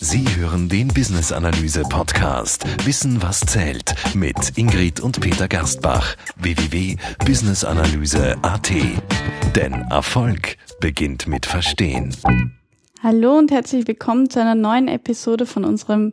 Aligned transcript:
Sie 0.00 0.24
hören 0.36 0.68
den 0.68 0.88
Business 0.88 1.30
Analyse 1.32 1.82
Podcast 1.82 2.64
Wissen 2.86 3.22
was 3.22 3.40
zählt 3.40 3.94
mit 4.14 4.56
Ingrid 4.56 5.00
und 5.00 5.20
Peter 5.20 5.48
Gerstbach 5.48 6.16
www.businessanalyse.at. 6.36 8.70
Denn 9.54 9.72
Erfolg 9.90 10.56
beginnt 10.80 11.26
mit 11.26 11.46
Verstehen. 11.46 12.14
Hallo 13.02 13.38
und 13.38 13.50
herzlich 13.50 13.88
willkommen 13.88 14.30
zu 14.30 14.40
einer 14.40 14.54
neuen 14.54 14.88
Episode 14.88 15.44
von 15.46 15.64
unserem 15.64 16.12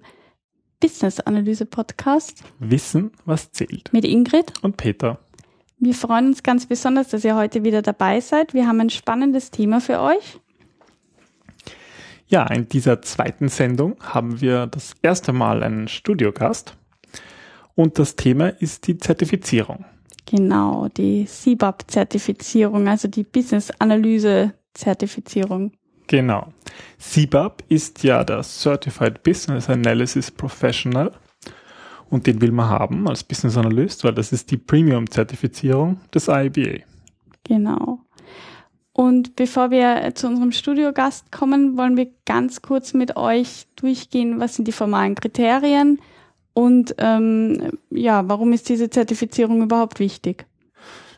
Business 0.80 1.20
Analyse 1.20 1.66
Podcast 1.66 2.44
Wissen 2.60 3.12
was 3.26 3.52
zählt 3.52 3.92
mit 3.94 4.06
Ingrid 4.06 4.54
und 4.62 4.78
Peter. 4.78 5.20
Wir 5.80 5.94
freuen 5.94 6.28
uns 6.28 6.44
ganz 6.44 6.66
besonders, 6.66 7.10
dass 7.10 7.26
ihr 7.26 7.36
heute 7.36 7.66
wieder 7.66 7.82
dabei 7.82 8.22
seid. 8.22 8.54
Wir 8.54 8.68
haben 8.68 8.80
ein 8.80 8.90
spannendes 8.90 9.52
Thema 9.52 9.82
für 9.82 10.00
euch. 10.00 10.40
Ja, 12.34 12.48
in 12.48 12.68
dieser 12.68 13.02
zweiten 13.04 13.48
Sendung 13.48 13.96
haben 14.02 14.42
wir 14.42 14.66
das 14.66 14.96
erste 15.04 15.34
Mal 15.34 15.62
einen 15.62 15.88
Studiogast 15.88 16.76
und 17.76 18.00
das 18.00 18.16
Thema 18.16 18.48
ist 18.48 18.88
die 18.88 18.98
Zertifizierung. 18.98 19.86
Genau, 20.26 20.88
die 20.98 21.26
CBAP-Zertifizierung, 21.26 22.88
also 22.88 23.08
die 23.08 23.24
Business-Analyse-Zertifizierung. 23.24 25.74
Genau. 26.08 26.52
CBAP 26.98 27.66
ist 27.70 28.04
ja 28.04 28.24
der 28.24 28.42
Certified 28.42 29.22
Business 29.22 29.70
Analysis 29.70 30.32
Professional 30.32 31.12
und 32.10 32.26
den 32.26 32.42
will 32.42 32.52
man 32.52 32.68
haben 32.68 33.08
als 33.08 33.24
Business 33.24 33.58
Analyst, 33.58 34.04
weil 34.04 34.16
das 34.16 34.32
ist 34.32 34.50
die 34.50 34.58
Premium-Zertifizierung 34.58 36.00
des 36.12 36.30
IBA. 36.30 36.80
Genau. 37.44 38.03
Und 38.94 39.36
bevor 39.36 39.72
wir 39.72 40.14
zu 40.14 40.28
unserem 40.28 40.52
Studiogast 40.52 41.32
kommen, 41.32 41.78
wollen 41.78 41.98
wir 41.98 42.12
ganz 42.26 42.62
kurz 42.62 42.94
mit 42.94 43.18
euch 43.18 43.66
durchgehen, 43.76 44.40
was 44.40 44.56
sind 44.56 44.68
die 44.68 44.72
formalen 44.72 45.16
Kriterien 45.16 46.00
und 46.54 46.96
ähm, 47.00 47.80
ja, 47.90 48.28
warum 48.30 48.54
ist 48.54 48.70
diese 48.70 48.90
Zertifizierung 48.90 49.64
überhaupt 49.64 50.00
wichtig? 50.00 50.46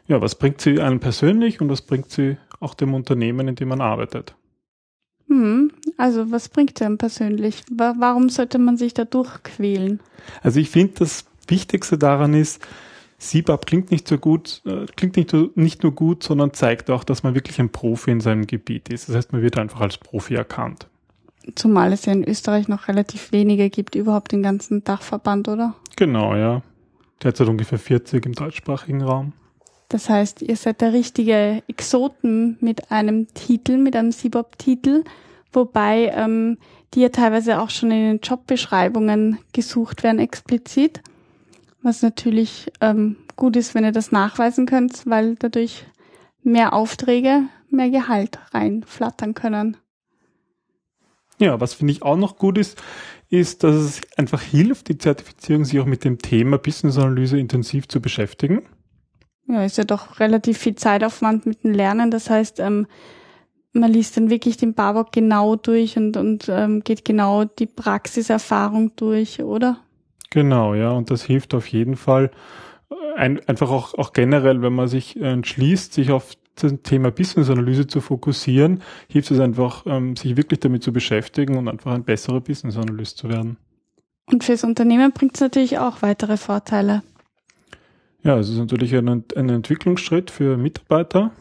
Ja, 0.07 0.21
was 0.21 0.35
bringt 0.35 0.61
sie 0.61 0.79
einem 0.79 0.99
persönlich 0.99 1.59
und 1.59 1.69
was 1.69 1.81
bringt 1.81 2.09
sie 2.11 2.37
auch 2.59 2.73
dem 2.73 2.93
Unternehmen, 2.93 3.47
in 3.47 3.55
dem 3.55 3.67
man 3.67 3.81
arbeitet? 3.81 4.35
Hm, 5.27 5.71
also 5.97 6.31
was 6.31 6.47
bringt 6.49 6.77
sie 6.77 6.85
einem 6.85 6.97
persönlich? 6.97 7.63
Warum 7.69 8.29
sollte 8.29 8.59
man 8.59 8.77
sich 8.77 8.93
da 8.93 9.03
durchquälen? 9.03 9.99
Also 10.41 10.59
ich 10.59 10.69
finde, 10.69 10.93
das 10.99 11.25
Wichtigste 11.47 11.97
daran 11.97 12.33
ist, 12.33 12.65
CBAP 13.25 13.65
klingt 13.65 13.91
nicht 13.91 14.07
so 14.07 14.17
gut, 14.17 14.61
äh, 14.65 14.85
klingt 14.95 15.17
nicht, 15.17 15.33
nicht 15.57 15.83
nur 15.83 15.93
gut, 15.93 16.23
sondern 16.23 16.53
zeigt 16.53 16.89
auch, 16.89 17.03
dass 17.03 17.23
man 17.23 17.35
wirklich 17.35 17.59
ein 17.59 17.69
Profi 17.69 18.11
in 18.11 18.21
seinem 18.21 18.45
Gebiet 18.47 18.89
ist. 18.89 19.09
Das 19.09 19.15
heißt, 19.15 19.33
man 19.33 19.41
wird 19.41 19.57
einfach 19.57 19.81
als 19.81 19.97
Profi 19.97 20.35
erkannt. 20.35 20.87
Zumal 21.55 21.93
es 21.93 22.05
ja 22.05 22.13
in 22.13 22.23
Österreich 22.23 22.67
noch 22.67 22.87
relativ 22.87 23.31
wenige 23.31 23.69
gibt, 23.69 23.95
überhaupt 23.95 24.31
den 24.31 24.43
ganzen 24.43 24.83
Dachverband, 24.83 25.47
oder? 25.47 25.75
Genau, 25.95 26.35
ja. 26.35 26.61
Derzeit 27.23 27.47
ungefähr 27.47 27.79
40 27.79 28.25
im 28.25 28.33
deutschsprachigen 28.33 29.01
Raum. 29.01 29.33
Das 29.89 30.09
heißt, 30.09 30.41
ihr 30.41 30.55
seid 30.55 30.81
der 30.81 30.93
richtige 30.93 31.61
Exoten 31.67 32.57
mit 32.59 32.91
einem 32.91 33.27
Titel, 33.33 33.77
mit 33.77 33.95
einem 33.95 34.11
CBAP-Titel, 34.11 35.03
wobei 35.53 36.11
ähm, 36.15 36.57
die 36.93 37.01
ja 37.01 37.09
teilweise 37.09 37.59
auch 37.59 37.69
schon 37.69 37.91
in 37.91 38.07
den 38.07 38.19
Jobbeschreibungen 38.21 39.37
gesucht 39.53 40.03
werden 40.03 40.19
explizit 40.19 41.01
was 41.85 42.01
natürlich 42.01 42.71
ähm, 42.81 43.15
gut 43.35 43.55
ist, 43.55 43.75
wenn 43.75 43.85
ihr 43.85 43.91
das 43.91 44.11
nachweisen 44.11 44.65
könnt, 44.65 45.05
weil 45.05 45.35
dadurch 45.35 45.85
mehr 46.43 46.73
Aufträge, 46.73 47.43
mehr 47.69 47.89
Gehalt 47.89 48.39
reinflattern 48.51 49.35
können. 49.35 49.77
Ja, 51.37 51.59
was 51.59 51.75
finde 51.75 51.93
ich 51.93 52.01
auch 52.01 52.17
noch 52.17 52.37
gut 52.37 52.57
ist, 52.57 52.81
ist, 53.29 53.63
dass 53.63 53.75
es 53.75 54.01
einfach 54.17 54.41
hilft, 54.41 54.89
die 54.89 54.97
Zertifizierung 54.97 55.65
sich 55.65 55.79
auch 55.79 55.85
mit 55.85 56.03
dem 56.03 56.17
Thema 56.17 56.57
Business 56.57 56.97
Analyse 56.97 57.37
intensiv 57.37 57.87
zu 57.87 58.01
beschäftigen. 58.01 58.63
Ja, 59.47 59.63
ist 59.63 59.77
ja 59.77 59.83
doch 59.83 60.19
relativ 60.19 60.57
viel 60.57 60.75
Zeitaufwand 60.75 61.45
mit 61.45 61.63
dem 61.63 61.73
Lernen. 61.73 62.09
Das 62.09 62.29
heißt, 62.29 62.59
ähm, 62.61 62.87
man 63.73 63.91
liest 63.91 64.17
dann 64.17 64.29
wirklich 64.29 64.57
den 64.57 64.73
Barbock 64.73 65.11
genau 65.11 65.55
durch 65.55 65.97
und, 65.97 66.17
und 66.17 66.49
ähm, 66.49 66.83
geht 66.83 67.05
genau 67.05 67.43
die 67.43 67.67
Praxiserfahrung 67.67 68.95
durch, 68.95 69.43
oder? 69.43 69.84
Genau, 70.29 70.73
ja, 70.73 70.91
und 70.91 71.11
das 71.11 71.23
hilft 71.23 71.53
auf 71.53 71.67
jeden 71.67 71.95
Fall. 71.95 72.31
Ein, 73.15 73.39
einfach 73.47 73.69
auch, 73.69 73.93
auch 73.93 74.13
generell, 74.13 74.61
wenn 74.61 74.73
man 74.73 74.87
sich 74.87 75.19
entschließt, 75.19 75.93
sich 75.93 76.11
auf 76.11 76.35
das 76.55 76.73
Thema 76.83 77.11
Business-Analyse 77.11 77.87
zu 77.87 78.01
fokussieren, 78.01 78.81
hilft 79.07 79.31
es 79.31 79.39
einfach, 79.39 79.85
ähm, 79.85 80.15
sich 80.15 80.37
wirklich 80.37 80.59
damit 80.59 80.83
zu 80.83 80.93
beschäftigen 80.93 81.57
und 81.57 81.67
einfach 81.67 81.93
ein 81.93 82.03
besserer 82.03 82.41
Business-Analyst 82.41 83.17
zu 83.17 83.29
werden. 83.29 83.57
Und 84.27 84.43
fürs 84.43 84.63
Unternehmen 84.63 85.11
bringt 85.11 85.35
es 85.35 85.41
natürlich 85.41 85.77
auch 85.77 86.01
weitere 86.01 86.37
Vorteile. 86.37 87.03
Ja, 88.23 88.39
es 88.39 88.49
ist 88.49 88.57
natürlich 88.57 88.95
ein, 88.95 89.07
ein 89.07 89.49
Entwicklungsschritt 89.49 90.31
für 90.31 90.57
Mitarbeiter. 90.57 91.31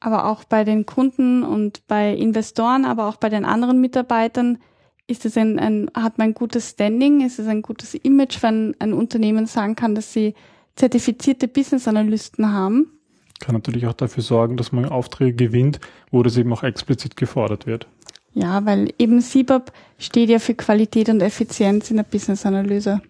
Aber 0.00 0.26
auch 0.26 0.42
bei 0.42 0.64
den 0.64 0.86
Kunden 0.86 1.44
und 1.44 1.86
bei 1.86 2.12
Investoren, 2.12 2.84
aber 2.84 3.06
auch 3.06 3.16
bei 3.16 3.28
den 3.28 3.44
anderen 3.44 3.80
Mitarbeitern 3.80 4.58
ist 5.06 5.24
es 5.24 5.36
ein, 5.36 5.58
ein, 5.58 5.90
hat 5.94 6.18
man 6.18 6.28
ein 6.28 6.34
gutes 6.34 6.70
Standing? 6.70 7.24
Ist 7.24 7.38
es 7.38 7.46
ein 7.46 7.62
gutes 7.62 7.94
Image, 7.94 8.42
wenn 8.42 8.74
ein 8.78 8.92
Unternehmen 8.92 9.46
sagen 9.46 9.76
kann, 9.76 9.94
dass 9.94 10.12
sie 10.12 10.34
zertifizierte 10.76 11.48
Business 11.48 11.88
Analysten 11.88 12.52
haben? 12.52 12.98
Kann 13.40 13.54
natürlich 13.54 13.86
auch 13.86 13.92
dafür 13.92 14.22
sorgen, 14.22 14.56
dass 14.56 14.72
man 14.72 14.84
Aufträge 14.84 15.34
gewinnt, 15.34 15.80
wo 16.10 16.22
das 16.22 16.36
eben 16.36 16.52
auch 16.52 16.62
explizit 16.62 17.16
gefordert 17.16 17.66
wird. 17.66 17.88
Ja, 18.34 18.64
weil 18.64 18.94
eben 18.98 19.20
CBAP 19.20 19.72
steht 19.98 20.30
ja 20.30 20.38
für 20.38 20.54
Qualität 20.54 21.08
und 21.08 21.20
Effizienz 21.20 21.90
in 21.90 21.96
der 21.96 22.04
Business 22.04 22.46
Analyse. 22.46 23.02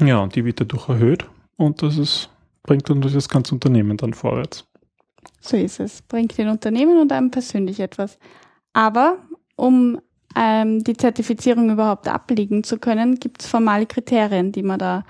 Ja, 0.00 0.18
und 0.20 0.34
die 0.34 0.44
wird 0.44 0.60
dadurch 0.60 0.88
erhöht 0.88 1.26
und 1.56 1.82
das 1.82 1.98
ist, 1.98 2.30
bringt 2.64 2.88
dann 2.90 3.00
durch 3.00 3.14
das 3.14 3.28
ganze 3.28 3.54
Unternehmen 3.54 3.96
dann 3.96 4.14
vorwärts. 4.14 4.66
So 5.40 5.56
ist 5.56 5.78
es. 5.78 6.02
Bringt 6.02 6.36
den 6.38 6.48
Unternehmen 6.48 6.98
und 6.98 7.12
einem 7.12 7.30
persönlich 7.30 7.78
etwas. 7.80 8.18
Aber 8.72 9.18
um 9.56 10.00
ähm, 10.36 10.82
die 10.84 10.96
Zertifizierung 10.96 11.70
überhaupt 11.70 12.08
ablegen 12.08 12.64
zu 12.64 12.78
können, 12.78 13.20
gibt 13.20 13.42
es 13.42 13.48
formale 13.48 13.86
Kriterien, 13.86 14.52
die 14.52 14.62
man 14.62 14.78
da 14.78 15.04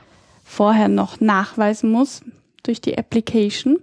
vorher 0.44 0.88
noch 0.88 1.20
nachweisen 1.20 1.90
muss 1.90 2.22
durch 2.62 2.80
die 2.80 2.96
Application. 2.96 3.78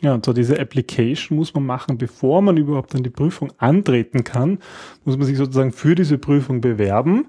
Ja, 0.00 0.14
und 0.14 0.24
so 0.24 0.32
diese 0.32 0.58
Application 0.58 1.38
muss 1.38 1.54
man 1.54 1.64
machen, 1.64 1.96
bevor 1.96 2.42
man 2.42 2.56
überhaupt 2.56 2.94
an 2.94 3.04
die 3.04 3.10
Prüfung 3.10 3.52
antreten 3.58 4.24
kann, 4.24 4.58
muss 5.04 5.16
man 5.16 5.26
sich 5.26 5.36
sozusagen 5.36 5.72
für 5.72 5.94
diese 5.94 6.18
Prüfung 6.18 6.60
bewerben 6.60 7.26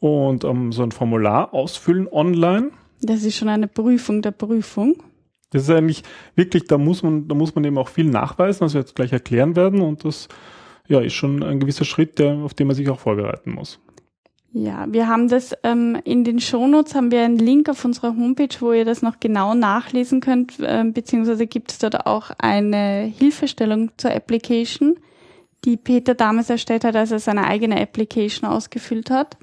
und 0.00 0.44
um, 0.44 0.72
so 0.72 0.82
ein 0.82 0.92
Formular 0.92 1.52
ausfüllen 1.52 2.08
online. 2.08 2.70
Das 3.02 3.24
ist 3.24 3.36
schon 3.36 3.48
eine 3.48 3.68
Prüfung 3.68 4.22
der 4.22 4.30
Prüfung. 4.30 4.96
Das 5.50 5.64
ist 5.64 5.70
eigentlich 5.70 6.02
wirklich, 6.34 6.64
da 6.64 6.78
muss 6.78 7.02
man, 7.02 7.28
da 7.28 7.34
muss 7.34 7.54
man 7.54 7.64
eben 7.64 7.76
auch 7.76 7.88
viel 7.88 8.06
nachweisen, 8.06 8.62
was 8.62 8.72
wir 8.72 8.80
jetzt 8.80 8.96
gleich 8.96 9.12
erklären 9.12 9.54
werden 9.54 9.82
und 9.82 10.04
das 10.04 10.28
ja, 10.88 11.00
ist 11.00 11.14
schon 11.14 11.42
ein 11.42 11.60
gewisser 11.60 11.84
Schritt, 11.84 12.18
der, 12.18 12.34
auf 12.36 12.54
den 12.54 12.66
man 12.66 12.76
sich 12.76 12.88
auch 12.88 12.98
vorbereiten 12.98 13.52
muss. 13.52 13.80
Ja, 14.52 14.86
wir 14.88 15.06
haben 15.06 15.28
das 15.28 15.54
ähm, 15.64 16.00
in 16.04 16.24
den 16.24 16.40
Shownotes 16.40 16.94
haben 16.94 17.10
wir 17.10 17.22
einen 17.22 17.38
Link 17.38 17.68
auf 17.68 17.84
unserer 17.84 18.16
Homepage, 18.16 18.56
wo 18.60 18.72
ihr 18.72 18.86
das 18.86 19.02
noch 19.02 19.20
genau 19.20 19.54
nachlesen 19.54 20.20
könnt, 20.20 20.58
äh, 20.60 20.82
beziehungsweise 20.84 21.46
gibt 21.46 21.72
es 21.72 21.78
dort 21.78 22.06
auch 22.06 22.30
eine 22.38 23.12
Hilfestellung 23.18 23.90
zur 23.98 24.12
Application, 24.12 24.98
die 25.66 25.76
Peter 25.76 26.14
damals 26.14 26.48
erstellt 26.48 26.84
hat, 26.84 26.96
als 26.96 27.10
er 27.10 27.18
seine 27.18 27.46
eigene 27.46 27.78
Application 27.78 28.48
ausgefüllt 28.48 29.10
hat. 29.10 29.36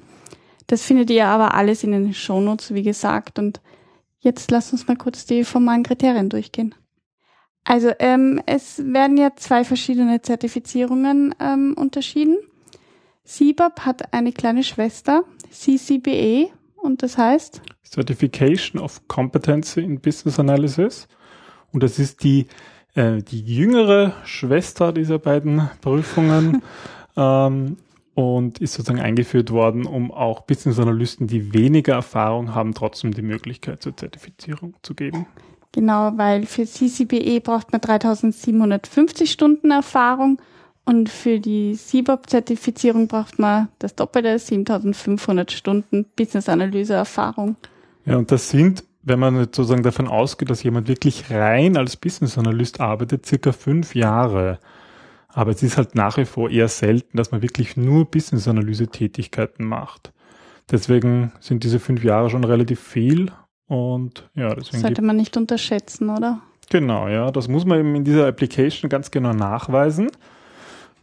Das 0.65 0.83
findet 0.83 1.11
ihr 1.11 1.27
aber 1.27 1.53
alles 1.53 1.83
in 1.83 1.91
den 1.91 2.13
Shownotes, 2.13 2.73
wie 2.73 2.81
gesagt. 2.81 3.37
Und 3.37 3.61
jetzt 4.19 4.49
lasst 4.49 4.71
uns 4.71 4.87
mal 4.87 4.97
kurz 4.97 5.25
die 5.27 5.43
formalen 5.43 5.83
Kriterien 5.83 6.29
durchgehen. 6.29 6.73
Also 7.63 7.91
ähm, 7.99 8.41
es 8.45 8.81
werden 8.85 9.17
ja 9.17 9.31
zwei 9.35 9.63
verschiedene 9.63 10.21
Zertifizierungen 10.21 11.33
ähm, 11.39 11.75
unterschieden. 11.77 12.37
CBAP 13.25 13.81
hat 13.81 14.13
eine 14.13 14.33
kleine 14.33 14.63
Schwester, 14.63 15.23
CCBE, 15.49 16.49
und 16.83 17.01
das 17.01 17.17
heißt? 17.17 17.61
Certification 17.83 18.81
of 18.81 19.07
Competency 19.07 19.79
in 19.79 19.99
Business 19.99 20.37
Analysis. 20.37 21.07
Und 21.71 21.81
das 21.81 21.97
ist 21.97 22.23
die, 22.23 22.47
äh, 22.93 23.21
die 23.23 23.41
jüngere 23.41 24.13
Schwester 24.25 24.91
dieser 24.91 25.17
beiden 25.17 25.69
Prüfungen 25.81 26.61
ähm, 27.17 27.77
und 28.15 28.59
ist 28.59 28.73
sozusagen 28.73 28.99
eingeführt 28.99 29.51
worden, 29.51 29.85
um 29.85 30.11
auch 30.11 30.41
Business 30.41 30.77
Analysten, 30.77 31.27
die 31.27 31.53
weniger 31.53 31.93
Erfahrung 31.93 32.53
haben, 32.53 32.73
trotzdem 32.73 33.13
die 33.13 33.21
Möglichkeit 33.21 33.81
zur 33.81 33.95
Zertifizierung 33.95 34.75
zu 34.81 34.93
geben. 34.93 35.25
Genau, 35.73 36.11
weil 36.17 36.45
für 36.45 36.65
CCBE 36.65 37.41
braucht 37.41 37.71
man 37.71 37.81
3750 37.81 39.29
Stunden 39.29 39.71
Erfahrung 39.71 40.39
und 40.85 41.09
für 41.09 41.39
die 41.39 41.75
CBOP-Zertifizierung 41.75 43.07
braucht 43.07 43.39
man 43.39 43.69
das 43.79 43.95
Doppelte, 43.95 44.37
7500 44.37 45.51
Stunden 45.51 46.05
Business-Analyse-Erfahrung. 46.15 47.55
Ja, 48.05 48.17
und 48.17 48.31
das 48.31 48.49
sind, 48.49 48.83
wenn 49.01 49.17
man 49.17 49.35
sozusagen 49.35 49.81
davon 49.81 50.07
ausgeht, 50.07 50.51
dass 50.51 50.61
jemand 50.61 50.87
wirklich 50.87 51.31
rein 51.31 51.75
als 51.75 51.97
Business-Analyst 51.97 52.79
arbeitet, 52.79 53.25
circa 53.25 53.51
fünf 53.51 53.95
Jahre. 53.95 54.59
Aber 55.29 55.51
es 55.51 55.63
ist 55.63 55.77
halt 55.77 55.95
nach 55.95 56.17
wie 56.17 56.25
vor 56.25 56.51
eher 56.51 56.67
selten, 56.67 57.17
dass 57.17 57.31
man 57.31 57.41
wirklich 57.41 57.77
nur 57.77 58.05
Business-Analyse-Tätigkeiten 58.05 59.65
macht. 59.65 60.13
Deswegen 60.69 61.31
sind 61.39 61.63
diese 61.63 61.79
fünf 61.79 62.03
Jahre 62.03 62.29
schon 62.29 62.43
relativ 62.43 62.79
viel 62.79 63.31
und 63.73 64.29
ja, 64.35 64.53
deswegen. 64.53 64.81
Sollte 64.81 65.01
man 65.01 65.15
nicht 65.15 65.35
unterschätzen, 65.35 66.09
oder? 66.09 66.41
Genau, 66.69 67.07
ja. 67.07 67.31
Das 67.31 67.47
muss 67.47 67.65
man 67.65 67.79
eben 67.79 67.95
in 67.95 68.03
dieser 68.03 68.27
Application 68.27 68.87
ganz 68.87 69.09
genau 69.09 69.33
nachweisen. 69.33 70.11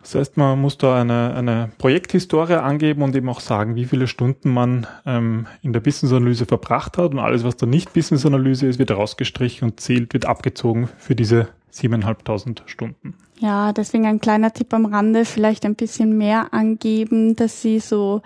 Das 0.03 0.15
heißt, 0.15 0.37
man 0.37 0.61
muss 0.61 0.79
da 0.79 1.01
eine, 1.01 1.35
eine 1.35 1.71
Projekthistorie 1.77 2.55
angeben 2.55 3.03
und 3.03 3.15
eben 3.15 3.29
auch 3.29 3.41
sagen, 3.41 3.75
wie 3.75 3.85
viele 3.85 4.07
Stunden 4.07 4.51
man 4.51 4.87
ähm, 5.05 5.47
in 5.63 5.73
der 5.73 5.81
Business-Analyse 5.81 6.47
verbracht 6.47 6.97
hat 6.97 7.11
und 7.11 7.19
alles, 7.19 7.45
was 7.45 7.57
da 7.57 7.67
nicht 7.67 7.93
Business-Analyse 7.93 8.67
ist, 8.67 8.79
wird 8.79 8.93
rausgestrichen 8.93 9.69
und 9.69 9.81
zählt, 9.81 10.15
wird 10.15 10.25
abgezogen 10.25 10.89
für 10.97 11.15
diese 11.15 11.49
7.500 11.75 12.63
Stunden. 12.67 13.15
Ja, 13.41 13.73
deswegen 13.73 14.07
ein 14.07 14.21
kleiner 14.21 14.53
Tipp 14.53 14.73
am 14.73 14.87
Rande, 14.87 15.25
vielleicht 15.25 15.67
ein 15.67 15.75
bisschen 15.75 16.17
mehr 16.17 16.55
angeben, 16.55 17.37
dass 17.37 17.61
Sie 17.61 17.81
so 17.81 18.23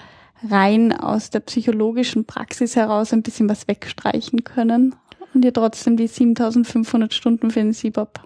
rein 0.48 0.92
aus 0.92 1.30
der 1.30 1.40
psychologischen 1.40 2.24
Praxis 2.24 2.76
heraus 2.76 3.12
ein 3.12 3.22
bisschen 3.22 3.48
was 3.48 3.68
wegstreichen 3.68 4.44
können 4.44 4.94
und 5.34 5.44
ihr 5.44 5.52
trotzdem 5.52 5.96
die 5.96 6.06
7500 6.06 7.12
Stunden 7.12 7.50
für 7.50 7.60
den 7.60 7.72
CBOP 7.72 8.20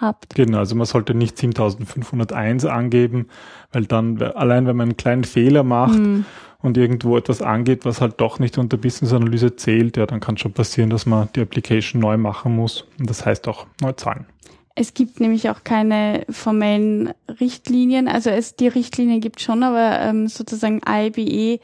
habt. 0.00 0.34
Genau, 0.34 0.58
also 0.58 0.74
man 0.74 0.86
sollte 0.86 1.14
nicht 1.14 1.38
7501 1.38 2.64
angeben, 2.64 3.26
weil 3.72 3.86
dann 3.86 4.20
allein 4.22 4.66
wenn 4.66 4.76
man 4.76 4.88
einen 4.88 4.96
kleinen 4.96 5.24
Fehler 5.24 5.64
macht 5.64 5.98
mm. 5.98 6.24
und 6.60 6.76
irgendwo 6.76 7.16
etwas 7.16 7.42
angeht, 7.42 7.84
was 7.84 8.00
halt 8.00 8.20
doch 8.20 8.38
nicht 8.38 8.58
unter 8.58 8.76
Business 8.76 9.12
Analyse 9.12 9.56
zählt, 9.56 9.96
ja, 9.96 10.06
dann 10.06 10.20
kann 10.20 10.36
schon 10.36 10.52
passieren, 10.52 10.90
dass 10.90 11.06
man 11.06 11.28
die 11.34 11.40
Application 11.40 12.00
neu 12.00 12.16
machen 12.16 12.54
muss 12.54 12.84
und 12.98 13.10
das 13.10 13.26
heißt 13.26 13.48
auch 13.48 13.66
neu 13.80 13.92
zahlen. 13.92 14.26
Es 14.80 14.94
gibt 14.94 15.18
nämlich 15.18 15.50
auch 15.50 15.64
keine 15.64 16.24
formellen 16.30 17.12
Richtlinien. 17.40 18.06
Also 18.06 18.30
es 18.30 18.54
die 18.54 18.68
Richtlinien 18.68 19.20
gibt 19.20 19.40
schon, 19.40 19.64
aber 19.64 19.98
ähm, 19.98 20.28
sozusagen 20.28 20.80
IBE 20.88 21.58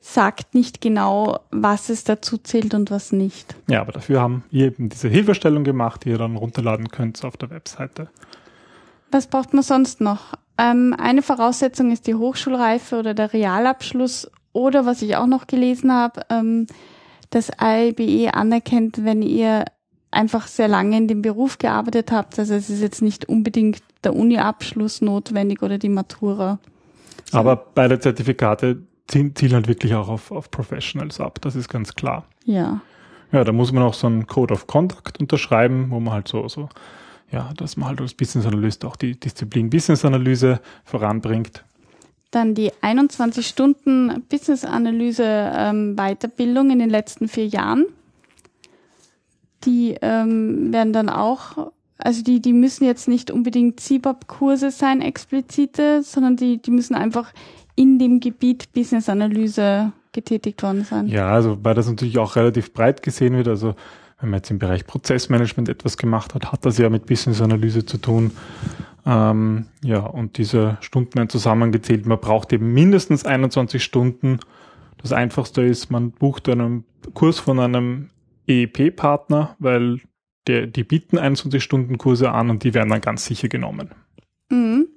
sagt 0.00 0.54
nicht 0.54 0.82
genau, 0.82 1.40
was 1.50 1.88
es 1.88 2.04
dazu 2.04 2.36
zählt 2.36 2.74
und 2.74 2.90
was 2.90 3.10
nicht. 3.10 3.56
Ja, 3.70 3.80
aber 3.80 3.92
dafür 3.92 4.20
haben 4.20 4.44
wir 4.50 4.66
eben 4.66 4.90
diese 4.90 5.08
Hilfestellung 5.08 5.64
gemacht, 5.64 6.04
die 6.04 6.10
ihr 6.10 6.18
dann 6.18 6.36
runterladen 6.36 6.90
könnt 6.90 7.24
auf 7.24 7.38
der 7.38 7.48
Webseite. 7.48 8.10
Was 9.10 9.28
braucht 9.28 9.54
man 9.54 9.62
sonst 9.62 10.02
noch? 10.02 10.34
Ähm, 10.58 10.94
eine 10.98 11.22
Voraussetzung 11.22 11.90
ist 11.90 12.06
die 12.06 12.16
Hochschulreife 12.16 12.98
oder 12.98 13.14
der 13.14 13.32
Realabschluss 13.32 14.30
oder 14.52 14.84
was 14.84 15.00
ich 15.00 15.16
auch 15.16 15.26
noch 15.26 15.46
gelesen 15.46 15.90
habe, 15.90 16.20
ähm, 16.28 16.66
dass 17.30 17.50
IBE 17.58 18.34
anerkennt, 18.34 19.06
wenn 19.06 19.22
ihr 19.22 19.64
einfach 20.10 20.46
sehr 20.46 20.68
lange 20.68 20.96
in 20.96 21.08
dem 21.08 21.22
Beruf 21.22 21.58
gearbeitet 21.58 22.12
habt. 22.12 22.38
Also 22.38 22.54
es 22.54 22.70
ist 22.70 22.80
jetzt 22.80 23.02
nicht 23.02 23.28
unbedingt 23.28 23.82
der 24.04 24.14
Uni-Abschluss 24.14 25.00
notwendig 25.00 25.62
oder 25.62 25.78
die 25.78 25.88
Matura. 25.88 26.58
So. 27.30 27.38
Aber 27.38 27.56
beide 27.56 28.00
Zertifikate 28.00 28.78
zielen, 29.06 29.34
zielen 29.34 29.54
halt 29.54 29.68
wirklich 29.68 29.94
auch 29.94 30.08
auf, 30.08 30.30
auf 30.30 30.50
Professionals 30.50 31.20
ab, 31.20 31.40
das 31.40 31.56
ist 31.56 31.68
ganz 31.68 31.94
klar. 31.94 32.24
Ja. 32.44 32.80
Ja, 33.32 33.44
da 33.44 33.52
muss 33.52 33.72
man 33.72 33.82
auch 33.82 33.94
so 33.94 34.06
einen 34.06 34.26
Code 34.26 34.54
of 34.54 34.66
Conduct 34.66 35.20
unterschreiben, 35.20 35.90
wo 35.90 36.00
man 36.00 36.14
halt 36.14 36.28
so, 36.28 36.48
so, 36.48 36.68
ja, 37.30 37.50
dass 37.56 37.76
man 37.76 37.90
halt 37.90 38.00
als 38.00 38.14
Business 38.14 38.46
Analyst 38.46 38.84
auch 38.84 38.96
die 38.96 39.18
Disziplin 39.20 39.68
Business 39.68 40.04
Analyse 40.04 40.60
voranbringt. 40.84 41.64
Dann 42.30 42.54
die 42.54 42.72
21 42.80 43.46
Stunden 43.46 44.22
Business 44.30 44.64
Analyse 44.64 45.24
ähm, 45.24 45.96
Weiterbildung 45.96 46.70
in 46.70 46.78
den 46.78 46.90
letzten 46.90 47.28
vier 47.28 47.46
Jahren 47.46 47.86
die 49.64 49.96
ähm, 50.02 50.72
werden 50.72 50.92
dann 50.92 51.08
auch, 51.08 51.72
also 51.98 52.22
die, 52.22 52.40
die 52.40 52.52
müssen 52.52 52.84
jetzt 52.84 53.08
nicht 53.08 53.30
unbedingt 53.30 53.80
CBOP-Kurse 53.80 54.70
sein, 54.70 55.00
explizite, 55.02 56.02
sondern 56.02 56.36
die, 56.36 56.62
die 56.62 56.70
müssen 56.70 56.94
einfach 56.94 57.32
in 57.74 57.98
dem 57.98 58.20
Gebiet 58.20 58.72
Business-Analyse 58.72 59.92
getätigt 60.12 60.62
worden 60.62 60.84
sein. 60.84 61.06
Ja, 61.06 61.30
also 61.30 61.58
weil 61.62 61.74
das 61.74 61.88
natürlich 61.88 62.18
auch 62.18 62.36
relativ 62.36 62.72
breit 62.72 63.02
gesehen 63.02 63.34
wird. 63.34 63.48
Also 63.48 63.74
wenn 64.20 64.30
man 64.30 64.38
jetzt 64.38 64.50
im 64.50 64.58
Bereich 64.58 64.86
Prozessmanagement 64.86 65.68
etwas 65.68 65.96
gemacht 65.96 66.34
hat, 66.34 66.50
hat 66.50 66.64
das 66.64 66.78
ja 66.78 66.90
mit 66.90 67.06
Business-Analyse 67.06 67.86
zu 67.86 67.98
tun. 67.98 68.32
Ähm, 69.06 69.66
ja, 69.82 70.00
und 70.00 70.38
diese 70.38 70.76
Stunden 70.80 71.14
werden 71.14 71.28
zusammengezählt. 71.28 72.04
Man 72.06 72.20
braucht 72.20 72.52
eben 72.52 72.72
mindestens 72.72 73.24
21 73.24 73.82
Stunden. 73.82 74.40
Das 75.00 75.12
Einfachste 75.12 75.62
ist, 75.62 75.90
man 75.90 76.10
bucht 76.10 76.48
einen 76.48 76.84
Kurs 77.14 77.38
von 77.38 77.60
einem 77.60 78.10
EEP-Partner, 78.48 79.56
weil 79.58 80.00
der, 80.46 80.66
die 80.66 80.84
bieten 80.84 81.18
21-Stunden-Kurse 81.18 82.30
an 82.30 82.50
und 82.50 82.64
die 82.64 82.74
werden 82.74 82.88
dann 82.88 83.00
ganz 83.00 83.26
sicher 83.26 83.48
genommen. 83.48 83.90
Mhm. 84.50 84.88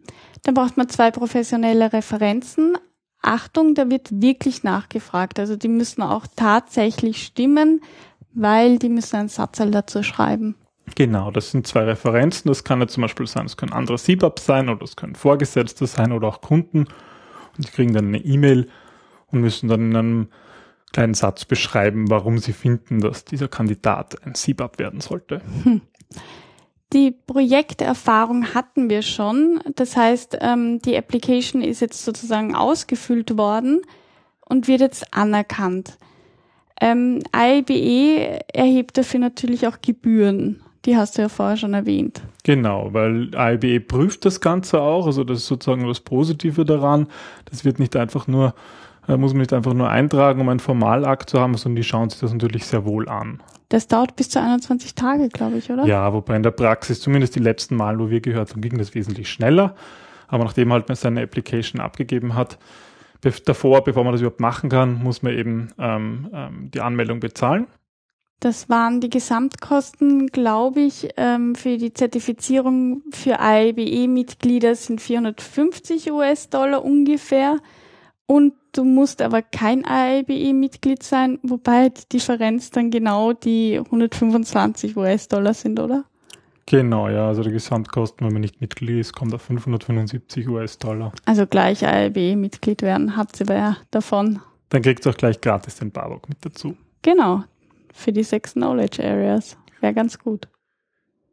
Dann 0.44 0.54
braucht 0.54 0.78
man 0.78 0.90
zwei 0.90 1.12
professionelle 1.12 1.94
Referenzen. 1.94 2.78
Achtung, 3.22 3.76
da 3.76 3.90
wird 3.90 4.10
wirklich 4.22 4.64
nachgefragt. 4.64 5.40
Also 5.40 5.56
die 5.56 5.68
müssen 5.68 6.02
auch 6.02 6.26
tatsächlich 6.36 7.24
stimmen, 7.24 7.82
weil 8.34 8.80
die 8.80 8.90
müssen 8.90 9.18
einen 9.18 9.30
Satzteil 9.30 9.70
dazu 9.70 10.02
schreiben. 10.02 10.56
Genau, 10.96 11.32
das 11.32 11.52
sind 11.52 11.68
zwei 11.68 11.84
Referenzen. 11.84 12.50
Das 12.50 12.64
kann 12.64 12.80
ja 12.80 12.88
zum 12.88 13.02
Beispiel 13.02 13.28
sein, 13.28 13.46
es 13.46 13.58
können 13.58 13.74
andere 13.74 13.98
CBAP 13.98 14.40
sein 14.40 14.70
oder 14.70 14.84
es 14.84 14.96
können 14.96 15.16
Vorgesetzte 15.16 15.86
sein 15.86 16.12
oder 16.12 16.28
auch 16.28 16.42
Kunden. 16.42 16.88
Und 17.58 17.68
die 17.68 17.72
kriegen 17.72 17.94
dann 17.94 18.08
eine 18.08 18.20
E-Mail 18.20 18.68
und 19.28 19.42
müssen 19.42 19.70
dann 19.70 19.92
in 19.92 19.96
einem 19.96 20.28
kleinen 20.94 21.14
Satz 21.14 21.46
beschreiben, 21.46 22.10
warum 22.10 22.38
Sie 22.38 22.54
finden, 22.54 23.00
dass 23.00 23.26
dieser 23.26 23.48
Kandidat 23.48 24.26
ein 24.26 24.36
CBAP 24.36 24.80
werden 24.80 25.02
sollte. 25.02 25.42
Hm. 25.64 25.82
Die 26.94 27.12
Projekterfahrung 27.12 28.54
hatten 28.54 28.90
wir 28.90 29.02
schon. 29.02 29.62
Das 29.76 29.96
heißt, 29.96 30.40
ähm, 30.42 30.82
die 30.82 30.98
Application 30.98 31.62
ist 31.62 31.80
jetzt 31.80 32.04
sozusagen 32.04 32.54
ausgefüllt 32.54 33.38
worden 33.38 33.82
und 34.46 34.68
wird 34.68 34.82
jetzt 34.82 35.14
anerkannt. 35.14 35.98
Ähm, 36.82 37.22
IBE 37.34 38.40
erhebt 38.54 38.98
dafür 38.98 39.22
natürlich 39.22 39.68
auch 39.68 39.78
Gebühren. 39.82 40.62
Die 40.86 40.98
hast 40.98 41.18
du 41.18 41.22
ja 41.22 41.30
vorher 41.30 41.58
schon 41.58 41.76
erwähnt. 41.76 42.22
Genau, 42.44 42.92
weil 42.92 43.32
IBE 43.36 43.80
prüft 43.80 44.26
das 44.26 44.42
Ganze 44.42 44.82
auch. 44.82 45.06
Also 45.06 45.24
das 45.24 45.40
ist 45.40 45.48
sozusagen 45.48 45.88
das 45.88 46.00
Positive 46.00 46.66
daran. 46.66 47.08
Das 47.46 47.64
wird 47.64 47.80
nicht 47.80 47.96
einfach 47.96 48.28
nur 48.28 48.56
muss 49.08 49.34
man 49.34 49.42
nicht 49.42 49.54
einfach 49.54 49.74
nur 49.74 49.90
eintragen, 49.90 50.42
um 50.42 50.50
einen 50.50 50.60
Formalakt 50.60 51.30
zu 51.30 51.40
haben, 51.40 51.56
sondern 51.56 51.78
die 51.78 51.84
schauen 51.84 52.10
sich 52.10 52.20
das 52.20 52.32
natürlich 52.32 52.66
sehr 52.66 52.86
wohl 52.86 53.10
an. 53.10 53.42
Das 53.70 53.88
dauert 53.88 54.16
bis 54.16 54.30
zu 54.30 54.42
21 54.42 54.96
Tage, 54.96 55.30
glaube 55.30 55.58
ich, 55.58 55.72
oder? 55.72 55.86
Ja, 55.86 56.12
wobei 56.14 56.36
in 56.36 56.44
der 56.44 56.52
Praxis, 56.52 57.00
zumindest 57.00 57.36
die 57.36 57.40
letzten 57.40 57.76
Mal, 57.76 58.00
wo 58.00 58.10
wir 58.10 58.22
gehört 58.22 58.52
haben, 58.52 58.62
ging 58.62 58.78
das 58.78 58.94
wesentlich 58.94 59.30
schneller. 59.30 59.76
Aber 60.28 60.44
nachdem 60.44 60.72
halt 60.72 60.88
man 60.88 60.96
seine 60.96 61.22
Application 61.22 61.82
abgegeben 61.82 62.36
hat, 62.36 62.58
davor, 63.46 63.84
bevor 63.84 64.04
man 64.04 64.14
das 64.14 64.22
überhaupt 64.22 64.40
machen 64.40 64.70
kann, 64.70 65.02
muss 65.02 65.24
man 65.24 65.34
eben 65.34 65.70
ähm, 65.78 66.30
ähm, 66.34 66.72
die 66.74 66.82
Anmeldung 66.82 67.20
bezahlen. 67.20 67.68
Das 68.42 68.70
waren 68.70 69.02
die 69.02 69.10
Gesamtkosten, 69.10 70.28
glaube 70.28 70.82
ich, 70.82 71.10
ähm, 71.16 71.54
für 71.54 71.78
die 71.78 71.94
Zertifizierung 71.94 73.04
für 73.12 73.38
IBE-Mitglieder 73.40 74.74
sind 74.74 75.00
450 75.00 76.12
US-Dollar 76.12 76.84
ungefähr. 76.84 77.58
Und 78.32 78.54
du 78.72 78.86
musst 78.86 79.22
aber 79.22 79.42
kein 79.42 79.84
AIBE-Mitglied 79.84 81.04
sein, 81.04 81.38
wobei 81.44 81.90
die 81.90 82.08
Differenz 82.14 82.72
dann 82.72 82.90
genau 82.90 83.34
die 83.34 83.78
125 83.78 84.96
US-Dollar 84.96 85.54
sind, 85.54 85.82
oder? 85.82 86.06
Genau, 86.66 87.10
ja, 87.10 87.28
also 87.28 87.44
die 87.44 87.52
Gesamtkosten, 87.52 88.26
wenn 88.26 88.32
man 88.32 88.40
nicht 88.40 88.62
Mitglied 88.62 89.02
ist, 89.02 89.12
kommt 89.12 89.34
auf 89.34 89.42
575 89.42 90.48
US-Dollar. 90.48 91.12
Also 91.26 91.46
gleich 91.46 91.86
AIBE-Mitglied 91.86 92.84
werden, 92.84 93.18
habt 93.18 93.42
ihr 93.42 93.48
ja 93.48 93.76
davon. 93.92 94.40
Dann 94.70 94.82
kriegt 94.82 95.06
ihr 95.06 95.12
auch 95.12 95.18
gleich 95.18 95.42
gratis 95.42 95.76
den 95.76 95.92
Barbock 95.92 96.30
mit 96.30 96.38
dazu. 96.40 96.78
Genau, 97.02 97.44
für 97.94 98.14
die 98.14 98.24
sechs 98.24 98.54
Knowledge 98.54 99.04
Areas. 99.04 99.58
Wäre 99.82 99.94
ganz 99.94 100.18
gut. 100.18 100.48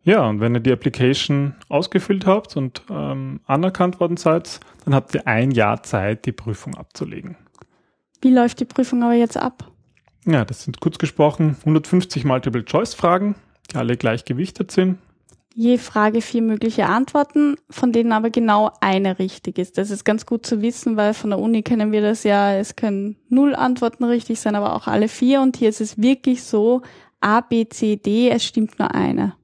Ja, 0.03 0.27
und 0.27 0.41
wenn 0.41 0.55
ihr 0.55 0.61
die 0.61 0.73
Application 0.73 1.55
ausgefüllt 1.69 2.25
habt 2.27 2.57
und 2.57 2.83
ähm, 2.91 3.41
anerkannt 3.47 4.01
worden 4.01 4.17
seid, 4.17 4.59
dann 4.89 4.95
habt 4.95 5.15
ihr 5.15 5.27
ein 5.27 5.51
Jahr 5.51 5.83
Zeit, 5.83 6.25
die 6.25 6.33
Prüfung 6.33 6.75
abzulegen. 6.75 7.37
Wie 8.23 8.33
läuft 8.33 8.59
die 8.59 8.65
Prüfung 8.65 9.03
aber 9.03 9.13
jetzt 9.13 9.37
ab? 9.37 9.71
Ja, 10.25 10.47
das 10.47 10.65
sind 10.65 10.81
kurz 10.81 10.97
gesprochen 10.97 11.57
150 11.59 12.25
Multiple-Choice-Fragen, 12.25 13.35
die 13.71 13.77
alle 13.77 13.99
gleich 13.99 14.25
gewichtet 14.25 14.71
sind. 14.71 14.97
Je 15.55 15.77
Frage 15.77 16.23
vier 16.23 16.41
mögliche 16.41 16.87
Antworten, 16.87 17.57
von 17.69 17.93
denen 17.93 18.13
aber 18.13 18.31
genau 18.31 18.71
eine 18.81 19.19
richtig 19.19 19.59
ist. 19.59 19.77
Das 19.77 19.91
ist 19.91 20.07
ganz 20.07 20.25
gut 20.25 20.47
zu 20.47 20.63
wissen, 20.63 20.97
weil 20.97 21.13
von 21.13 21.29
der 21.29 21.39
Uni 21.39 21.63
kennen 21.63 21.93
wir 21.93 22.01
das 22.01 22.25
ja, 22.25 22.55
es 22.55 22.75
können 22.75 23.17
null 23.29 23.55
Antworten 23.55 24.05
richtig 24.05 24.41
sein, 24.41 24.55
aber 24.55 24.75
auch 24.75 24.87
alle 24.87 25.09
vier. 25.09 25.43
Und 25.43 25.59
hier 25.59 25.69
ist 25.69 25.83
es 25.83 26.01
wirklich 26.01 26.45
so, 26.45 26.81
A, 27.21 27.43
B, 27.43 27.69
C, 27.69 27.97
D, 27.97 28.31
es 28.31 28.43
stimmt 28.43 28.79
nur 28.79 28.95
eine. 28.95 29.35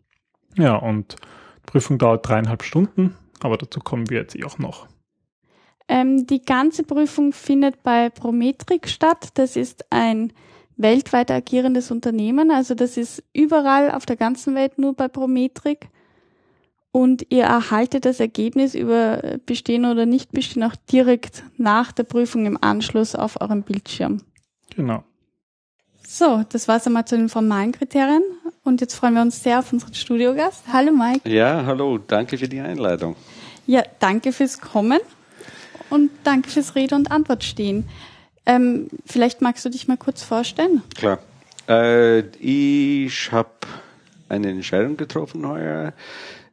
Ja, 0.56 0.76
und 0.76 1.16
die 1.58 1.66
Prüfung 1.66 1.98
dauert 1.98 2.26
dreieinhalb 2.26 2.62
Stunden, 2.62 3.14
aber 3.42 3.58
dazu 3.58 3.80
kommen 3.80 4.08
wir 4.08 4.20
jetzt 4.20 4.36
eh 4.36 4.44
auch 4.44 4.56
noch. 4.56 4.86
Ähm, 5.86 6.26
die 6.26 6.42
ganze 6.42 6.82
Prüfung 6.82 7.32
findet 7.32 7.82
bei 7.82 8.08
Prometric 8.08 8.88
statt. 8.88 9.28
Das 9.34 9.56
ist 9.56 9.84
ein 9.90 10.32
weltweit 10.76 11.30
agierendes 11.30 11.90
Unternehmen. 11.90 12.50
Also 12.50 12.74
das 12.74 12.96
ist 12.96 13.22
überall 13.32 13.90
auf 13.90 14.06
der 14.06 14.16
ganzen 14.16 14.54
Welt 14.54 14.78
nur 14.78 14.94
bei 14.94 15.08
Prometric. 15.08 15.88
und 16.90 17.26
ihr 17.30 17.42
erhaltet 17.42 18.04
das 18.04 18.20
Ergebnis 18.20 18.76
über 18.76 19.38
Bestehen 19.46 19.84
oder 19.84 20.06
Nicht-Bestehen 20.06 20.62
auch 20.62 20.76
direkt 20.92 21.42
nach 21.56 21.90
der 21.90 22.04
Prüfung 22.04 22.46
im 22.46 22.56
Anschluss 22.60 23.16
auf 23.16 23.40
eurem 23.40 23.62
Bildschirm. 23.64 24.22
Genau. 24.76 25.02
So, 26.06 26.44
das 26.48 26.68
war's 26.68 26.86
einmal 26.86 27.04
zu 27.04 27.16
den 27.16 27.28
formalen 27.28 27.72
Kriterien. 27.72 28.22
Und 28.62 28.80
jetzt 28.80 28.94
freuen 28.94 29.14
wir 29.14 29.22
uns 29.22 29.42
sehr 29.42 29.58
auf 29.58 29.72
unseren 29.72 29.92
Studiogast. 29.94 30.62
Hallo 30.72 30.92
Mike. 30.92 31.28
Ja, 31.28 31.64
hallo, 31.66 31.98
danke 31.98 32.38
für 32.38 32.48
die 32.48 32.60
Einladung. 32.60 33.16
Ja, 33.66 33.82
danke 33.98 34.32
fürs 34.32 34.60
Kommen 34.60 35.00
und 35.90 36.10
danke 36.24 36.50
fürs 36.50 36.74
Rede 36.74 36.94
und 36.94 37.10
Antwort 37.10 37.44
stehen. 37.44 37.88
Ähm, 38.46 38.88
vielleicht 39.06 39.40
magst 39.40 39.64
du 39.64 39.70
dich 39.70 39.88
mal 39.88 39.96
kurz 39.96 40.22
vorstellen. 40.22 40.82
Klar. 40.94 41.18
Äh, 41.68 42.20
ich 42.38 43.32
habe 43.32 43.50
eine 44.28 44.50
Entscheidung 44.50 44.96
getroffen 44.96 45.46
heuer 45.46 45.92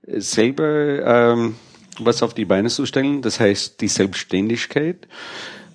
selber 0.07 1.33
ähm, 1.33 1.55
was 1.99 2.23
auf 2.23 2.33
die 2.33 2.45
Beine 2.45 2.69
zu 2.69 2.85
stellen. 2.85 3.21
Das 3.21 3.39
heißt 3.39 3.81
die 3.81 3.87
Selbstständigkeit, 3.87 5.07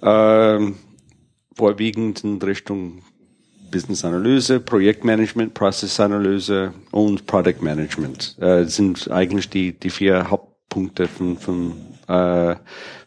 ähm, 0.03 0.77
vorwiegend 1.55 2.25
in 2.25 2.41
Richtung 2.41 3.03
Business 3.71 4.05
Analyse, 4.05 4.61
Projektmanagement, 4.61 5.55
Prozessanalyse 5.55 6.73
und 6.93 7.27
Product 7.27 7.61
Management 7.61 8.37
äh, 8.41 8.65
sind 8.65 9.11
eigentlich 9.11 9.51
die, 9.51 9.73
die 9.73 9.91
vier 9.91 10.31
Hauptpunkte 10.67 11.09
von, 11.09 11.39
von, 11.39 11.73
äh, 12.09 12.57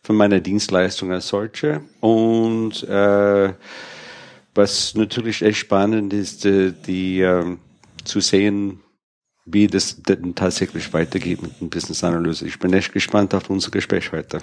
von 0.01 0.15
meiner 0.15 0.39
Dienstleistung 0.39 1.11
als 1.11 1.27
solche. 1.27 1.81
Und 1.99 2.83
äh, 2.83 3.53
was 4.55 4.95
natürlich 4.95 5.41
echt 5.41 5.59
spannend 5.59 6.13
ist, 6.13 6.43
die, 6.43 6.73
die 6.85 7.21
äh, 7.21 7.57
zu 8.03 8.19
sehen, 8.19 8.79
wie 9.45 9.67
das 9.67 10.01
denn 10.01 10.35
tatsächlich 10.35 10.93
weitergeht 10.93 11.41
mit 11.41 11.59
dem 11.59 11.69
Business 11.69 12.03
Analyse. 12.03 12.47
Ich 12.47 12.59
bin 12.59 12.73
echt 12.73 12.93
gespannt 12.93 13.33
auf 13.33 13.49
unser 13.49 13.71
Gespräch 13.71 14.11
heute. 14.11 14.39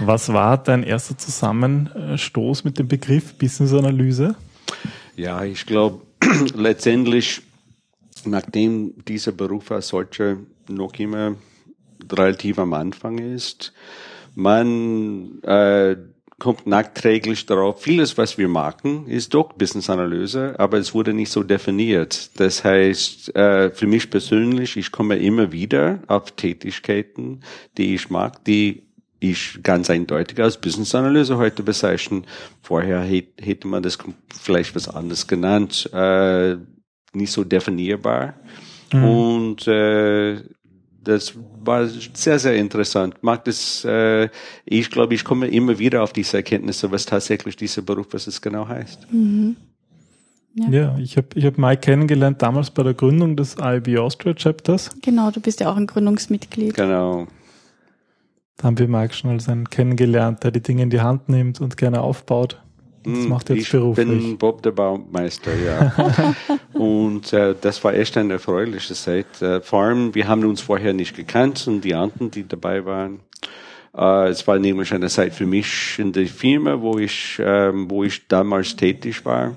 Was 0.00 0.32
war 0.32 0.56
dein 0.62 0.82
erster 0.82 1.18
Zusammenstoß 1.18 2.64
mit 2.64 2.78
dem 2.78 2.88
Begriff 2.88 3.34
Business 3.34 3.72
Analyse? 3.72 4.34
Ja, 5.16 5.44
ich 5.44 5.66
glaube, 5.66 6.06
letztendlich, 6.54 7.42
nachdem 8.24 8.94
dieser 9.04 9.32
Beruf 9.32 9.70
als 9.72 9.88
solcher 9.88 10.36
noch 10.68 10.94
immer 10.94 11.34
relativ 12.18 12.58
am 12.58 12.74
Anfang 12.74 13.18
ist, 13.18 13.72
man 14.34 15.42
äh, 15.42 15.96
kommt 16.40 16.66
nachträglich 16.66 17.46
darauf, 17.46 17.82
vieles, 17.82 18.18
was 18.18 18.38
wir 18.38 18.48
machen, 18.48 19.06
ist 19.06 19.34
doch 19.34 19.52
Business-Analyse, 19.52 20.54
aber 20.58 20.78
es 20.78 20.94
wurde 20.94 21.12
nicht 21.12 21.30
so 21.30 21.42
definiert. 21.42 22.30
Das 22.40 22.64
heißt, 22.64 23.36
äh, 23.36 23.70
für 23.70 23.86
mich 23.86 24.10
persönlich, 24.10 24.76
ich 24.76 24.90
komme 24.90 25.16
immer 25.16 25.52
wieder 25.52 26.00
auf 26.08 26.32
Tätigkeiten, 26.32 27.42
die 27.76 27.94
ich 27.94 28.10
mag, 28.10 28.44
die 28.44 28.82
ich 29.20 29.60
ganz 29.62 29.90
eindeutig 29.90 30.40
als 30.40 30.56
Business-Analyse 30.56 31.36
heute 31.36 31.62
bezeichnen. 31.62 32.26
Vorher 32.62 33.02
hätte 33.02 33.68
man 33.68 33.82
das 33.82 33.98
vielleicht 34.34 34.74
was 34.74 34.88
anderes 34.88 35.26
genannt, 35.26 35.90
äh, 35.92 36.56
nicht 37.12 37.32
so 37.32 37.44
definierbar. 37.44 38.34
Mhm. 38.92 39.04
Und 39.04 39.68
äh, 39.68 40.40
das 41.02 41.34
war 41.64 41.86
sehr, 41.86 42.38
sehr 42.38 42.56
interessant. 42.56 43.22
Mag 43.22 43.44
das, 43.44 43.84
äh, 43.84 44.28
ich 44.64 44.90
glaube, 44.90 45.14
ich 45.14 45.24
komme 45.24 45.48
immer 45.48 45.78
wieder 45.78 46.02
auf 46.02 46.12
diese 46.12 46.38
Erkenntnisse, 46.38 46.90
was 46.90 47.06
tatsächlich 47.06 47.56
dieser 47.56 47.82
Beruf, 47.82 48.08
was 48.12 48.26
es 48.26 48.40
genau 48.40 48.68
heißt. 48.68 49.12
Mhm. 49.12 49.56
Ja. 50.54 50.68
ja, 50.68 50.98
ich 50.98 51.16
habe 51.16 51.28
ich 51.34 51.44
hab 51.44 51.58
Mike 51.58 51.82
kennengelernt 51.82 52.42
damals 52.42 52.70
bei 52.70 52.82
der 52.82 52.94
Gründung 52.94 53.36
des 53.36 53.56
IB 53.60 53.98
Austria 53.98 54.34
Chapters. 54.34 54.90
Genau, 55.00 55.30
du 55.30 55.40
bist 55.40 55.60
ja 55.60 55.70
auch 55.70 55.76
ein 55.76 55.86
Gründungsmitglied. 55.86 56.74
Genau. 56.74 57.28
Da 58.56 58.64
haben 58.64 58.78
wir 58.78 58.88
Mike 58.88 59.14
schon 59.14 59.30
als 59.30 59.48
einen 59.48 59.70
kennengelernt, 59.70 60.42
der 60.42 60.50
die 60.50 60.60
Dinge 60.60 60.82
in 60.82 60.90
die 60.90 61.00
Hand 61.00 61.28
nimmt 61.28 61.60
und 61.60 61.76
gerne 61.76 62.00
aufbaut. 62.00 62.60
Das 63.02 63.12
hm, 63.14 63.28
macht 63.28 63.48
jetzt 63.48 63.58
ich 63.60 63.70
beruflich. 63.70 64.08
Ich 64.08 64.22
bin 64.22 64.38
Bob 64.38 64.62
der 64.62 64.72
Baumeister, 64.72 65.52
ja. 65.56 66.34
und 66.74 67.32
äh, 67.32 67.54
das 67.58 67.82
war 67.82 67.94
echt 67.94 68.16
eine 68.18 68.34
erfreuliche 68.34 68.94
Zeit. 68.94 69.40
Äh, 69.40 69.62
vor 69.62 69.84
allem, 69.84 70.14
wir 70.14 70.28
haben 70.28 70.44
uns 70.44 70.60
vorher 70.60 70.92
nicht 70.92 71.16
gekannt 71.16 71.66
und 71.66 71.80
die 71.80 71.94
anderen, 71.94 72.30
die 72.30 72.46
dabei 72.46 72.84
waren. 72.84 73.20
Äh, 73.96 74.28
es 74.28 74.46
war 74.46 74.58
nämlich 74.58 74.92
eine 74.92 75.08
Zeit 75.08 75.34
für 75.34 75.46
mich 75.46 75.98
in 75.98 76.12
der 76.12 76.26
Firma, 76.26 76.80
wo 76.80 76.98
ich, 76.98 77.38
äh, 77.38 77.72
wo 77.72 78.04
ich 78.04 78.28
damals 78.28 78.76
tätig 78.76 79.24
war, 79.24 79.56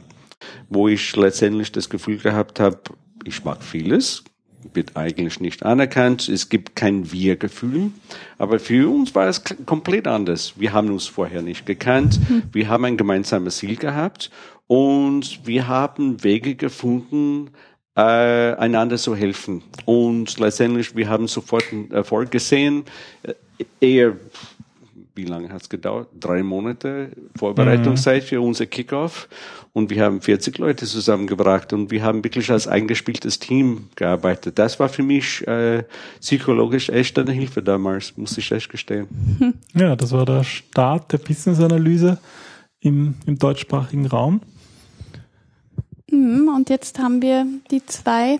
wo 0.69 0.87
ich 0.87 1.15
letztendlich 1.15 1.71
das 1.71 1.89
Gefühl 1.89 2.17
gehabt 2.17 2.61
habe, 2.61 2.79
ich 3.25 3.43
mag 3.43 3.61
vieles, 3.61 4.23
wird 4.73 4.95
eigentlich 4.95 5.39
nicht 5.39 5.63
anerkannt. 5.63 6.29
Es 6.29 6.49
gibt 6.49 6.75
kein 6.75 7.11
Wir-Gefühl. 7.11 7.91
Aber 8.37 8.59
für 8.59 8.89
uns 8.89 9.13
war 9.15 9.27
es 9.27 9.43
komplett 9.65 10.07
anders. 10.07 10.53
Wir 10.57 10.73
haben 10.73 10.89
uns 10.89 11.07
vorher 11.07 11.41
nicht 11.41 11.65
gekannt. 11.65 12.19
Mhm. 12.29 12.43
Wir 12.51 12.69
haben 12.69 12.85
ein 12.85 12.97
gemeinsames 12.97 13.57
Ziel 13.57 13.75
gehabt 13.75 14.31
und 14.67 15.45
wir 15.45 15.67
haben 15.67 16.23
Wege 16.23 16.55
gefunden, 16.55 17.51
äh, 17.95 18.01
einander 18.01 18.97
zu 18.97 19.15
helfen. 19.15 19.63
Und 19.85 20.39
letztendlich, 20.39 20.95
wir 20.95 21.09
haben 21.09 21.27
sofort 21.27 21.65
einen 21.71 21.91
Erfolg 21.91 22.31
gesehen. 22.31 22.85
Äh, 23.23 23.33
eher 23.79 24.17
wie 25.15 25.25
lange 25.25 25.49
hat 25.49 25.61
es 25.61 25.69
gedauert? 25.69 26.07
Drei 26.19 26.43
Monate 26.43 27.11
Vorbereitungszeit 27.35 28.23
mhm. 28.23 28.27
für 28.27 28.41
unser 28.41 28.65
Kickoff. 28.65 29.27
Und 29.71 29.89
wir 29.89 30.03
haben 30.03 30.21
40 30.21 30.57
Leute 30.57 30.85
zusammengebracht 30.85 31.73
und 31.73 31.91
wir 31.91 32.03
haben 32.03 32.23
wirklich 32.23 32.51
als 32.51 32.67
eingespieltes 32.67 33.39
Team 33.39 33.89
gearbeitet. 33.95 34.59
Das 34.59 34.79
war 34.79 34.89
für 34.89 35.03
mich 35.03 35.47
äh, 35.47 35.83
psychologisch 36.19 36.89
echt 36.89 37.17
eine 37.17 37.31
Hilfe 37.31 37.63
damals, 37.63 38.15
muss 38.17 38.37
ich 38.37 38.51
echt 38.51 38.69
gestehen. 38.69 39.07
Ja, 39.75 39.95
das 39.95 40.11
war 40.11 40.25
der 40.25 40.43
Start 40.43 41.11
der 41.11 41.17
Business-Analyse 41.17 42.19
im, 42.79 43.15
im 43.25 43.39
deutschsprachigen 43.39 44.05
Raum. 44.05 44.41
Mhm, 46.11 46.51
und 46.55 46.69
jetzt 46.69 46.99
haben 46.99 47.21
wir 47.21 47.45
die 47.71 47.83
zwei 47.85 48.39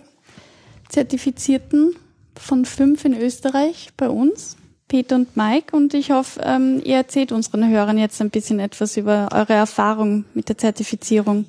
Zertifizierten 0.88 1.96
von 2.36 2.64
fünf 2.64 3.04
in 3.04 3.14
Österreich 3.14 3.90
bei 3.96 4.08
uns. 4.08 4.56
Peter 4.94 5.16
und 5.16 5.36
Mike 5.36 5.76
und 5.76 5.92
ich 5.92 6.12
hoffe, 6.12 6.40
ähm, 6.44 6.80
ihr 6.84 6.94
erzählt 6.94 7.32
unseren 7.32 7.68
Hörern 7.68 7.98
jetzt 7.98 8.20
ein 8.20 8.30
bisschen 8.30 8.60
etwas 8.60 8.96
über 8.96 9.28
eure 9.32 9.54
Erfahrung 9.54 10.24
mit 10.34 10.48
der 10.48 10.56
Zertifizierung. 10.56 11.46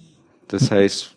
Das 0.48 0.72
heißt, 0.72 1.16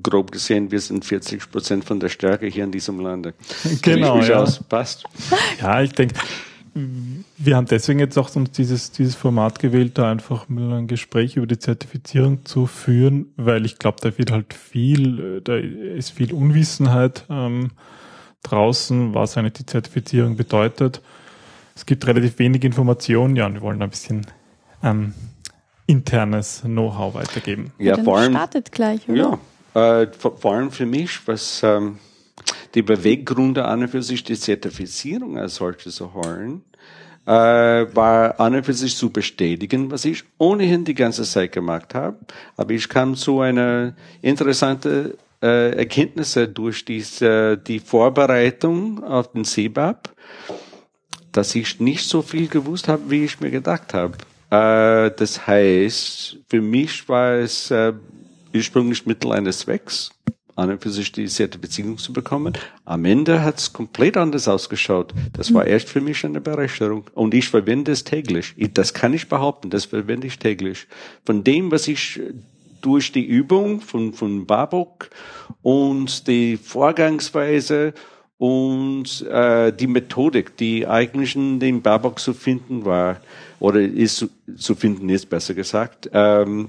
grob 0.00 0.30
gesehen, 0.30 0.70
wir 0.70 0.80
sind 0.80 1.04
40 1.04 1.50
Prozent 1.50 1.84
von 1.84 1.98
der 1.98 2.10
Stärke 2.10 2.46
hier 2.46 2.62
in 2.62 2.70
diesem 2.70 3.00
Lande. 3.00 3.34
Genau, 3.82 4.20
ja. 4.20 4.36
Aus. 4.36 4.62
Passt. 4.62 5.02
Ja, 5.60 5.82
ich 5.82 5.90
denke, 5.94 6.14
wir 7.38 7.56
haben 7.56 7.66
deswegen 7.66 7.98
jetzt 7.98 8.16
auch 8.18 8.36
uns 8.36 8.52
dieses, 8.52 8.92
dieses 8.92 9.16
Format 9.16 9.58
gewählt, 9.58 9.98
da 9.98 10.12
einfach 10.12 10.48
mal 10.48 10.74
ein 10.74 10.86
Gespräch 10.86 11.34
über 11.34 11.48
die 11.48 11.58
Zertifizierung 11.58 12.44
zu 12.44 12.66
führen, 12.66 13.32
weil 13.36 13.66
ich 13.66 13.80
glaube, 13.80 13.96
da 14.00 14.16
wird 14.16 14.30
halt 14.30 14.54
viel, 14.54 15.40
da 15.42 15.56
ist 15.56 16.10
viel 16.12 16.32
Unwissenheit 16.32 17.24
ähm, 17.28 17.72
draußen, 18.44 19.12
was 19.12 19.36
eigentlich 19.36 19.54
die 19.54 19.66
Zertifizierung 19.66 20.36
bedeutet 20.36 21.02
es 21.78 21.86
gibt 21.86 22.04
relativ 22.08 22.40
wenig 22.40 22.64
Informationen, 22.64 23.36
ja, 23.36 23.46
und 23.46 23.54
wir 23.54 23.60
wollen 23.60 23.80
ein 23.80 23.90
bisschen 23.90 24.26
ähm, 24.82 25.14
internes 25.86 26.62
Know-how 26.62 27.14
weitergeben. 27.14 27.72
Ja, 27.78 27.96
ja 27.96 28.02
vor 28.02 28.18
allem, 28.18 28.32
startet 28.32 28.72
gleich, 28.72 29.08
oder? 29.08 29.38
Ja, 29.74 30.00
äh, 30.02 30.08
vor, 30.10 30.36
vor, 30.36 30.54
allem 30.54 30.72
für 30.72 30.86
mich, 30.86 31.20
was 31.26 31.62
ähm, 31.62 31.98
die 32.74 32.82
Beweggründe 32.82 33.64
an 33.64 33.82
und 33.82 33.88
für 33.88 34.02
sich 34.02 34.24
die 34.24 34.34
Zertifizierung 34.34 35.38
als 35.38 35.54
solche 35.54 35.90
zu 35.90 36.14
holen, 36.14 36.64
äh, 37.26 37.30
war 37.30 38.40
an 38.40 38.56
und 38.56 38.66
für 38.66 38.74
sich 38.74 38.96
zu 38.96 39.10
bestätigen, 39.10 39.92
was 39.92 40.04
ich 40.04 40.24
ohnehin 40.38 40.84
die 40.84 40.94
ganze 40.94 41.22
Zeit 41.22 41.52
gemacht 41.52 41.94
habe. 41.94 42.18
Aber 42.56 42.72
ich 42.72 42.88
kam 42.88 43.14
zu 43.14 43.40
einer 43.40 43.94
interessanten 44.20 45.14
äh, 45.40 45.76
Erkenntnisse 45.76 46.48
durch 46.48 46.84
diese, 46.84 47.56
die 47.56 47.78
Vorbereitung 47.78 49.04
auf 49.04 49.30
den 49.30 49.44
CBAP 49.44 50.12
dass 51.38 51.54
ich 51.54 51.78
nicht 51.78 52.08
so 52.08 52.20
viel 52.20 52.48
gewusst 52.48 52.88
habe, 52.88 53.10
wie 53.10 53.24
ich 53.24 53.38
mir 53.38 53.52
gedacht 53.52 53.94
habe. 53.94 54.14
Äh, 54.50 55.14
das 55.16 55.46
heißt, 55.46 56.36
für 56.48 56.60
mich 56.60 57.08
war 57.08 57.34
es 57.34 57.70
äh, 57.70 57.92
ursprünglich 58.52 59.06
Mittel 59.06 59.30
eines 59.30 59.60
Zwecks, 59.60 60.10
an 60.56 60.70
und 60.72 60.82
für 60.82 60.90
sich 60.90 61.12
die 61.12 61.26
Zertifizierung 61.26 61.96
zu 61.96 62.12
bekommen. 62.12 62.54
Am 62.84 63.04
Ende 63.04 63.44
hat 63.44 63.58
es 63.58 63.72
komplett 63.72 64.16
anders 64.16 64.48
ausgeschaut. 64.48 65.14
Das 65.32 65.54
war 65.54 65.64
erst 65.64 65.88
für 65.88 66.00
mich 66.00 66.24
eine 66.24 66.40
Bereicherung. 66.40 67.04
Und 67.14 67.32
ich 67.34 67.48
verwende 67.48 67.92
es 67.92 68.02
täglich. 68.02 68.54
Ich, 68.56 68.72
das 68.72 68.92
kann 68.92 69.14
ich 69.14 69.28
behaupten, 69.28 69.70
das 69.70 69.84
verwende 69.84 70.26
ich 70.26 70.40
täglich. 70.40 70.88
Von 71.24 71.44
dem, 71.44 71.70
was 71.70 71.86
ich 71.86 72.20
durch 72.80 73.12
die 73.12 73.24
Übung 73.24 73.80
von, 73.80 74.12
von 74.12 74.44
Babok 74.44 75.10
und 75.62 76.26
die 76.26 76.56
Vorgangsweise 76.56 77.94
und 78.38 79.26
äh, 79.26 79.72
die 79.72 79.88
Methodik, 79.88 80.56
die 80.56 80.86
eigentlich 80.86 81.34
in 81.34 81.58
dem 81.58 81.82
Babok 81.82 82.20
zu 82.20 82.32
finden 82.32 82.84
war, 82.84 83.20
oder 83.60 83.80
ist 83.80 84.16
zu, 84.16 84.28
zu 84.56 84.76
finden 84.76 85.08
ist, 85.08 85.28
besser 85.28 85.54
gesagt, 85.54 86.08
ähm, 86.12 86.68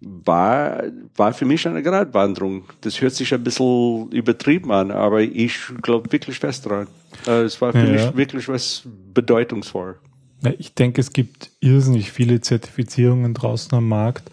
war, 0.00 0.84
war 1.16 1.32
für 1.32 1.44
mich 1.44 1.66
eine 1.66 1.82
Gratwanderung. 1.82 2.64
Das 2.82 3.00
hört 3.00 3.14
sich 3.14 3.34
ein 3.34 3.42
bisschen 3.42 4.10
übertrieben 4.12 4.70
an, 4.70 4.92
aber 4.92 5.22
ich 5.22 5.58
glaube 5.82 6.12
wirklich 6.12 6.38
fest 6.38 6.66
dran. 6.66 6.86
Äh, 7.26 7.42
es 7.42 7.60
war 7.60 7.72
für 7.72 7.84
ja. 7.84 7.92
mich 7.92 8.16
wirklich 8.16 8.48
was 8.48 8.84
bedeutungsvoll. 9.12 9.96
Ja, 10.42 10.52
ich 10.56 10.74
denke, 10.74 11.00
es 11.00 11.12
gibt 11.12 11.50
irrsinnig 11.58 12.12
viele 12.12 12.40
Zertifizierungen 12.40 13.34
draußen 13.34 13.76
am 13.76 13.88
Markt, 13.88 14.30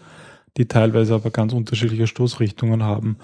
die 0.56 0.66
teilweise 0.66 1.14
aber 1.14 1.30
ganz 1.30 1.52
unterschiedliche 1.52 2.06
Stoßrichtungen 2.06 2.84
haben. 2.84 3.16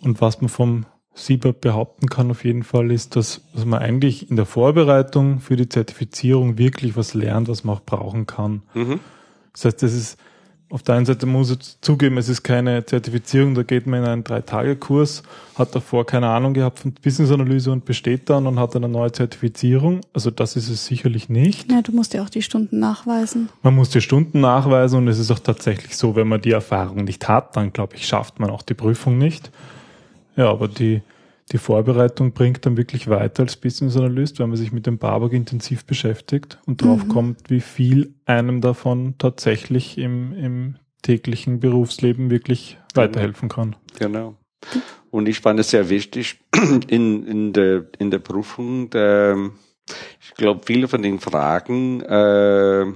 Und 0.00 0.22
was 0.22 0.40
man 0.40 0.48
vom 0.48 0.86
SIBA 1.14 1.52
behaupten 1.52 2.08
kann 2.08 2.30
auf 2.30 2.44
jeden 2.44 2.62
Fall 2.62 2.90
ist, 2.90 3.16
dass, 3.16 3.42
dass 3.54 3.64
man 3.64 3.80
eigentlich 3.80 4.30
in 4.30 4.36
der 4.36 4.46
Vorbereitung 4.46 5.40
für 5.40 5.56
die 5.56 5.68
Zertifizierung 5.68 6.56
wirklich 6.58 6.96
was 6.96 7.14
lernt, 7.14 7.48
was 7.48 7.64
man 7.64 7.76
auch 7.76 7.82
brauchen 7.82 8.26
kann. 8.26 8.62
Mhm. 8.74 9.00
Das 9.52 9.66
heißt, 9.66 9.82
das 9.82 9.92
ist 9.92 10.18
auf 10.72 10.82
der 10.82 10.94
einen 10.94 11.04
Seite 11.04 11.26
muss 11.26 11.50
ich 11.50 11.58
zugeben, 11.82 12.16
es 12.16 12.30
ist 12.30 12.42
keine 12.42 12.86
Zertifizierung, 12.86 13.54
da 13.54 13.62
geht 13.62 13.86
man 13.86 14.02
in 14.02 14.08
einen 14.08 14.24
Drei-Tage-Kurs, 14.24 15.22
hat 15.54 15.74
davor 15.74 16.06
keine 16.06 16.28
Ahnung 16.30 16.54
gehabt 16.54 16.78
von 16.78 16.94
Business-Analyse 16.94 17.70
und 17.70 17.84
besteht 17.84 18.30
dann 18.30 18.46
und 18.46 18.58
hat 18.58 18.74
eine 18.74 18.88
neue 18.88 19.12
Zertifizierung. 19.12 20.00
Also 20.14 20.30
das 20.30 20.56
ist 20.56 20.70
es 20.70 20.86
sicherlich 20.86 21.28
nicht. 21.28 21.70
Ja, 21.70 21.82
du 21.82 21.92
musst 21.92 22.14
ja 22.14 22.22
auch 22.22 22.30
die 22.30 22.40
Stunden 22.40 22.78
nachweisen. 22.78 23.50
Man 23.62 23.74
muss 23.74 23.90
die 23.90 24.00
Stunden 24.00 24.40
nachweisen 24.40 25.00
und 25.00 25.08
es 25.08 25.18
ist 25.18 25.30
auch 25.30 25.40
tatsächlich 25.40 25.94
so, 25.94 26.16
wenn 26.16 26.26
man 26.26 26.40
die 26.40 26.52
Erfahrung 26.52 27.04
nicht 27.04 27.28
hat, 27.28 27.54
dann 27.54 27.74
glaube 27.74 27.96
ich, 27.96 28.06
schafft 28.06 28.40
man 28.40 28.48
auch 28.48 28.62
die 28.62 28.74
Prüfung 28.74 29.18
nicht. 29.18 29.50
Ja, 30.36 30.50
aber 30.50 30.68
die, 30.68 31.02
die 31.50 31.58
Vorbereitung 31.58 32.32
bringt 32.32 32.64
dann 32.64 32.76
wirklich 32.76 33.08
weiter 33.08 33.42
als 33.42 33.56
Business 33.56 33.96
Analyst, 33.96 34.38
wenn 34.38 34.48
man 34.48 34.56
sich 34.56 34.72
mit 34.72 34.86
dem 34.86 34.98
Barbock 34.98 35.32
intensiv 35.32 35.84
beschäftigt 35.84 36.58
und 36.66 36.82
drauf 36.82 37.04
mhm. 37.04 37.08
kommt, 37.08 37.50
wie 37.50 37.60
viel 37.60 38.14
einem 38.24 38.60
davon 38.60 39.14
tatsächlich 39.18 39.98
im, 39.98 40.32
im 40.32 40.76
täglichen 41.02 41.60
Berufsleben 41.60 42.30
wirklich 42.30 42.78
genau. 42.94 43.06
weiterhelfen 43.06 43.48
kann. 43.48 43.76
Genau. 43.98 44.36
Und 45.10 45.28
ich 45.28 45.40
fand 45.40 45.60
es 45.60 45.70
sehr 45.70 45.90
wichtig 45.90 46.40
in, 46.88 47.26
in, 47.26 47.52
der, 47.52 47.86
in 47.98 48.10
der 48.10 48.20
Prüfung, 48.20 48.88
der, 48.90 49.36
ich 50.20 50.34
glaube, 50.34 50.62
viele 50.64 50.88
von 50.88 51.02
den 51.02 51.18
Fragen, 51.18 52.00
äh, 52.00 52.86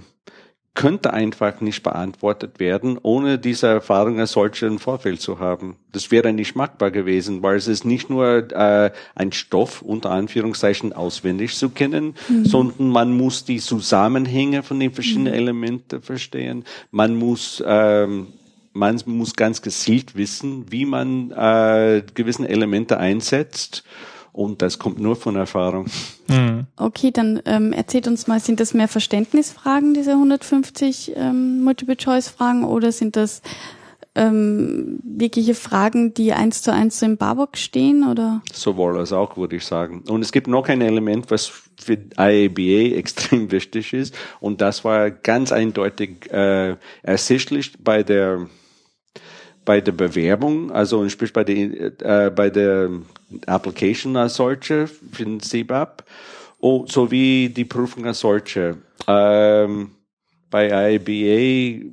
könnte 0.77 1.13
einfach 1.13 1.61
nicht 1.61 1.83
beantwortet 1.83 2.61
werden, 2.61 2.99
ohne 3.03 3.39
diese 3.39 3.67
Erfahrung 3.67 4.21
als 4.21 4.33
solche 4.33 4.67
im 4.67 4.79
Vorfeld 4.79 5.21
zu 5.21 5.41
haben. 5.41 5.77
Das 5.91 6.11
wäre 6.11 6.33
nicht 6.33 6.55
machbar 6.55 6.93
gewesen, 6.93 7.43
weil 7.43 7.57
es 7.57 7.67
ist 7.67 7.85
nicht 7.85 8.11
nur 8.11 8.53
äh, 8.53 8.93
ein 9.15 9.33
Stoff 9.33 9.83
unter 9.83 10.11
Anführungszeichen 10.11 10.93
auswendig 10.93 11.57
zu 11.57 11.71
kennen, 11.71 12.15
mhm. 12.29 12.45
sondern 12.45 12.91
man 12.91 13.17
muss 13.17 13.45
die 13.45 13.59
Zusammenhänge 13.59 14.63
von 14.63 14.79
den 14.79 14.93
verschiedenen 14.93 15.33
mhm. 15.33 15.39
Elementen 15.39 16.03
verstehen. 16.03 16.65
Man 16.91 17.17
muss 17.17 17.65
ähm, 17.67 18.29
man 18.75 19.01
muss 19.07 19.35
ganz 19.35 19.63
gezielt 19.63 20.17
wissen, 20.17 20.71
wie 20.71 20.85
man 20.85 21.31
äh, 21.31 22.03
gewissen 22.15 22.45
Elemente 22.45 22.99
einsetzt 22.99 23.83
und 24.37 24.61
das 24.61 24.79
kommt 24.79 25.01
nur 25.01 25.17
von 25.17 25.35
Erfahrung. 25.35 25.87
Mhm. 26.29 26.67
Okay, 26.77 27.11
dann 27.11 27.41
ähm, 27.47 27.73
erzählt 27.73 28.07
uns 28.07 28.27
mal, 28.27 28.39
sind 28.39 28.61
das 28.61 28.75
mehr 28.75 28.89
Verständnisfragen, 28.89 29.95
diese 29.95 30.13
150 30.13 31.13
ähm, 31.17 31.65
Multiple-Choice-Fragen, 31.65 32.65
oder 32.65 32.93
sind 32.93 33.17
das 33.17 33.41
ähm, 34.15 34.99
wirkliche 35.03 35.55
Fragen, 35.55 36.13
die 36.13 36.35
eins 36.35 36.61
zu 36.61 36.73
eins 36.73 37.01
so 37.01 37.07
im 37.07 37.17
Barbock 37.17 37.57
stehen, 37.57 38.07
oder? 38.07 38.43
Sowohl 38.53 38.99
als 38.99 39.13
auch, 39.13 39.39
würde 39.39 39.57
ich 39.57 39.65
sagen. 39.65 40.05
Und 40.09 40.21
es 40.21 40.33
gibt 40.33 40.49
noch 40.49 40.69
ein 40.69 40.83
Element, 40.83 41.31
was 41.31 41.51
für 41.79 41.99
IABA 42.19 42.97
extrem 42.97 43.51
wichtig 43.51 43.95
ist, 43.95 44.15
und 44.41 44.61
das 44.61 44.85
war 44.85 45.11
ganz 45.11 45.51
eindeutig 45.51 46.31
äh, 46.31 46.77
ersichtlich 47.03 47.73
bei 47.83 48.03
der 48.03 48.47
bei 49.67 49.83
der 49.83 49.93
Bewerbung, 49.93 50.71
also 50.73 51.07
sprich 51.11 51.35
bei 51.35 51.45
der, 51.45 52.01
äh, 52.01 52.31
bei 52.31 52.49
der 52.49 52.89
Application 53.47 54.17
als 54.17 54.37
solche 54.37 54.87
für 54.87 55.25
den 55.25 55.41
CBAP 55.41 56.05
und 56.59 56.91
sowie 56.91 57.51
die 57.51 57.67
Prüfung 57.67 58.07
als 58.07 58.21
solche. 58.21 58.79
Ähm, 59.07 59.91
bei 60.49 60.95
IBA 60.95 61.85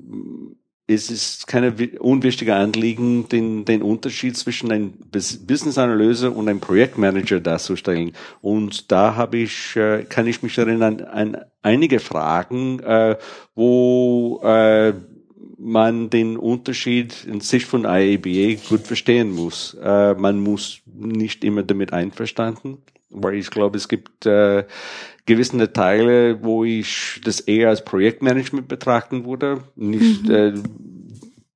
ist 0.85 1.11
es 1.11 1.45
keine 1.47 1.73
unwichtige 1.99 2.55
Anliegen, 2.55 3.27
den, 3.27 3.65
den 3.65 3.81
Unterschied 3.81 4.37
zwischen 4.37 4.71
einem 4.71 4.93
Business 5.11 5.77
Analyse 5.77 6.31
und 6.31 6.47
einem 6.47 6.59
Projektmanager 6.59 7.39
darzustellen. 7.39 8.13
Und 8.41 8.91
da 8.91 9.15
habe 9.15 9.37
ich, 9.37 9.75
äh, 9.75 10.03
kann 10.03 10.27
ich 10.27 10.43
mich 10.43 10.57
erinnern 10.57 11.01
an 11.01 11.37
einige 11.61 11.99
Fragen, 11.99 12.79
äh, 12.81 13.17
wo 13.55 14.41
äh, 14.43 14.93
man 15.63 16.09
den 16.09 16.37
Unterschied 16.37 17.25
in 17.25 17.39
sich 17.39 17.65
von 17.65 17.85
IABA 17.85 18.59
gut 18.69 18.81
verstehen 18.81 19.31
muss. 19.31 19.75
Äh, 19.81 20.13
man 20.15 20.39
muss 20.39 20.81
nicht 20.85 21.43
immer 21.43 21.63
damit 21.63 21.93
einverstanden, 21.93 22.79
weil 23.09 23.35
ich 23.35 23.49
glaube, 23.49 23.77
es 23.77 23.87
gibt 23.87 24.25
äh, 24.25 24.65
gewisse 25.25 25.71
Teile, 25.71 26.43
wo 26.43 26.63
ich 26.63 27.21
das 27.23 27.39
eher 27.39 27.69
als 27.69 27.85
Projektmanagement 27.85 28.67
betrachten 28.67 29.25
würde, 29.25 29.63
nicht 29.75 30.27
mhm. 30.27 30.31
äh, 30.31 30.53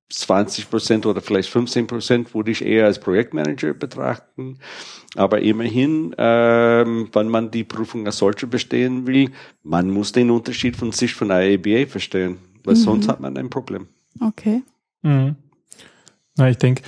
20 0.09 0.69
Prozent 0.69 1.05
oder 1.05 1.19
vielleicht 1.19 1.49
15 1.49 1.87
Prozent 1.87 2.33
würde 2.33 2.51
ich 2.51 2.63
eher 2.63 2.85
als 2.85 2.99
Projektmanager 2.99 3.73
betrachten. 3.73 4.59
Aber 5.15 5.41
immerhin, 5.41 6.15
ähm, 6.17 7.09
wenn 7.11 7.27
man 7.27 7.51
die 7.51 7.65
Prüfung 7.65 8.05
als 8.05 8.19
solche 8.19 8.47
bestehen 8.47 9.05
will, 9.05 9.31
man 9.63 9.89
muss 9.89 10.13
den 10.13 10.31
Unterschied 10.31 10.77
von 10.77 10.93
sich 10.93 11.13
von 11.13 11.29
IABA 11.29 11.87
verstehen, 11.87 12.37
weil 12.63 12.75
mhm. 12.75 12.79
sonst 12.79 13.09
hat 13.09 13.19
man 13.19 13.35
ein 13.35 13.49
Problem. 13.49 13.87
Okay. 14.21 14.63
Mhm. 15.01 15.35
Na, 16.37 16.49
ich 16.49 16.57
denke, 16.57 16.83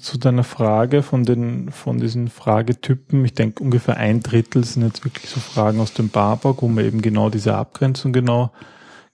zu 0.00 0.18
deiner 0.18 0.44
Frage 0.44 1.02
von 1.02 1.24
den, 1.24 1.70
von 1.70 1.98
diesen 1.98 2.28
Fragetypen, 2.28 3.24
ich 3.24 3.34
denke 3.34 3.62
ungefähr 3.62 3.98
ein 3.98 4.22
Drittel 4.22 4.64
sind 4.64 4.82
jetzt 4.82 5.04
wirklich 5.04 5.28
so 5.28 5.40
Fragen 5.40 5.80
aus 5.80 5.92
dem 5.92 6.08
Barbock, 6.08 6.62
wo 6.62 6.68
man 6.68 6.84
eben 6.84 7.02
genau 7.02 7.28
diese 7.28 7.54
Abgrenzung 7.54 8.12
genau, 8.12 8.50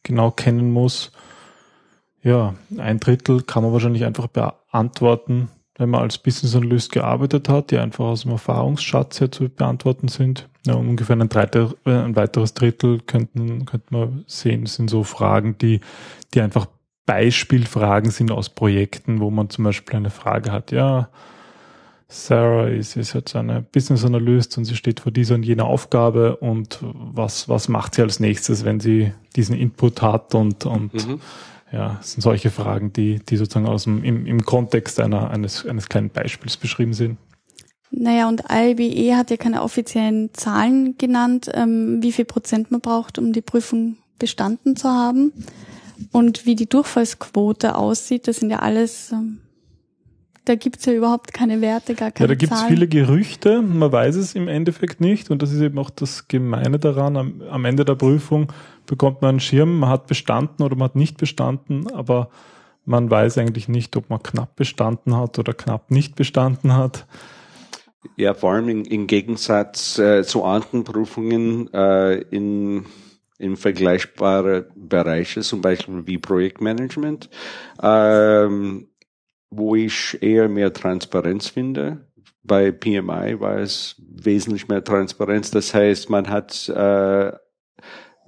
genau 0.05 0.31
kennen 0.31 0.71
muss. 0.73 1.11
Ja, 2.23 2.55
ein 2.79 3.01
Drittel 3.01 3.43
kann 3.43 3.65
man 3.65 3.73
wahrscheinlich 3.73 4.05
einfach 4.05 4.29
beantworten, 4.29 5.51
wenn 5.77 5.91
man 5.91 6.03
als 6.03 6.19
Business 6.19 6.55
Analyst 6.55 6.93
gearbeitet 6.93 7.49
hat, 7.49 7.73
die 7.73 7.79
einfach 7.79 8.05
aus 8.05 8.23
dem 8.23 8.31
Erfahrungsschatz 8.31 9.21
her 9.21 9.33
zu 9.33 9.49
beantworten 9.49 10.07
sind. 10.07 10.49
Ja, 10.67 10.75
ungefähr 10.75 11.17
ein, 11.17 11.29
Dreiter, 11.29 11.75
ein 11.85 12.15
weiteres 12.15 12.55
Drittel 12.55 13.01
könnten, 13.01 13.67
könnte 13.67 13.87
man 13.91 14.25
sehen, 14.29 14.67
sind 14.67 14.89
so 14.89 15.03
Fragen, 15.03 15.59
die, 15.59 15.81
die 16.33 16.41
einfach 16.41 16.67
Beispielfragen 17.07 18.11
sind 18.11 18.31
aus 18.31 18.49
Projekten, 18.49 19.21
wo 19.21 19.31
man 19.31 19.51
zum 19.51 19.65
Beispiel 19.65 19.97
eine 19.97 20.11
Frage 20.11 20.53
hat, 20.53 20.73
ja, 20.73 21.09
Sarah 22.09 22.69
ist, 22.69 22.97
ist 22.97 23.15
jetzt 23.15 23.35
eine 23.35 23.63
Business 23.63 24.05
Analyst 24.05 24.57
und 24.57 24.65
sie 24.65 24.77
steht 24.77 25.01
vor 25.01 25.11
dieser 25.11 25.35
und 25.35 25.43
jener 25.43 25.65
Aufgabe 25.65 26.37
und 26.37 26.79
was, 26.83 27.49
was 27.49 27.69
macht 27.69 27.95
sie 27.95 28.03
als 28.03 28.21
nächstes, 28.21 28.65
wenn 28.65 28.79
sie 28.79 29.13
diesen 29.35 29.57
Input 29.57 30.01
hat 30.01 30.35
und, 30.35 30.65
und 30.65 30.95
mhm. 30.95 31.21
ja, 31.73 31.99
es 32.01 32.13
sind 32.13 32.21
solche 32.21 32.51
Fragen, 32.51 32.93
die, 32.93 33.19
die 33.19 33.37
sozusagen 33.37 33.67
aus 33.67 33.85
dem, 33.85 34.05
im, 34.05 34.27
im 34.27 34.45
Kontext 34.45 35.01
einer, 35.01 35.31
eines, 35.31 35.67
eines 35.67 35.89
kleinen 35.89 36.11
Beispiels 36.11 36.57
beschrieben 36.57 36.93
sind. 36.93 37.19
Naja, 37.91 38.29
und 38.29 38.45
IBE 38.51 39.17
hat 39.17 39.31
ja 39.31 39.37
keine 39.37 39.63
offiziellen 39.63 40.33
Zahlen 40.35 40.97
genannt, 40.99 41.51
ähm, 41.55 42.03
wie 42.03 42.13
viel 42.13 42.25
Prozent 42.25 42.71
man 42.71 42.81
braucht, 42.81 43.19
um 43.19 43.33
die 43.33 43.43
Prüfung 43.43 43.97
bestanden 44.19 44.77
zu 44.77 44.89
haben. 44.89 45.33
Und 46.13 46.47
wie 46.47 46.55
die 46.55 46.69
Durchfallsquote 46.69 47.77
aussieht, 47.77 48.29
das 48.29 48.37
sind 48.37 48.51
ja 48.51 48.59
alles, 48.61 49.13
ähm, 49.13 49.39
da 50.45 50.55
gibt's 50.55 50.85
ja 50.85 50.93
überhaupt 50.93 51.33
keine 51.33 51.61
Werte, 51.61 51.95
gar 51.95 52.11
keine 52.11 52.25
Ja, 52.25 52.35
da 52.35 52.39
gibt's 52.39 52.57
Zahlen. 52.57 52.71
viele 52.71 52.89
Gerüchte, 52.89 53.63
man 53.63 53.91
weiß 53.91 54.17
es 54.17 54.35
im 54.35 54.49
Endeffekt 54.49 55.01
nicht 55.01 55.31
und 55.31 55.43
das 55.43 55.53
ist 55.53 55.61
eben 55.61 55.79
auch 55.79 55.91
das 55.91 56.29
Gemeine 56.29 56.79
daran. 56.79 57.17
Am, 57.17 57.43
am 57.51 57.65
Ende 57.65 57.85
der 57.85 57.95
Prüfung 57.95 58.53
bekommt 58.87 59.23
man 59.23 59.31
einen 59.31 59.41
Schirm, 59.41 59.79
man 59.79 59.91
hat 59.91 60.07
bestanden 60.07 60.63
oder 60.63 60.77
man 60.77 60.87
hat 60.91 60.97
nicht 60.97 61.17
bestanden, 61.17 61.91
aber 61.93 62.29
man 62.85 63.11
weiß 63.11 63.39
eigentlich 63.39 63.69
nicht, 63.69 63.97
ob 63.97 64.11
man 64.11 64.23
knapp 64.23 64.57
bestanden 64.57 65.17
hat 65.17 65.39
oder 65.39 65.55
knapp 65.55 65.91
nicht 65.91 66.17
bestanden 66.17 66.75
hat. 66.75 67.07
Ja, 68.17 68.35
vor 68.35 68.53
allem 68.53 68.69
im, 68.69 68.85
im 68.85 69.07
Gegensatz 69.07 69.99
äh, 69.99 70.23
zu 70.25 70.45
anderen 70.45 70.85
Prüfungen 70.85 71.73
äh, 71.73 72.17
in 72.17 72.85
in 73.39 73.57
vergleichbare 73.57 74.69
Bereiche, 74.75 75.41
zum 75.41 75.61
Beispiel 75.61 76.07
wie 76.07 76.19
Projektmanagement, 76.19 77.29
ähm, 77.83 78.89
wo 79.51 79.75
ich 79.75 80.19
eher 80.23 80.49
mehr 80.49 80.73
Transparenz 80.73 81.49
finde. 81.49 82.09
Bei 82.43 82.71
PMI 82.71 83.41
war 83.41 83.59
es 83.59 83.97
wesentlich 83.99 84.69
mehr 84.69 84.85
Transparenz. 84.85 85.51
Das 85.51 85.75
heißt, 85.75 86.11
man 86.11 86.29
hat 86.29 86.69
äh, 86.69 87.33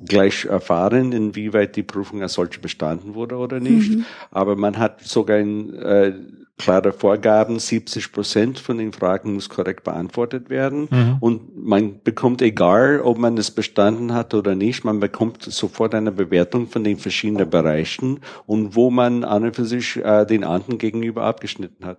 gleich 0.05 0.45
erfahren, 0.45 1.13
inwieweit 1.13 1.77
die 1.77 1.83
Prüfung 1.83 2.23
als 2.23 2.35
solche 2.35 2.61
bestanden 2.61 3.15
wurde 3.15 3.37
oder 3.37 3.61
nicht. 3.61 3.93
Mhm. 3.93 4.05
Aber 4.31 4.57
man 4.57 4.79
hat 4.79 5.03
sogar 5.03 5.39
ein, 5.39 5.75
äh, 5.75 6.15
klare 6.59 6.93
Vorgaben, 6.93 7.59
70 7.59 8.13
Prozent 8.13 8.59
von 8.59 8.79
den 8.79 8.93
Fragen 8.93 9.35
muss 9.35 9.49
korrekt 9.49 9.85
beantwortet 9.85 10.49
werden. 10.49 10.89
Mhm. 10.91 11.17
Und 11.21 11.57
man 11.57 12.03
bekommt, 12.03 12.41
egal 12.41 13.01
ob 13.01 13.19
man 13.19 13.37
es 13.37 13.51
bestanden 13.51 14.15
hat 14.15 14.33
oder 14.33 14.55
nicht, 14.55 14.85
man 14.85 15.01
bekommt 15.01 15.43
sofort 15.43 15.95
eine 15.95 16.13
Bewertung 16.13 16.69
von 16.69 16.83
den 16.83 16.99
verschiedenen 16.99 17.51
Bereichen 17.51 18.21
und 18.47 18.75
wo 18.75 18.91
man 18.91 19.25
an 19.25 19.45
und 19.45 19.57
für 19.57 19.67
sich 19.67 19.97
äh, 19.97 20.25
den 20.25 20.45
anderen 20.45 20.79
gegenüber 20.79 21.25
abgeschnitten 21.25 21.85
hat. 21.85 21.99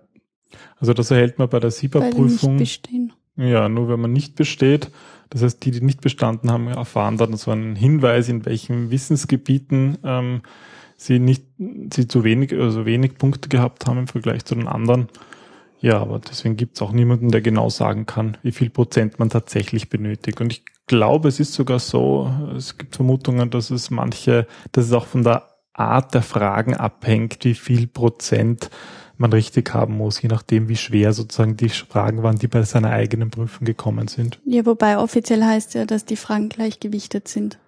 Also 0.80 0.92
das 0.92 1.10
erhält 1.10 1.38
man 1.38 1.48
bei 1.48 1.60
der 1.60 1.70
SIPA-Prüfung. 1.70 2.56
Ja, 3.36 3.68
nur 3.68 3.88
wenn 3.88 4.00
man 4.00 4.12
nicht 4.12 4.34
besteht. 4.34 4.90
Das 5.30 5.42
heißt, 5.42 5.64
die, 5.64 5.70
die 5.70 5.82
nicht 5.82 6.00
bestanden 6.00 6.50
haben, 6.50 6.68
erfahren 6.68 7.16
dann 7.18 7.36
so 7.36 7.50
einen 7.50 7.76
Hinweis, 7.76 8.28
in 8.28 8.44
welchen 8.46 8.90
Wissensgebieten 8.90 9.98
ähm, 10.02 10.42
sie 10.98 11.20
nicht, 11.20 11.44
sie 11.94 12.06
zu 12.06 12.24
wenig, 12.24 12.52
also 12.52 12.84
wenig 12.84 13.16
Punkte 13.16 13.48
gehabt 13.48 13.86
haben 13.86 14.00
im 14.00 14.08
Vergleich 14.08 14.44
zu 14.44 14.54
den 14.54 14.68
anderen. 14.68 15.08
Ja, 15.80 16.00
aber 16.00 16.18
deswegen 16.18 16.56
gibt's 16.56 16.82
auch 16.82 16.90
niemanden, 16.90 17.30
der 17.30 17.40
genau 17.40 17.70
sagen 17.70 18.04
kann, 18.04 18.36
wie 18.42 18.50
viel 18.50 18.68
Prozent 18.68 19.20
man 19.20 19.30
tatsächlich 19.30 19.88
benötigt. 19.88 20.40
Und 20.40 20.52
ich 20.52 20.64
glaube, 20.88 21.28
es 21.28 21.38
ist 21.38 21.54
sogar 21.54 21.78
so, 21.78 22.30
es 22.56 22.76
gibt 22.76 22.96
Vermutungen, 22.96 23.48
dass 23.50 23.70
es 23.70 23.90
manche, 23.90 24.48
dass 24.72 24.86
es 24.86 24.92
auch 24.92 25.06
von 25.06 25.22
der 25.22 25.48
Art 25.72 26.14
der 26.14 26.22
Fragen 26.22 26.74
abhängt, 26.74 27.44
wie 27.44 27.54
viel 27.54 27.86
Prozent 27.86 28.70
man 29.18 29.32
richtig 29.32 29.72
haben 29.72 29.96
muss, 29.96 30.20
je 30.20 30.28
nachdem, 30.28 30.68
wie 30.68 30.76
schwer 30.76 31.12
sozusagen 31.12 31.56
die 31.56 31.68
Fragen 31.68 32.24
waren, 32.24 32.38
die 32.38 32.48
bei 32.48 32.62
seiner 32.62 32.90
eigenen 32.90 33.30
Prüfung 33.30 33.64
gekommen 33.64 34.08
sind. 34.08 34.40
Ja, 34.44 34.66
wobei 34.66 34.98
offiziell 34.98 35.44
heißt 35.44 35.74
ja, 35.74 35.84
dass 35.84 36.04
die 36.04 36.16
Fragen 36.16 36.48
gleichgewichtet 36.48 37.28
sind. 37.28 37.58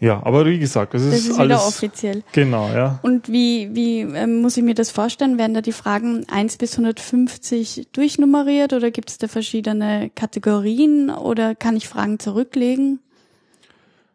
Ja, 0.00 0.20
aber 0.24 0.44
wie 0.46 0.58
gesagt, 0.58 0.94
das, 0.94 1.04
das 1.04 1.14
ist, 1.14 1.28
ist 1.28 1.38
alles 1.38 1.60
offiziell. 1.60 2.22
Genau, 2.32 2.68
ja. 2.68 2.98
Und 3.02 3.30
wie, 3.30 3.70
wie 3.74 4.00
ähm, 4.00 4.42
muss 4.42 4.56
ich 4.56 4.62
mir 4.62 4.74
das 4.74 4.90
vorstellen? 4.90 5.38
Werden 5.38 5.54
da 5.54 5.60
die 5.60 5.72
Fragen 5.72 6.26
1 6.30 6.58
bis 6.58 6.72
150 6.72 7.88
durchnummeriert 7.92 8.72
oder 8.72 8.90
gibt 8.90 9.10
es 9.10 9.18
da 9.18 9.28
verschiedene 9.28 10.10
Kategorien 10.14 11.10
oder 11.10 11.54
kann 11.54 11.76
ich 11.76 11.88
Fragen 11.88 12.18
zurücklegen? 12.18 12.98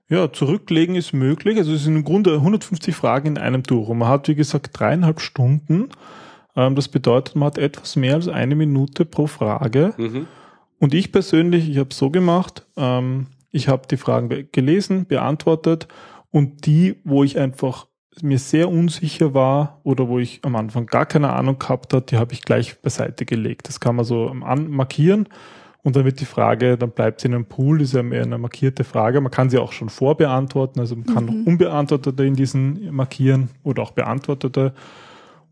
Ja, 0.10 0.32
zurücklegen 0.34 0.96
ist 0.96 1.14
möglich. 1.14 1.58
Also 1.58 1.74
es 1.74 1.84
sind 1.84 1.96
im 1.96 2.04
Grunde 2.04 2.34
150 2.36 2.96
Fragen 2.96 3.28
in 3.28 3.38
einem 3.38 3.64
durch. 3.64 3.90
Und 3.90 4.00
man 4.00 4.10
hat, 4.10 4.28
wie 4.28 4.36
gesagt, 4.36 4.72
dreieinhalb 4.74 5.22
Stunden. 5.22 5.90
Ähm, 6.56 6.76
das 6.76 6.88
bedeutet, 6.88 7.36
man 7.36 7.48
hat 7.48 7.58
etwas 7.58 7.96
mehr 7.96 8.16
als 8.16 8.28
eine 8.28 8.56
Minute 8.56 9.06
pro 9.06 9.28
Frage. 9.28 9.94
Mhm. 9.98 10.28
Und 10.80 10.94
ich 10.94 11.12
persönlich, 11.12 11.70
ich 11.70 11.78
habe 11.78 11.94
so 11.94 12.10
gemacht, 12.10 12.66
ähm, 12.76 13.28
ich 13.52 13.68
habe 13.68 13.88
die 13.88 13.98
Fragen 13.98 14.50
gelesen, 14.52 15.06
beantwortet 15.06 15.88
und 16.32 16.66
die, 16.66 16.98
wo 17.04 17.24
ich 17.24 17.40
einfach 17.40 17.88
mir 18.22 18.40
sehr 18.40 18.70
unsicher 18.70 19.34
war 19.34 19.80
oder 19.84 20.08
wo 20.08 20.20
ich 20.20 20.42
am 20.44 20.56
Anfang 20.56 20.86
gar 20.86 21.06
keine 21.06 21.34
Ahnung 21.34 21.60
gehabt 21.60 21.94
hat, 21.94 22.12
die 22.12 22.18
habe 22.18 22.34
ich 22.34 22.42
gleich 22.42 22.82
beiseite 22.82 23.26
gelegt. 23.26 23.68
Das 23.70 23.80
kann 23.80 23.96
man 23.96 24.06
so 24.06 24.34
markieren 24.34 25.28
und 25.82 25.96
dann 25.96 26.06
wird 26.06 26.20
die 26.20 26.26
Frage, 26.26 26.78
dann 26.78 26.92
bleibt 26.92 27.22
sie 27.22 27.30
in 27.30 27.36
einem 27.36 27.46
Pool, 27.46 27.80
das 27.80 27.90
ist 27.90 27.94
ja 27.94 28.04
mehr 28.04 28.24
eine 28.24 28.38
markierte 28.38 28.84
Frage. 28.84 29.22
Man 29.22 29.32
kann 29.32 29.50
sie 29.50 29.58
auch 29.58 29.72
schon 29.72 29.90
vorbeantworten, 29.90 30.80
also 30.80 30.96
man 30.96 31.06
kann 31.06 31.26
mhm. 31.26 31.48
unbeantwortete 31.48 32.26
in 32.26 32.36
diesen 32.36 32.94
markieren 32.94 33.50
oder 33.64 33.84
auch 33.84 33.92
beantwortete. 33.92 34.74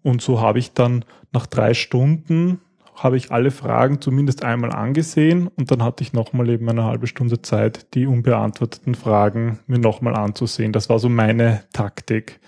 Und 0.03 0.21
so 0.21 0.41
habe 0.41 0.59
ich 0.59 0.73
dann 0.73 1.05
nach 1.31 1.45
drei 1.45 1.73
Stunden 1.73 2.59
habe 2.97 3.15
ich 3.15 3.31
alle 3.31 3.51
Fragen 3.51 4.01
zumindest 4.01 4.43
einmal 4.43 4.71
angesehen 4.71 5.47
und 5.55 5.71
dann 5.71 5.83
hatte 5.83 6.03
ich 6.03 6.13
nochmal 6.13 6.49
eben 6.49 6.67
eine 6.67 6.83
halbe 6.83 7.07
Stunde 7.07 7.41
Zeit, 7.41 7.93
die 7.93 8.07
unbeantworteten 8.07 8.95
Fragen 8.95 9.59
mir 9.67 9.79
nochmal 9.79 10.15
anzusehen. 10.15 10.73
Das 10.73 10.89
war 10.89 10.99
so 10.99 11.07
meine 11.07 11.63
Taktik. 11.73 12.39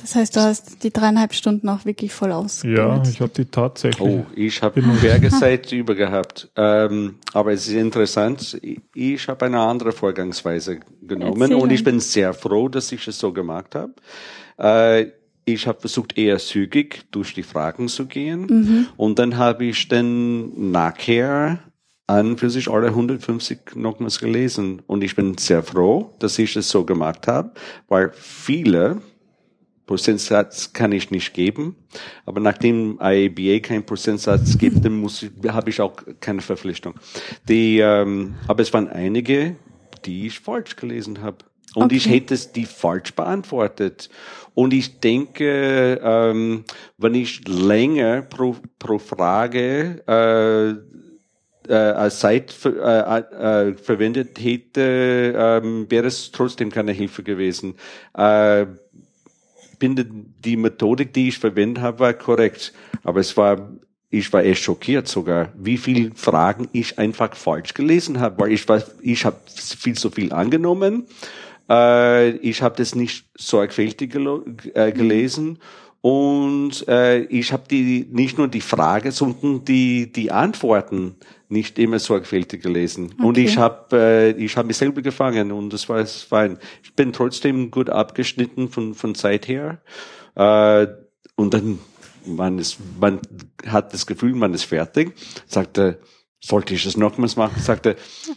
Das 0.00 0.14
heißt, 0.14 0.36
du 0.36 0.40
hast 0.40 0.84
die 0.84 0.92
dreieinhalb 0.92 1.34
Stunden 1.34 1.68
auch 1.68 1.84
wirklich 1.84 2.12
voll 2.12 2.30
ausgenutzt. 2.30 2.78
Ja, 2.78 3.02
ich 3.10 3.20
habe 3.20 3.32
die 3.36 3.46
tatsächlich. 3.46 4.00
Oh, 4.00 4.26
ich 4.34 4.62
habe 4.62 4.80
Bergezeit 4.80 5.72
über 5.72 5.94
gehabt. 5.94 6.48
Ähm, 6.56 7.16
aber 7.32 7.52
es 7.52 7.66
ist 7.66 7.74
interessant, 7.74 8.60
ich 8.94 9.28
habe 9.28 9.46
eine 9.46 9.60
andere 9.60 9.92
Vorgangsweise 9.92 10.80
genommen 11.02 11.42
Erzählen. 11.42 11.60
und 11.60 11.70
ich 11.70 11.82
bin 11.82 11.98
sehr 12.00 12.32
froh, 12.32 12.68
dass 12.68 12.92
ich 12.92 13.06
es 13.08 13.18
so 13.18 13.32
gemacht 13.32 13.74
habe. 13.74 13.92
Äh, 14.56 15.17
ich 15.52 15.66
habe 15.66 15.80
versucht, 15.80 16.18
eher 16.18 16.38
zügig 16.38 17.04
durch 17.10 17.34
die 17.34 17.42
Fragen 17.42 17.88
zu 17.88 18.06
gehen. 18.06 18.46
Mhm. 18.48 18.86
Und 18.96 19.18
dann 19.18 19.36
habe 19.36 19.66
ich 19.66 19.88
dann 19.88 20.70
nachher 20.70 21.60
an 22.06 22.38
für 22.38 22.50
sich 22.50 22.68
alle 22.68 22.88
150 22.88 23.76
nochmals 23.76 24.18
gelesen. 24.18 24.82
Und 24.86 25.04
ich 25.04 25.14
bin 25.14 25.36
sehr 25.36 25.62
froh, 25.62 26.14
dass 26.18 26.38
ich 26.38 26.56
es 26.56 26.70
so 26.70 26.84
gemacht 26.84 27.26
habe, 27.26 27.52
weil 27.88 28.10
viele 28.14 29.02
Prozentsatz 29.86 30.72
kann 30.72 30.92
ich 30.92 31.10
nicht 31.10 31.34
geben. 31.34 31.76
Aber 32.24 32.40
nachdem 32.40 32.98
IABA 33.00 33.60
keinen 33.60 33.84
Prozentsatz 33.84 34.56
gibt, 34.56 34.84
dann 34.84 34.96
muss 34.96 35.22
ich, 35.22 35.30
habe 35.48 35.70
ich 35.70 35.80
auch 35.80 35.96
keine 36.20 36.40
Verpflichtung. 36.40 36.94
Die, 37.48 37.78
ähm, 37.78 38.34
aber 38.46 38.62
es 38.62 38.72
waren 38.72 38.88
einige, 38.88 39.56
die 40.04 40.26
ich 40.26 40.40
falsch 40.40 40.76
gelesen 40.76 41.20
habe. 41.22 41.38
Und 41.78 41.84
okay. 41.84 41.96
ich 41.96 42.08
hätte 42.08 42.34
es 42.34 42.50
die 42.50 42.66
falsch 42.66 43.14
beantwortet. 43.14 44.10
Und 44.54 44.74
ich 44.74 44.98
denke, 44.98 46.00
ähm, 46.02 46.64
wenn 46.96 47.14
ich 47.14 47.46
länger 47.46 48.22
pro, 48.22 48.56
pro 48.80 48.98
Frage 48.98 50.02
äh, 50.08 51.72
äh, 51.72 52.10
Zeit 52.10 52.50
für, 52.50 52.82
äh, 52.82 53.68
äh, 53.68 53.74
verwendet 53.76 54.40
hätte, 54.40 55.34
ähm, 55.36 55.88
wäre 55.88 56.08
es 56.08 56.32
trotzdem 56.32 56.72
keine 56.72 56.90
Hilfe 56.90 57.22
gewesen. 57.22 57.76
Äh, 58.16 58.66
bin 59.78 60.34
die 60.40 60.56
Methodik, 60.56 61.12
die 61.12 61.28
ich 61.28 61.38
verwendet 61.38 61.80
habe, 61.80 62.00
war 62.00 62.12
korrekt. 62.14 62.72
Aber 63.04 63.20
es 63.20 63.36
war 63.36 63.70
ich 64.10 64.32
war 64.32 64.42
echt 64.42 64.62
schockiert 64.62 65.06
sogar, 65.06 65.52
wie 65.54 65.76
viele 65.76 66.12
Fragen 66.14 66.68
ich 66.72 66.98
einfach 66.98 67.36
falsch 67.36 67.74
gelesen 67.74 68.20
habe, 68.20 68.40
weil 68.40 68.52
ich 68.52 68.66
war, 68.66 68.82
ich 69.02 69.24
habe 69.24 69.36
viel 69.46 69.96
zu 69.96 70.10
viel 70.10 70.32
angenommen 70.32 71.06
äh, 71.68 72.30
ich 72.30 72.62
habe 72.62 72.76
das 72.76 72.94
nicht 72.94 73.26
sorgfältig 73.36 74.12
gel 74.12 74.42
äh, 74.74 74.92
gelesen. 74.92 75.58
Und 76.00 76.86
äh, 76.86 77.22
ich 77.24 77.52
habe 77.52 77.64
die 77.68 78.06
nicht 78.10 78.38
nur 78.38 78.46
die 78.46 78.60
Frage, 78.60 79.10
sondern 79.10 79.64
die 79.64 80.12
die 80.12 80.30
Antworten 80.30 81.16
nicht 81.48 81.78
immer 81.78 81.98
sorgfältig 81.98 82.62
gelesen. 82.62 83.10
Okay. 83.14 83.26
Und 83.26 83.38
ich 83.38 83.58
habe 83.58 83.96
äh, 83.96 84.30
ich 84.32 84.56
habe 84.56 84.68
mich 84.68 84.76
selber 84.76 85.02
gefangen 85.02 85.50
und 85.50 85.72
das 85.72 85.88
war 85.88 86.04
fein. 86.06 86.58
Ich 86.84 86.94
bin 86.94 87.12
trotzdem 87.12 87.70
gut 87.70 87.90
abgeschnitten 87.90 88.68
von 88.68 88.94
von 88.94 89.14
Zeit 89.16 89.48
her. 89.48 89.82
Äh, 90.36 90.86
und 91.34 91.52
dann 91.52 91.80
man 92.24 92.58
ist 92.58 92.78
man 93.00 93.20
hat 93.66 93.92
das 93.92 94.06
Gefühl, 94.06 94.34
man 94.34 94.54
ist 94.54 94.64
fertig. 94.64 95.14
Sagte, 95.46 95.98
sollte 96.40 96.74
ich 96.74 96.86
es 96.86 96.96
nochmals 96.96 97.34
machen? 97.34 97.60
Sagte, 97.60 97.96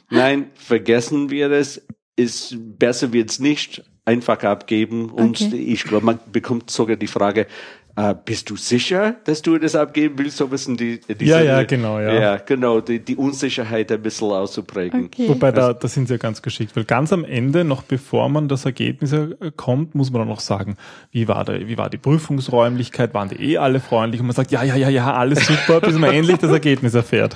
nein, 0.09 0.49
vergessen 0.55 1.29
wir 1.29 1.47
das 1.47 1.81
ist 2.15 2.56
besser 2.78 3.13
wird's 3.13 3.39
nicht 3.39 3.84
einfach 4.06 4.43
abgeben. 4.43 5.10
Und 5.10 5.41
okay. 5.41 5.56
ich 5.56 5.84
glaube, 5.84 6.06
man 6.06 6.19
bekommt 6.32 6.69
sogar 6.69 6.95
die 6.95 7.08
Frage, 7.08 7.47
äh, 7.95 8.15
bist 8.25 8.49
du 8.49 8.56
sicher, 8.56 9.15
dass 9.25 9.41
du 9.41 9.58
das 9.58 9.75
abgeben 9.75 10.17
willst? 10.17 10.38
So 10.38 10.49
wissen 10.51 10.77
die, 10.77 10.99
die 11.01 11.25
ja, 11.25 11.41
ja, 11.41 11.63
genau, 11.63 11.99
ja. 11.99 12.13
Ja, 12.13 12.38
genau, 12.38 12.80
die, 12.80 12.99
die 12.99 13.15
Unsicherheit 13.15 13.91
ein 13.91 14.01
bisschen 14.01 14.32
auszuprägen. 14.32 15.06
Okay. 15.06 15.27
Wobei 15.27 15.51
da, 15.51 15.73
da 15.73 15.88
sind 15.88 16.08
sie 16.08 16.13
ja 16.13 16.17
ganz 16.17 16.41
geschickt, 16.41 16.75
weil 16.75 16.86
ganz 16.86 17.12
am 17.12 17.25
Ende, 17.25 17.63
noch 17.63 17.84
bevor 17.84 18.30
man 18.30 18.47
das 18.47 18.65
Ergebnis 18.65 19.13
kommt, 19.58 19.95
muss 19.95 20.12
man 20.12 20.21
dann 20.21 20.30
noch 20.30 20.39
sagen, 20.39 20.77
wie 21.12 21.27
war 21.27 21.43
der, 21.43 21.67
wie 21.67 21.77
war 21.77 21.89
die 21.89 21.97
Prüfungsräumlichkeit, 21.97 23.13
waren 23.13 23.30
die 23.30 23.54
eh 23.54 23.58
alle 23.58 23.80
freundlich? 23.80 24.21
Und 24.21 24.27
man 24.27 24.36
sagt, 24.36 24.51
ja, 24.51 24.63
ja, 24.63 24.75
ja, 24.75 24.89
ja, 24.89 25.13
alles 25.13 25.45
super, 25.45 25.82
bis 25.82 25.97
man 25.97 26.12
endlich 26.13 26.38
das 26.38 26.51
Ergebnis 26.51 26.93
erfährt. 26.93 27.36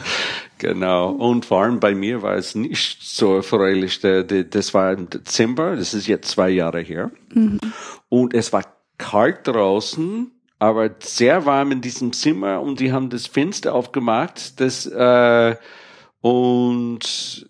Genau. 0.57 1.09
Und 1.09 1.45
vor 1.45 1.63
allem 1.63 1.79
bei 1.79 1.93
mir 1.93 2.21
war 2.21 2.35
es 2.35 2.55
nicht 2.55 3.03
so 3.03 3.35
erfreulich. 3.35 3.99
Das 3.99 4.73
war 4.73 4.93
im 4.93 5.09
Dezember, 5.09 5.75
das 5.75 5.93
ist 5.93 6.07
jetzt 6.07 6.29
zwei 6.29 6.49
Jahre 6.49 6.79
her. 6.79 7.11
Mhm. 7.33 7.59
Und 8.09 8.33
es 8.33 8.53
war 8.53 8.63
kalt 8.97 9.47
draußen 9.47 10.31
aber 10.59 10.89
sehr 10.99 11.45
warm 11.45 11.71
in 11.71 11.81
diesem 11.81 12.13
Zimmer 12.13 12.61
und 12.61 12.79
die 12.79 12.91
haben 12.91 13.09
das 13.09 13.27
Fenster 13.27 13.73
aufgemacht. 13.73 14.59
Das, 14.59 14.85
äh, 14.85 15.55
und 16.21 17.49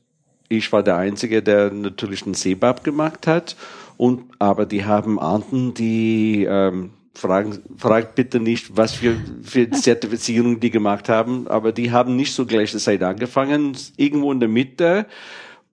ich 0.50 0.72
war 0.72 0.84
der 0.84 0.98
Einzige, 0.98 1.42
der 1.42 1.72
natürlich 1.72 2.24
einen 2.24 2.34
Seebab 2.34 2.84
gemacht 2.84 3.28
hat. 3.28 3.56
Und, 3.98 4.24
aber 4.40 4.66
die 4.66 4.86
haben 4.86 5.20
Anden, 5.20 5.74
die, 5.74 6.46
ähm, 6.50 6.92
fragen, 7.14 7.60
fragt 7.78 8.16
bitte 8.16 8.40
nicht, 8.40 8.76
was 8.76 8.96
für, 8.96 9.16
für 9.42 9.70
Zertifizierungen 9.70 10.60
die 10.60 10.70
gemacht 10.70 11.10
haben, 11.10 11.48
aber 11.48 11.72
die 11.72 11.92
haben 11.92 12.16
nicht 12.16 12.34
so 12.34 12.46
gleiche 12.46 12.78
Zeit 12.78 13.02
angefangen, 13.04 13.78
irgendwo 13.98 14.32
in 14.32 14.40
der 14.40 14.50
Mitte 14.50 15.06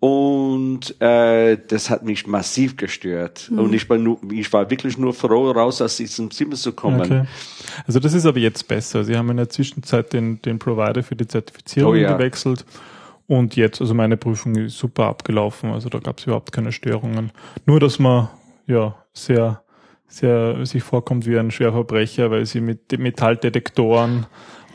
und 0.03 1.01
äh, 1.01 1.57
das 1.69 1.88
hat 1.88 2.03
mich 2.03 2.27
massiv 2.27 2.77
gestört. 2.77 3.49
Mhm. 3.49 3.59
Und 3.61 3.73
ich 3.73 3.88
war, 3.88 3.99
nur, 3.99 4.19
ich 4.33 4.53
war 4.53 4.69
wirklich 4.69 4.99
nur 4.99 5.15
froh, 5.15 5.53
raus 5.53 5.81
aus 5.81 5.97
diesem 5.97 6.29
Zimmer 6.33 6.57
zu 6.57 6.73
kommen. 6.73 7.01
Okay. 7.03 7.23
Also 7.87 8.01
das 8.01 8.12
ist 8.12 8.27
aber 8.27 8.41
jetzt 8.41 8.67
besser. 8.67 9.05
Sie 9.05 9.17
haben 9.17 9.31
in 9.31 9.37
der 9.37 9.49
Zwischenzeit 9.49 10.12
den, 10.12 10.43
den 10.43 10.59
Provider 10.59 11.05
für 11.05 11.15
die 11.15 11.29
Zertifizierung 11.29 11.93
oh, 11.93 11.95
ja. 11.95 12.17
gewechselt. 12.17 12.65
Und 13.29 13.55
jetzt, 13.55 13.81
also 13.81 13.95
meine 13.95 14.17
Prüfung 14.17 14.57
ist 14.57 14.77
super 14.77 15.05
abgelaufen. 15.05 15.71
Also 15.71 15.88
da 15.88 16.01
gab 16.01 16.19
es 16.19 16.25
überhaupt 16.25 16.51
keine 16.51 16.73
Störungen. 16.73 17.31
Nur, 17.65 17.79
dass 17.79 18.01
man 18.01 18.29
ja 18.67 18.97
sehr 19.12 19.62
sehr 20.09 20.67
sich 20.67 20.83
vorkommt 20.83 21.27
wie 21.27 21.38
ein 21.38 21.53
Schwerverbrecher, 21.53 22.33
weil 22.33 22.45
sie 22.45 22.61
mit 22.61 22.99
Metalldetektoren 22.99 24.27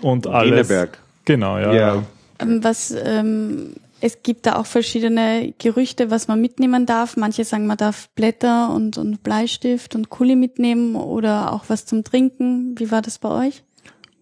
und 0.02 0.26
alles. 0.26 0.70
Wienerberg. 0.70 1.00
Genau, 1.26 1.58
ja. 1.58 1.74
Ja. 1.74 2.04
Ähm, 2.40 2.64
Was 2.64 2.92
ähm, 2.92 3.76
es 4.00 4.22
gibt 4.24 4.46
da 4.46 4.58
auch 4.58 4.66
verschiedene 4.66 5.54
Gerüchte, 5.58 6.12
was 6.12 6.28
man 6.28 6.40
mitnehmen 6.40 6.86
darf. 6.86 7.18
Manche 7.18 7.44
sagen, 7.44 7.68
man 7.68 7.78
darf 7.78 8.10
Blätter 8.10 8.74
und, 8.74 8.98
und 8.98 9.24
Bleistift 9.24 9.96
und 9.96 10.10
Kuli 10.10 10.36
mitnehmen 10.36 10.96
oder 10.96 11.52
auch 11.54 11.66
was 11.68 11.86
zum 11.86 12.04
Trinken. 12.04 12.78
Wie 12.78 12.92
war 12.92 13.02
das 13.02 13.18
bei 13.18 13.48
euch? 13.48 13.64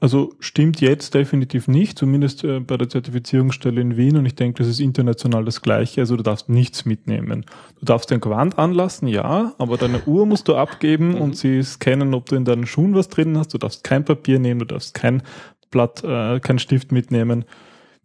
Also 0.02 0.34
stimmt 0.40 0.82
jetzt 0.82 1.14
definitiv 1.16 1.68
nicht, 1.68 1.98
zumindest 1.98 2.44
äh, 2.44 2.60
bei 2.60 2.78
der 2.78 2.90
Zertifizierungsstelle 2.90 3.82
in 3.82 3.98
Wien 3.98 4.18
und 4.18 4.26
ich 4.26 4.36
denke, 4.36 4.60
das 4.60 4.68
ist 4.68 4.80
international 4.80 5.46
das 5.46 5.62
gleiche. 5.62 6.02
Also 6.02 6.16
du 6.16 6.24
darfst 6.24 6.48
nichts 6.48 6.86
mitnehmen. 6.86 7.46
Du 7.80 7.86
darfst 7.86 8.12
dein 8.12 8.20
Gewand 8.20 8.60
anlassen, 8.60 9.08
ja, 9.08 9.56
aber 9.58 9.78
deine 9.78 10.04
Uhr 10.06 10.26
musst 10.26 10.48
du 10.48 10.56
abgeben 10.56 11.16
und 11.16 11.38
sie 11.38 11.64
scannen, 11.64 12.14
ob 12.14 12.28
du 12.28 12.36
in 12.36 12.46
deinen 12.46 12.68
Schuhen 12.68 12.94
was 12.94 13.08
drin 13.08 13.38
hast. 13.38 13.54
Du 13.54 13.58
darfst 13.58 13.84
kein 13.84 14.06
Papier 14.06 14.38
nehmen, 14.38 14.60
du 14.60 14.66
darfst 14.66 14.94
kein 14.94 15.24
Blatt, 15.72 16.04
äh, 16.04 16.40
kein 16.40 16.60
Stift 16.60 16.92
mitnehmen. 16.92 17.46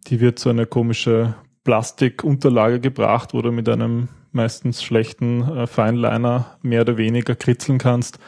Die 0.07 0.19
wird 0.19 0.39
so 0.39 0.49
eine 0.49 0.65
komische 0.65 1.35
Plastikunterlage 1.63 2.79
gebracht, 2.79 3.33
wo 3.33 3.41
du 3.41 3.51
mit 3.51 3.67
einem 3.69 4.07
meistens 4.31 4.81
schlechten 4.83 5.41
äh, 5.43 5.67
Feinliner 5.67 6.57
mehr 6.61 6.81
oder 6.81 6.97
weniger 6.97 7.35
kritzeln 7.35 7.77
kannst. 7.77 8.19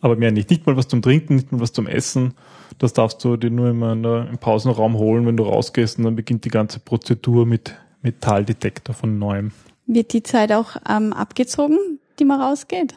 Aber 0.00 0.16
mehr 0.16 0.30
nicht. 0.30 0.48
Nicht 0.50 0.66
mal 0.66 0.76
was 0.76 0.88
zum 0.88 1.02
Trinken, 1.02 1.36
nicht 1.36 1.50
mal 1.52 1.60
was 1.60 1.72
zum 1.72 1.86
Essen. 1.86 2.34
Das 2.78 2.92
darfst 2.92 3.24
du 3.24 3.36
dir 3.36 3.50
nur 3.50 3.70
immer 3.70 3.92
in 3.92 4.02
der, 4.02 4.28
im 4.28 4.38
Pausenraum 4.38 4.94
holen, 4.96 5.26
wenn 5.26 5.36
du 5.36 5.44
rausgehst 5.44 5.98
und 5.98 6.04
dann 6.04 6.16
beginnt 6.16 6.44
die 6.44 6.50
ganze 6.50 6.78
Prozedur 6.80 7.46
mit 7.46 7.74
Metalldetektor 8.02 8.94
von 8.94 9.18
neuem. 9.18 9.50
Wird 9.86 10.12
die 10.12 10.22
Zeit 10.22 10.52
auch 10.52 10.76
ähm, 10.88 11.12
abgezogen, 11.12 11.78
die 12.18 12.24
man 12.24 12.40
rausgeht? 12.40 12.94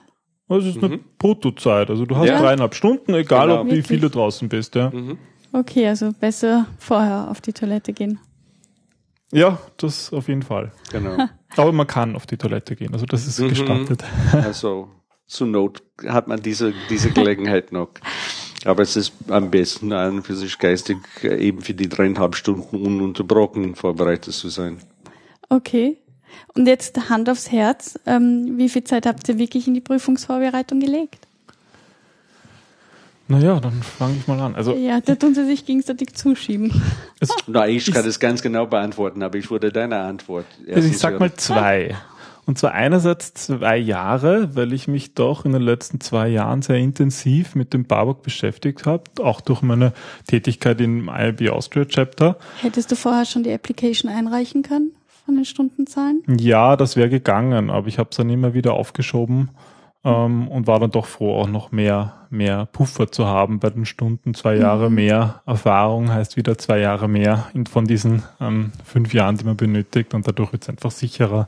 Also 0.48 0.70
es 0.70 0.76
ist 0.76 0.84
eine 0.84 0.98
Mhm. 0.98 1.02
Bruttozeit. 1.18 1.90
Also 1.90 2.06
du 2.06 2.18
hast 2.18 2.28
Ja. 2.28 2.40
dreieinhalb 2.40 2.76
Stunden, 2.76 3.14
egal 3.16 3.48
Genau. 3.48 3.62
ob 3.62 3.72
wie 3.72 3.82
viel 3.82 4.00
du 4.00 4.10
draußen 4.10 4.50
bist. 4.50 4.76
Ja, 4.76 4.90
Mhm. 4.92 5.18
Okay, 5.54 5.88
also 5.88 6.12
besser 6.18 6.68
vorher 6.78 7.30
auf 7.32 7.42
die 7.42 7.52
Toilette 7.54 7.94
gehen. 7.94 8.20
Ja 9.32 9.60
das 9.78 10.12
auf 10.14 10.28
jeden 10.28 10.44
Fall. 10.44 10.72
Genau. 10.92 11.18
Aber 11.58 11.72
man 11.72 11.88
kann 11.88 12.16
auf 12.16 12.26
die 12.26 12.38
Toilette 12.38 12.76
gehen. 12.76 12.94
Also 12.94 13.06
das 13.06 13.28
ist 13.28 13.40
Mhm. 13.40 13.50
gestattet. 13.50 14.04
Also 14.34 14.90
zur 15.28 15.48
Not 15.48 15.82
hat 16.08 16.28
man 16.28 16.42
diese, 16.42 16.74
diese 16.90 17.12
Gelegenheit 17.12 17.72
noch. 17.72 17.90
Aber 18.66 18.84
es 18.84 18.96
ist 18.96 19.14
am 19.28 19.50
besten 19.50 19.92
an 19.94 20.18
und 20.18 20.24
für 20.24 20.36
sich 20.36 20.58
geistig 20.60 20.98
äh, 21.24 21.36
eben 21.48 21.62
für 21.62 21.74
die 21.74 21.90
dreieinhalb 21.90 22.36
Stunden 22.36 22.78
ununterbrochen 22.78 23.76
vorbereitet 23.76 24.34
zu 24.34 24.50
sein. 24.50 24.78
Okay. 25.50 25.98
Und 26.54 26.68
jetzt 26.68 27.10
Hand 27.10 27.30
aufs 27.30 27.52
Herz. 27.52 28.00
Ähm, 28.06 28.58
wie 28.58 28.70
viel 28.70 28.84
Zeit 28.84 29.06
habt 29.06 29.28
ihr 29.30 29.38
wirklich 29.38 29.68
in 29.68 29.74
die 29.74 29.82
Prüfungsvorbereitung 29.82 30.80
gelegt? 30.80 31.28
Naja, 33.32 33.62
dann 33.62 33.82
fange 33.82 34.18
ich 34.18 34.28
mal 34.28 34.40
an. 34.42 34.56
Also 34.56 34.76
Ja, 34.76 35.00
da 35.00 35.16
tun 35.16 35.34
sie 35.34 35.46
sich 35.46 35.66
gegenseitig 35.66 36.14
zuschieben. 36.16 36.82
es, 37.22 37.30
Na, 37.48 37.66
ich 37.66 37.90
kann 37.92 38.04
das 38.04 38.20
ganz 38.20 38.42
genau 38.42 38.66
beantworten, 38.66 39.24
aber 39.24 39.38
ich 39.38 39.50
wurde 39.50 39.72
deine 39.72 40.00
Antwort. 40.00 40.46
Also 40.70 40.88
ich 40.88 40.98
sag 40.98 41.12
hören. 41.12 41.20
mal 41.20 41.34
zwei. 41.36 41.96
Und 42.46 42.58
zwar 42.58 42.74
einerseits 42.74 43.34
zwei 43.34 43.78
Jahre, 43.78 44.54
weil 44.56 44.74
ich 44.74 44.90
mich 44.90 45.14
doch 45.14 45.46
in 45.46 45.54
den 45.54 45.62
letzten 45.62 46.02
zwei 46.02 46.28
Jahren 46.28 46.62
sehr 46.62 46.76
intensiv 46.78 47.56
mit 47.56 47.72
dem 47.74 47.86
Barbock 47.86 48.24
beschäftigt 48.24 48.86
habe, 48.86 49.04
auch 49.22 49.40
durch 49.40 49.62
meine 49.62 49.94
Tätigkeit 50.28 50.82
im 50.82 51.08
IAB 51.08 51.50
Austria 51.52 51.86
Chapter. 51.86 52.38
Hättest 52.62 52.92
du 52.92 52.96
vorher 52.96 53.26
schon 53.26 53.44
die 53.44 53.54
Application 53.54 54.12
einreichen 54.12 54.64
können 54.64 54.92
von 55.26 55.36
den 55.36 55.46
Stundenzahlen? 55.46 56.24
Ja, 56.38 56.76
das 56.76 56.98
wäre 56.98 57.10
gegangen, 57.10 57.70
aber 57.70 57.88
ich 57.88 57.98
habe 57.98 58.10
es 58.12 58.18
dann 58.18 58.30
immer 58.30 58.54
wieder 58.54 58.74
aufgeschoben 58.74 59.52
ähm, 60.04 60.48
und 60.48 60.68
war 60.68 60.80
dann 60.80 60.92
doch 60.92 61.06
froh, 61.06 61.36
auch 61.36 61.48
noch 61.48 61.72
mehr, 61.72 62.28
mehr 62.30 62.66
Puffer 62.66 63.12
zu 63.12 63.28
haben 63.28 63.60
bei 63.60 63.70
den 63.70 63.86
Stunden. 63.86 64.34
Zwei 64.34 64.56
Jahre 64.56 64.90
mehr 64.90 65.42
Erfahrung 65.46 66.12
heißt 66.12 66.38
wieder 66.38 66.58
zwei 66.58 66.80
Jahre 66.80 67.08
mehr 67.08 67.48
von 67.70 67.86
diesen 67.86 68.24
ähm, 68.40 68.72
fünf 68.84 69.14
Jahren, 69.14 69.38
die 69.38 69.46
man 69.46 69.58
benötigt 69.58 70.14
und 70.14 70.28
dadurch 70.28 70.52
wird 70.52 70.64
es 70.64 70.70
einfach 70.70 70.92
sicherer. 70.92 71.48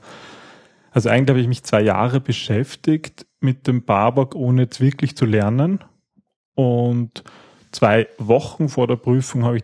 Also 0.92 1.10
eigentlich 1.10 1.30
habe 1.30 1.42
ich 1.42 1.48
mich 1.48 1.64
zwei 1.64 1.82
Jahre 1.82 2.20
beschäftigt 2.20 3.26
mit 3.40 3.68
dem 3.68 3.84
Barbock, 3.84 4.36
ohne 4.36 4.64
jetzt 4.64 4.80
wirklich 4.80 5.18
zu 5.18 5.26
lernen. 5.26 5.84
Und 6.54 7.24
zwei 7.72 8.08
Wochen 8.20 8.70
vor 8.70 8.86
der 8.86 8.98
Prüfung 8.98 9.44
habe 9.44 9.58
ich, 9.58 9.64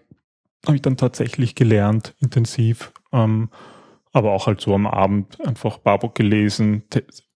habe 0.65 0.75
ich 0.75 0.82
dann 0.82 0.97
tatsächlich 0.97 1.54
gelernt, 1.54 2.15
intensiv. 2.19 2.91
Ähm, 3.13 3.49
aber 4.12 4.32
auch 4.32 4.47
halt 4.47 4.60
so 4.60 4.73
am 4.73 4.88
Abend 4.88 5.39
einfach 5.45 5.78
Barbock 5.78 6.15
gelesen, 6.15 6.84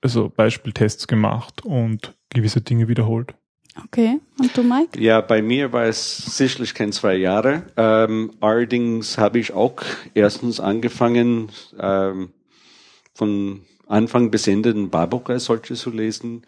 also 0.03 0.29
Beispieltests 0.35 1.07
gemacht 1.07 1.65
und 1.65 2.13
gewisse 2.29 2.61
Dinge 2.61 2.87
wiederholt. 2.87 3.33
Okay. 3.85 4.19
Und 4.39 4.55
du, 4.55 4.61
Mike? 4.61 4.99
Ja, 5.01 5.21
bei 5.21 5.41
mir 5.41 5.73
war 5.73 5.85
es 5.85 6.15
sicherlich 6.37 6.75
kein 6.75 6.91
zwei 6.91 7.15
Jahre. 7.15 7.63
Ähm, 7.75 8.31
allerdings 8.39 9.17
habe 9.17 9.39
ich 9.39 9.51
auch 9.53 9.77
erstens 10.13 10.59
angefangen, 10.59 11.49
ähm, 11.79 12.29
von 13.15 13.61
Anfang 13.87 14.29
bis 14.29 14.47
Ende 14.47 14.73
den 14.73 14.89
Barbock 14.89 15.29
als 15.31 15.45
solches 15.45 15.79
zu 15.81 15.89
lesen. 15.89 16.43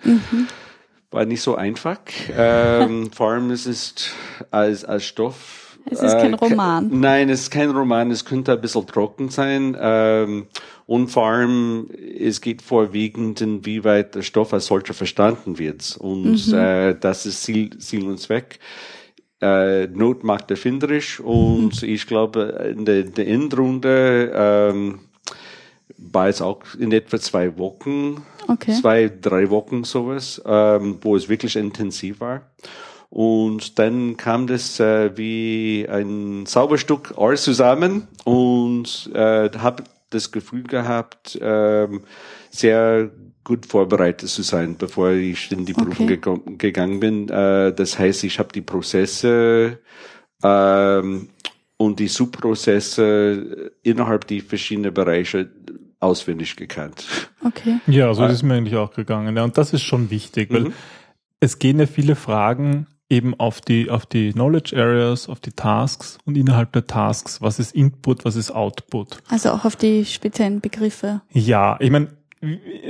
War 1.11 1.25
nicht 1.25 1.41
so 1.41 1.55
einfach. 1.55 1.99
Ähm, 2.35 3.11
vor 3.15 3.31
allem 3.31 3.49
es 3.51 3.65
ist 3.65 4.11
als, 4.51 4.85
als 4.85 5.05
Stoff. 5.05 5.77
Es 5.89 6.01
ist 6.01 6.13
kein 6.17 6.33
äh, 6.33 6.37
Roman. 6.37 6.89
ke- 6.89 6.95
Nein, 6.95 7.29
es 7.29 7.41
ist 7.41 7.51
kein 7.51 7.69
Roman. 7.71 8.09
Es 8.11 8.25
könnte 8.25 8.53
ein 8.53 8.61
bisschen 8.61 8.85
trocken 8.87 9.29
sein. 9.29 9.75
Ähm, 9.79 10.47
und 10.87 11.07
vor 11.07 11.27
allem, 11.27 11.89
es 12.19 12.41
geht 12.41 12.61
vorwiegend, 12.61 13.41
inwieweit 13.41 14.13
der 14.13 14.21
Stoff 14.21 14.53
als 14.53 14.67
solcher 14.67 14.93
verstanden 14.93 15.57
wird. 15.57 15.97
Und 15.99 16.53
äh, 16.53 16.95
das 16.99 17.25
ist 17.25 17.43
Ziel, 17.43 17.77
Ziel 17.79 18.07
und 18.07 18.19
Zweck. 18.19 18.59
Äh, 19.41 19.87
Not 19.87 20.23
macht 20.23 20.51
erfinderisch. 20.51 21.19
Und 21.19 21.81
ich 21.81 22.05
glaube, 22.05 22.73
in 22.75 22.85
der, 22.85 23.03
der 23.03 23.27
Endrunde 23.27 24.31
ähm, 24.35 24.99
war 25.97 26.27
es 26.27 26.41
auch 26.41 26.61
in 26.77 26.91
etwa 26.91 27.19
zwei 27.19 27.57
Wochen, 27.57 28.23
Okay. 28.47 28.73
zwei, 28.73 29.09
drei 29.09 29.49
Wochen 29.49 29.83
sowas, 29.85 30.39
ähm, 30.45 30.99
wo 31.01 31.15
es 31.15 31.29
wirklich 31.29 31.55
intensiv 31.55 32.19
war. 32.19 32.43
Und 33.09 33.79
dann 33.79 34.17
kam 34.17 34.45
das 34.45 34.79
äh, 34.79 35.17
wie 35.17 35.87
ein 35.89 36.45
Zauberstück 36.45 37.15
alles 37.17 37.43
zusammen 37.43 38.07
und 38.23 39.09
äh, 39.15 39.49
habe 39.57 39.83
das 40.09 40.31
Gefühl 40.31 40.63
gehabt, 40.63 41.37
ähm, 41.41 42.01
sehr 42.49 43.11
gut 43.43 43.65
vorbereitet 43.65 44.29
zu 44.29 44.41
sein, 44.43 44.75
bevor 44.77 45.11
ich 45.11 45.51
in 45.51 45.65
die 45.65 45.73
Prüfung 45.73 46.05
Okay. 46.09 46.19
gegangen 46.57 46.99
bin. 46.99 47.29
Äh, 47.29 47.73
das 47.73 47.97
heißt, 47.99 48.23
ich 48.23 48.39
habe 48.39 48.49
die 48.53 48.61
Prozesse 48.61 49.79
ähm, 50.43 51.29
und 51.77 51.99
die 51.99 52.07
Subprozesse 52.07 53.71
innerhalb 53.83 54.27
die 54.27 54.41
verschiedenen 54.41 54.93
Bereiche 54.93 55.49
auswendig 55.99 56.55
gekannt. 56.55 57.05
Okay. 57.43 57.79
Ja, 57.87 58.13
so 58.13 58.25
ist 58.25 58.33
es 58.33 58.43
mir 58.43 58.55
eigentlich 58.55 58.75
auch 58.75 58.93
gegangen. 58.93 59.35
Ja, 59.35 59.43
und 59.43 59.57
das 59.57 59.73
ist 59.73 59.83
schon 59.83 60.09
wichtig, 60.09 60.51
weil 60.51 60.65
Mhm. 60.65 60.73
es 61.39 61.59
gehen 61.59 61.79
ja 61.79 61.85
viele 61.87 62.15
Fragen 62.15 62.87
eben 63.09 63.33
auf 63.39 63.61
die, 63.61 63.89
auf 63.89 64.05
die 64.05 64.31
Knowledge 64.31 64.75
Areas, 64.75 65.29
auf 65.29 65.39
die 65.39 65.51
Tasks 65.51 66.17
und 66.25 66.37
innerhalb 66.37 66.71
der 66.71 66.87
Tasks, 66.87 67.41
was 67.41 67.59
ist 67.59 67.75
Input, 67.75 68.25
was 68.25 68.35
ist 68.35 68.51
Output. 68.51 69.21
Also 69.29 69.51
auch 69.51 69.65
auf 69.65 69.75
die 69.75 70.05
speziellen 70.05 70.61
Begriffe. 70.61 71.21
Ja, 71.31 71.77
ich 71.79 71.91
meine, 71.91 72.09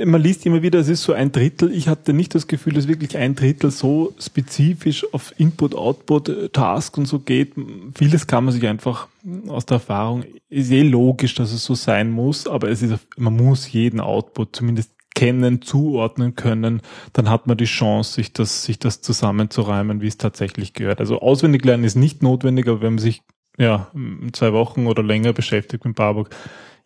man 0.04 0.20
liest 0.20 0.44
immer 0.44 0.62
wieder, 0.62 0.78
es 0.78 0.88
ist 0.88 1.02
so 1.02 1.12
ein 1.12 1.32
Drittel. 1.32 1.72
Ich 1.72 1.88
hatte 1.88 2.12
nicht 2.12 2.34
das 2.34 2.46
Gefühl, 2.46 2.74
dass 2.74 2.88
wirklich 2.88 3.16
ein 3.16 3.34
Drittel 3.34 3.70
so 3.70 4.14
spezifisch 4.18 5.06
auf 5.12 5.32
Input, 5.38 5.74
Output, 5.74 6.28
äh, 6.28 6.48
Task 6.50 6.96
und 6.98 7.06
so 7.06 7.20
geht. 7.20 7.54
Vieles 7.94 8.26
kann 8.26 8.44
man 8.44 8.52
sich 8.52 8.66
einfach 8.66 9.08
aus 9.48 9.66
der 9.66 9.76
Erfahrung, 9.76 10.24
ist 10.48 10.70
eh 10.70 10.82
logisch, 10.82 11.34
dass 11.34 11.52
es 11.52 11.64
so 11.64 11.74
sein 11.74 12.10
muss, 12.10 12.46
aber 12.46 12.70
es 12.70 12.82
ist, 12.82 12.94
man 13.16 13.36
muss 13.36 13.72
jeden 13.72 14.00
Output 14.00 14.54
zumindest 14.54 14.90
kennen, 15.16 15.62
zuordnen 15.62 16.36
können, 16.36 16.82
dann 17.14 17.30
hat 17.30 17.48
man 17.48 17.56
die 17.56 17.64
Chance, 17.64 18.12
sich 18.12 18.32
das, 18.32 18.64
sich 18.64 18.78
das 18.78 19.00
zusammenzureimen, 19.00 20.00
wie 20.02 20.06
es 20.06 20.18
tatsächlich 20.18 20.74
gehört. 20.74 21.00
Also 21.00 21.20
auswendig 21.20 21.64
lernen 21.64 21.84
ist 21.84 21.96
nicht 21.96 22.22
notwendig, 22.22 22.68
aber 22.68 22.82
wenn 22.82 22.92
man 22.94 22.98
sich 22.98 23.22
ja, 23.58 23.90
zwei 24.32 24.52
Wochen 24.52 24.86
oder 24.86 25.02
länger 25.02 25.32
beschäftigt 25.32 25.86
mit 25.86 25.96
Barbock, 25.96 26.28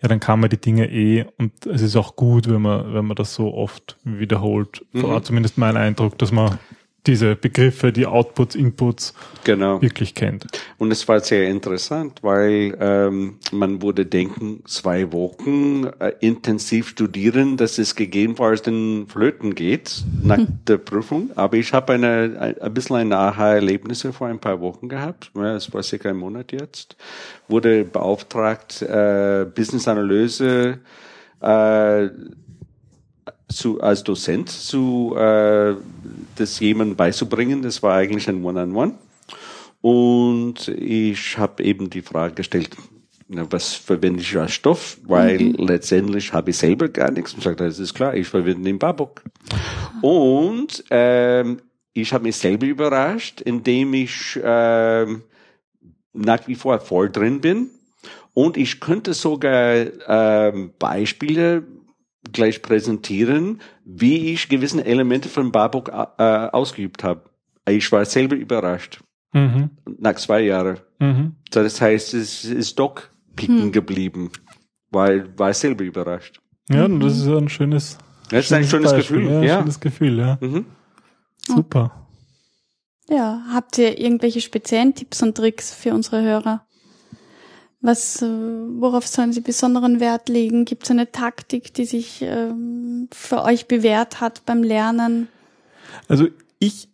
ja, 0.00 0.08
dann 0.08 0.20
kann 0.20 0.38
man 0.38 0.48
die 0.48 0.60
Dinge 0.60 0.90
eh 0.90 1.26
und 1.36 1.66
es 1.66 1.82
ist 1.82 1.96
auch 1.96 2.14
gut, 2.14 2.48
wenn 2.48 2.62
man, 2.62 2.94
wenn 2.94 3.04
man 3.04 3.16
das 3.16 3.34
so 3.34 3.52
oft 3.52 3.98
wiederholt. 4.04 4.86
Mhm. 4.92 5.02
War 5.02 5.22
zumindest 5.24 5.58
mein 5.58 5.76
Eindruck, 5.76 6.16
dass 6.16 6.30
man 6.30 6.58
diese 7.06 7.34
Begriffe, 7.34 7.92
die 7.92 8.06
Outputs, 8.06 8.54
Inputs 8.54 9.14
Genau. 9.44 9.80
wirklich 9.80 10.14
kennt. 10.14 10.46
Und 10.78 10.92
es 10.92 11.08
war 11.08 11.20
sehr 11.20 11.48
interessant, 11.48 12.18
weil 12.22 12.76
ähm, 12.78 13.36
man 13.52 13.82
würde 13.82 14.04
denken, 14.04 14.62
zwei 14.66 15.10
Wochen 15.12 15.86
äh, 15.98 16.12
intensiv 16.20 16.88
studieren, 16.88 17.56
dass 17.56 17.78
es 17.78 17.94
gegebenenfalls 17.94 18.62
den 18.62 19.06
Flöten 19.08 19.54
geht 19.54 20.04
nach 20.22 20.40
der 20.68 20.76
Prüfung. 20.78 21.30
Aber 21.36 21.56
ich 21.56 21.72
habe 21.72 21.94
eine, 21.94 22.36
ein, 22.38 22.58
ein 22.60 22.74
bisschen 22.74 22.96
ein 22.96 23.12
Aha-Erlebnisse 23.12 24.12
vor 24.12 24.26
ein 24.28 24.38
paar 24.38 24.60
Wochen 24.60 24.88
gehabt. 24.88 25.30
Ja, 25.34 25.56
es 25.56 25.72
war 25.72 25.82
circa 25.82 26.10
ein 26.10 26.16
Monat 26.16 26.52
jetzt. 26.52 26.96
Wurde 27.48 27.84
beauftragt, 27.84 28.82
äh, 28.82 29.46
Business-Analyse 29.54 30.78
äh, 31.40 32.08
zu, 33.52 33.80
als 33.80 34.02
Dozent 34.04 34.48
zu 34.48 35.14
äh, 35.16 35.74
das 36.36 36.60
jemandem 36.60 36.96
beizubringen. 36.96 37.62
Das 37.62 37.82
war 37.82 37.96
eigentlich 37.96 38.28
ein 38.28 38.44
One-on-One. 38.44 38.92
-on 38.92 38.92
-One. 38.92 39.10
Und 39.82 40.68
ich 40.68 41.38
habe 41.38 41.62
eben 41.64 41.88
die 41.88 42.02
Frage 42.02 42.34
gestellt, 42.34 42.76
was 43.28 43.74
verwende 43.74 44.20
ich 44.20 44.36
als 44.36 44.52
Stoff? 44.52 44.98
Weil 45.04 45.38
mhm. 45.38 45.66
letztendlich 45.66 46.32
habe 46.32 46.50
ich 46.50 46.58
selber 46.58 46.88
gar 46.88 47.10
nichts 47.10 47.32
und 47.32 47.42
sagte, 47.42 47.64
das 47.64 47.78
ist 47.78 47.94
klar, 47.94 48.14
ich 48.14 48.26
verwende 48.26 48.64
den 48.64 48.78
Babok. 48.78 49.22
Und 50.02 50.84
ähm, 50.90 51.60
ich 51.92 52.12
habe 52.12 52.24
mich 52.24 52.36
selber 52.36 52.66
überrascht, 52.66 53.40
indem 53.40 53.94
ich 53.94 54.38
ähm, 54.42 55.22
nach 56.12 56.46
wie 56.46 56.54
vor 56.54 56.80
voll 56.80 57.10
drin 57.10 57.40
bin. 57.40 57.70
Und 58.34 58.56
ich 58.56 58.80
könnte 58.80 59.14
sogar 59.14 59.86
ähm, 60.08 60.72
Beispiele 60.78 61.64
gleich 62.32 62.62
präsentieren, 62.62 63.60
wie 63.84 64.32
ich 64.32 64.48
gewisse 64.48 64.84
Elemente 64.84 65.28
von 65.28 65.52
Babok 65.52 65.88
äh, 65.88 66.22
ausgeübt 66.22 67.04
habe. 67.04 67.22
Ich 67.68 67.90
war 67.92 68.04
selber 68.04 68.36
überrascht. 68.36 69.00
Mhm. 69.32 69.70
Nach 69.98 70.16
zwei 70.16 70.40
Jahren. 70.42 70.80
Mhm. 70.98 71.36
Das 71.50 71.80
heißt, 71.80 72.14
es 72.14 72.44
ist 72.44 72.78
doch 72.78 73.02
picken 73.36 73.62
hm. 73.62 73.72
geblieben, 73.72 74.30
weil 74.90 75.38
war 75.38 75.54
selber 75.54 75.84
überrascht. 75.84 76.40
Ja, 76.68 76.84
und 76.84 77.00
das 77.00 77.18
ist 77.18 77.26
ein 77.26 77.48
schönes. 77.48 77.98
Das 78.30 78.46
ist 78.46 78.52
ein 78.52 78.64
schönes 78.64 78.92
Beispiel. 78.92 79.22
Gefühl. 79.22 79.32
Ja, 79.32 79.42
ja. 79.42 79.58
schönes 79.58 79.80
Gefühl, 79.80 80.18
ja. 80.18 80.38
Mhm. 80.40 80.66
Super. 81.46 82.06
Ja, 83.08 83.42
habt 83.52 83.78
ihr 83.78 83.98
irgendwelche 83.98 84.40
speziellen 84.40 84.94
Tipps 84.94 85.22
und 85.22 85.36
Tricks 85.36 85.74
für 85.74 85.92
unsere 85.94 86.22
Hörer? 86.22 86.64
Was, 87.82 88.20
äh, 88.20 88.26
worauf 88.26 89.06
sollen 89.06 89.32
sie 89.32 89.40
besonderen 89.40 90.00
Wert 90.00 90.28
legen? 90.28 90.66
Gibt 90.66 90.84
es 90.84 90.90
eine 90.90 91.10
Taktik, 91.10 91.72
die 91.72 91.86
sich 91.86 92.20
ähm, 92.22 93.08
für 93.10 93.42
euch 93.42 93.68
bewährt 93.68 94.20
hat 94.20 94.42
beim 94.44 94.62
Lernen? 94.62 95.28
Also 96.06 96.28
ich 96.58 96.90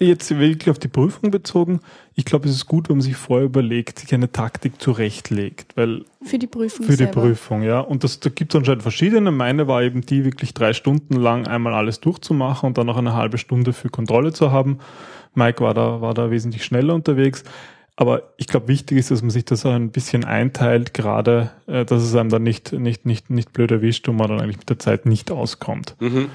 jetzt 0.00 0.30
wirklich 0.38 0.70
auf 0.70 0.78
die 0.78 0.88
Prüfung 0.88 1.30
bezogen, 1.30 1.80
ich 2.14 2.24
glaube, 2.24 2.48
es 2.48 2.54
ist 2.54 2.66
gut, 2.66 2.88
wenn 2.88 2.96
man 2.96 3.02
sich 3.02 3.16
vorher 3.16 3.46
überlegt, 3.46 3.98
sich 3.98 4.12
eine 4.14 4.30
Taktik 4.30 4.80
zurechtlegt, 4.80 5.76
weil 5.76 6.04
für 6.22 6.38
die 6.38 6.46
Prüfung 6.46 6.86
für 6.86 6.92
selber. 6.94 7.12
die 7.12 7.20
Prüfung, 7.20 7.62
ja. 7.62 7.80
Und 7.80 8.04
das, 8.04 8.20
da 8.20 8.30
gibt 8.30 8.54
es 8.54 8.58
anscheinend 8.58 8.82
verschiedene. 8.82 9.30
Meine 9.30 9.66
war 9.66 9.82
eben 9.82 10.02
die, 10.02 10.24
wirklich 10.24 10.54
drei 10.54 10.72
Stunden 10.72 11.16
lang 11.16 11.46
einmal 11.46 11.74
alles 11.74 12.00
durchzumachen 12.00 12.68
und 12.68 12.78
dann 12.78 12.86
noch 12.86 12.96
eine 12.96 13.14
halbe 13.14 13.38
Stunde 13.38 13.72
für 13.72 13.88
Kontrolle 13.88 14.32
zu 14.32 14.52
haben. 14.52 14.78
Mike 15.34 15.62
war 15.62 15.74
da 15.74 16.00
war 16.00 16.14
da 16.14 16.30
wesentlich 16.30 16.64
schneller 16.64 16.94
unterwegs. 16.94 17.44
Aber 18.00 18.32
ich 18.36 18.46
glaube, 18.46 18.68
wichtig 18.68 18.96
ist, 18.96 19.10
dass 19.10 19.22
man 19.22 19.30
sich 19.30 19.44
das 19.44 19.66
ein 19.66 19.90
bisschen 19.90 20.24
einteilt, 20.24 20.94
gerade, 20.94 21.50
äh, 21.66 21.84
dass 21.84 22.04
es 22.04 22.14
einem 22.14 22.28
dann 22.28 22.44
nicht, 22.44 22.72
nicht, 22.72 23.04
nicht, 23.04 23.28
nicht 23.28 23.52
blöd 23.52 23.72
erwischt 23.72 24.08
und 24.08 24.14
man 24.14 24.28
dann 24.28 24.40
eigentlich 24.40 24.58
mit 24.58 24.70
der 24.70 24.78
Zeit 24.78 25.04
nicht 25.04 25.32
auskommt. 25.32 25.96
Mhm. 25.98 26.28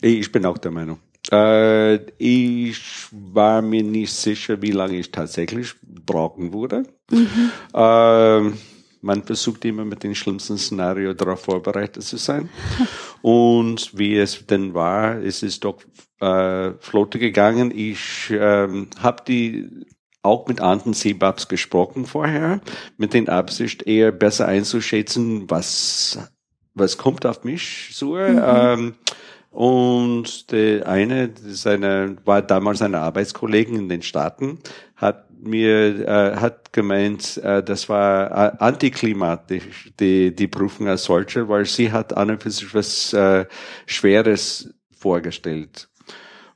Ich 0.00 0.32
bin 0.32 0.44
auch 0.44 0.58
der 0.58 0.72
Meinung. 0.72 0.98
Äh, 1.30 2.00
ich 2.18 3.06
war 3.12 3.62
mir 3.62 3.84
nicht 3.84 4.12
sicher, 4.12 4.60
wie 4.62 4.72
lange 4.72 4.98
ich 4.98 5.12
tatsächlich 5.12 5.76
brauchen 5.80 6.52
würde. 6.52 6.82
Mhm. 7.08 7.52
Äh, 7.72 8.40
man 9.00 9.22
versucht 9.22 9.64
immer 9.66 9.84
mit 9.84 10.02
dem 10.02 10.16
schlimmsten 10.16 10.58
Szenario 10.58 11.14
darauf 11.14 11.42
vorbereitet 11.42 12.02
zu 12.02 12.16
sein. 12.16 12.48
Und 13.22 13.96
wie 13.96 14.16
es 14.16 14.44
denn 14.44 14.74
war, 14.74 15.20
ist 15.20 15.44
es 15.44 15.60
doch 15.60 15.76
äh, 16.18 16.72
flotte 16.80 17.20
gegangen. 17.20 17.70
Ich 17.72 18.32
ähm, 18.32 18.88
habe 18.98 19.22
die 19.28 19.86
auch 20.24 20.48
mit 20.48 20.60
anderen 20.60 20.94
Seebabs 20.94 21.48
gesprochen 21.48 22.06
vorher, 22.06 22.60
mit 22.96 23.14
den 23.14 23.28
Absicht 23.28 23.82
eher 23.82 24.12
besser 24.12 24.46
einzuschätzen, 24.46 25.50
was 25.50 26.18
was 26.74 26.98
kommt 26.98 27.24
auf 27.24 27.44
mich 27.44 27.90
so. 27.92 28.16
Mhm. 28.16 28.42
Ähm, 28.44 28.94
und 29.50 30.50
der 30.50 30.88
eine, 30.88 31.30
seine, 31.46 32.16
war 32.24 32.42
damals 32.42 32.82
eine 32.82 32.98
Arbeitskollegen 32.98 33.76
in 33.76 33.88
den 33.88 34.02
Staaten, 34.02 34.58
hat 34.96 35.30
mir, 35.40 36.08
äh, 36.08 36.36
hat 36.36 36.72
gemeint, 36.72 37.36
äh, 37.36 37.62
das 37.62 37.88
war 37.88 38.30
äh, 38.32 38.56
antiklimatisch, 38.58 39.92
die, 40.00 40.34
die 40.34 40.48
Prüfung 40.48 40.88
als 40.88 41.04
solche, 41.04 41.48
weil 41.48 41.66
sie 41.66 41.92
hat 41.92 42.16
an 42.16 42.30
und 42.30 42.42
für 42.42 42.50
sich 42.50 42.74
was 42.74 43.12
äh, 43.12 43.46
Schweres 43.86 44.74
vorgestellt. 44.98 45.88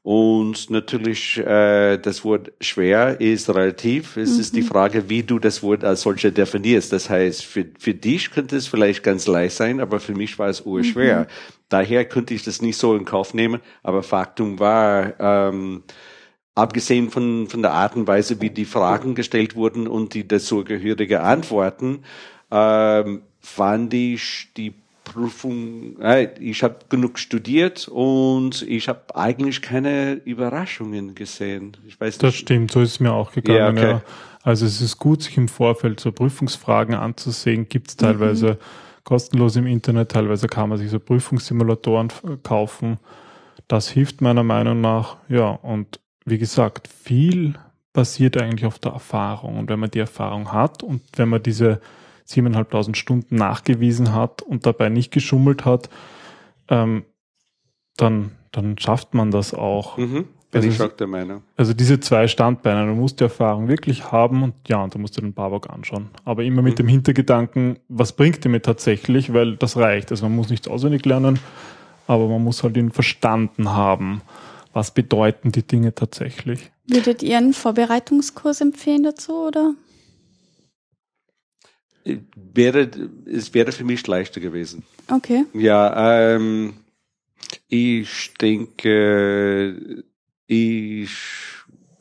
Und 0.08 0.70
natürlich, 0.70 1.36
äh, 1.36 1.98
das 1.98 2.24
Wort 2.24 2.52
schwer 2.62 3.20
ist 3.20 3.50
relativ. 3.50 4.16
Es 4.16 4.36
mhm. 4.36 4.40
ist 4.40 4.56
die 4.56 4.62
mhm. 4.62 4.68
Frage, 4.68 5.10
wie 5.10 5.22
du 5.22 5.38
das 5.38 5.62
Wort 5.62 5.84
als 5.84 6.00
solcher 6.00 6.30
definierst. 6.30 6.94
Das 6.94 7.10
heißt, 7.10 7.44
für, 7.44 7.66
für 7.78 7.92
dich 7.92 8.30
könnte 8.30 8.56
es 8.56 8.68
vielleicht 8.68 9.02
ganz 9.02 9.26
leicht 9.26 9.54
sein, 9.54 9.80
aber 9.80 10.00
für 10.00 10.14
mich 10.14 10.38
war 10.38 10.48
es 10.48 10.62
urschwer. 10.62 11.20
Mhm. 11.20 11.26
Daher 11.68 12.06
könnte 12.06 12.32
ich 12.32 12.42
das 12.42 12.62
nicht 12.62 12.78
so 12.78 12.96
in 12.96 13.04
Kauf 13.04 13.34
nehmen. 13.34 13.60
Aber 13.82 14.02
Faktum 14.02 14.58
war, 14.58 15.12
ähm, 15.20 15.82
abgesehen 16.54 17.10
von, 17.10 17.46
von 17.46 17.60
der 17.60 17.72
Art 17.72 17.94
und 17.94 18.06
Weise, 18.06 18.40
wie 18.40 18.48
die 18.48 18.64
Fragen 18.64 19.14
gestellt 19.14 19.56
wurden 19.56 19.86
und 19.86 20.14
die 20.14 20.26
dazugehörige 20.26 21.20
Antworten, 21.20 22.04
ähm, 22.50 23.24
fand 23.40 23.92
ich 23.92 24.54
die 24.56 24.72
Prüfung, 25.08 26.00
äh, 26.00 26.28
ich 26.38 26.62
habe 26.62 26.76
genug 26.88 27.18
studiert 27.18 27.88
und 27.88 28.62
ich 28.62 28.88
habe 28.88 29.16
eigentlich 29.16 29.62
keine 29.62 30.14
Überraschungen 30.24 31.14
gesehen. 31.14 31.76
Ich 31.86 32.00
weiß 32.00 32.18
das 32.18 32.34
stimmt, 32.34 32.70
so 32.70 32.80
ist 32.80 32.92
es 32.92 33.00
mir 33.00 33.12
auch 33.12 33.32
gegangen. 33.32 33.58
Ja, 33.58 33.68
okay. 33.70 33.90
ja. 33.90 34.02
Also 34.42 34.66
es 34.66 34.80
ist 34.80 34.98
gut, 34.98 35.22
sich 35.22 35.36
im 35.36 35.48
Vorfeld 35.48 36.00
so 36.00 36.12
Prüfungsfragen 36.12 36.94
anzusehen. 36.94 37.68
Gibt 37.68 37.88
es 37.88 37.96
teilweise 37.96 38.52
mhm. 38.52 38.56
kostenlos 39.04 39.56
im 39.56 39.66
Internet, 39.66 40.12
teilweise 40.12 40.46
kann 40.46 40.68
man 40.68 40.78
sich 40.78 40.90
so 40.90 41.00
Prüfungssimulatoren 41.00 42.08
kaufen. 42.42 42.98
Das 43.66 43.88
hilft 43.88 44.20
meiner 44.20 44.44
Meinung 44.44 44.80
nach. 44.80 45.16
Ja, 45.28 45.50
und 45.50 46.00
wie 46.24 46.38
gesagt, 46.38 46.88
viel 46.88 47.54
basiert 47.92 48.40
eigentlich 48.40 48.66
auf 48.66 48.78
der 48.78 48.92
Erfahrung. 48.92 49.58
Und 49.58 49.68
wenn 49.70 49.80
man 49.80 49.90
die 49.90 49.98
Erfahrung 49.98 50.52
hat 50.52 50.82
und 50.82 51.02
wenn 51.16 51.28
man 51.28 51.42
diese 51.42 51.80
7.500 52.28 52.94
Stunden 52.94 53.36
nachgewiesen 53.36 54.14
hat 54.14 54.42
und 54.42 54.66
dabei 54.66 54.88
nicht 54.88 55.12
geschummelt 55.12 55.64
hat, 55.64 55.88
ähm, 56.68 57.04
dann, 57.96 58.32
dann 58.52 58.78
schafft 58.78 59.14
man 59.14 59.30
das 59.30 59.54
auch. 59.54 59.96
Mhm. 59.96 60.28
Bin 60.50 60.62
also, 60.62 60.68
ich 60.68 60.80
auch 60.80 60.96
der 60.96 61.06
Meinung. 61.06 61.42
Also 61.56 61.74
diese 61.74 62.00
zwei 62.00 62.26
Standbeine, 62.26 62.86
du 62.86 62.94
musst 62.94 63.20
die 63.20 63.24
Erfahrung 63.24 63.68
wirklich 63.68 64.10
haben 64.12 64.42
und 64.42 64.54
ja, 64.66 64.82
und 64.82 64.94
du 64.94 64.98
musst 64.98 65.16
dir 65.18 65.20
den 65.20 65.34
Babok 65.34 65.68
anschauen. 65.68 66.08
Aber 66.24 66.42
immer 66.42 66.62
mit 66.62 66.74
mhm. 66.74 66.76
dem 66.76 66.88
Hintergedanken, 66.88 67.78
was 67.88 68.12
bringt 68.12 68.44
dir 68.44 68.48
mir 68.48 68.62
tatsächlich, 68.62 69.34
weil 69.34 69.56
das 69.56 69.76
reicht. 69.76 70.10
Also 70.10 70.24
man 70.24 70.36
muss 70.36 70.48
nichts 70.48 70.66
auswendig 70.66 71.04
lernen, 71.04 71.38
aber 72.06 72.28
man 72.28 72.42
muss 72.42 72.62
halt 72.62 72.78
ihn 72.78 72.90
verstanden 72.90 73.70
haben. 73.70 74.22
Was 74.72 74.92
bedeuten 74.92 75.52
die 75.52 75.66
Dinge 75.66 75.94
tatsächlich? 75.94 76.70
Würdet 76.86 77.22
ihr 77.22 77.36
einen 77.36 77.52
Vorbereitungskurs 77.52 78.62
empfehlen 78.62 79.02
dazu, 79.02 79.48
oder? 79.48 79.74
Wäre, 82.54 82.90
es 83.26 83.54
wäre 83.54 83.72
für 83.72 83.84
mich 83.84 84.06
leichter 84.06 84.40
gewesen. 84.40 84.82
Okay. 85.10 85.44
Ja, 85.52 86.34
ähm, 86.34 86.74
ich 87.68 88.34
denke, 88.40 90.04
ich 90.46 91.10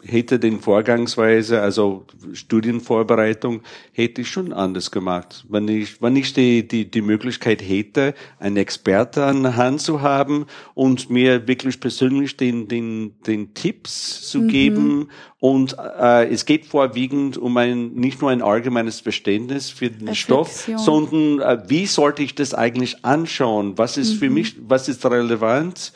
hätte 0.07 0.39
den 0.39 0.59
Vorgangsweise, 0.59 1.61
also 1.61 2.05
Studienvorbereitung, 2.33 3.61
hätte 3.91 4.21
ich 4.21 4.29
schon 4.29 4.53
anders 4.53 4.91
gemacht. 4.91 5.45
Wenn 5.49 5.67
ich, 5.67 6.01
wenn 6.01 6.15
ich 6.15 6.33
die, 6.33 6.67
die, 6.67 6.89
die 6.89 7.01
Möglichkeit 7.01 7.61
hätte, 7.61 8.13
einen 8.39 8.57
Experte 8.57 9.25
an 9.25 9.43
der 9.43 9.55
Hand 9.55 9.81
zu 9.81 10.01
haben 10.01 10.45
und 10.73 11.09
mir 11.09 11.47
wirklich 11.47 11.79
persönlich 11.79 12.37
den, 12.37 12.67
den, 12.67 13.15
den 13.25 13.53
Tipps 13.53 14.29
zu 14.29 14.41
mhm. 14.41 14.47
geben. 14.47 15.09
Und 15.39 15.75
äh, 15.77 16.27
es 16.29 16.45
geht 16.45 16.65
vorwiegend 16.65 17.37
um 17.37 17.57
ein, 17.57 17.93
nicht 17.93 18.21
nur 18.21 18.31
ein 18.31 18.41
allgemeines 18.41 19.01
Verständnis 19.01 19.69
für 19.69 19.89
den 19.89 20.15
Stoff, 20.15 20.69
sondern 20.77 21.39
äh, 21.39 21.69
wie 21.69 21.85
sollte 21.85 22.23
ich 22.23 22.33
das 22.33 22.53
eigentlich 22.53 23.05
anschauen? 23.05 23.77
Was 23.77 23.97
ist 23.97 24.15
mhm. 24.15 24.17
für 24.17 24.29
mich, 24.29 24.55
was 24.67 24.89
ist 24.89 25.05
relevant? 25.05 25.93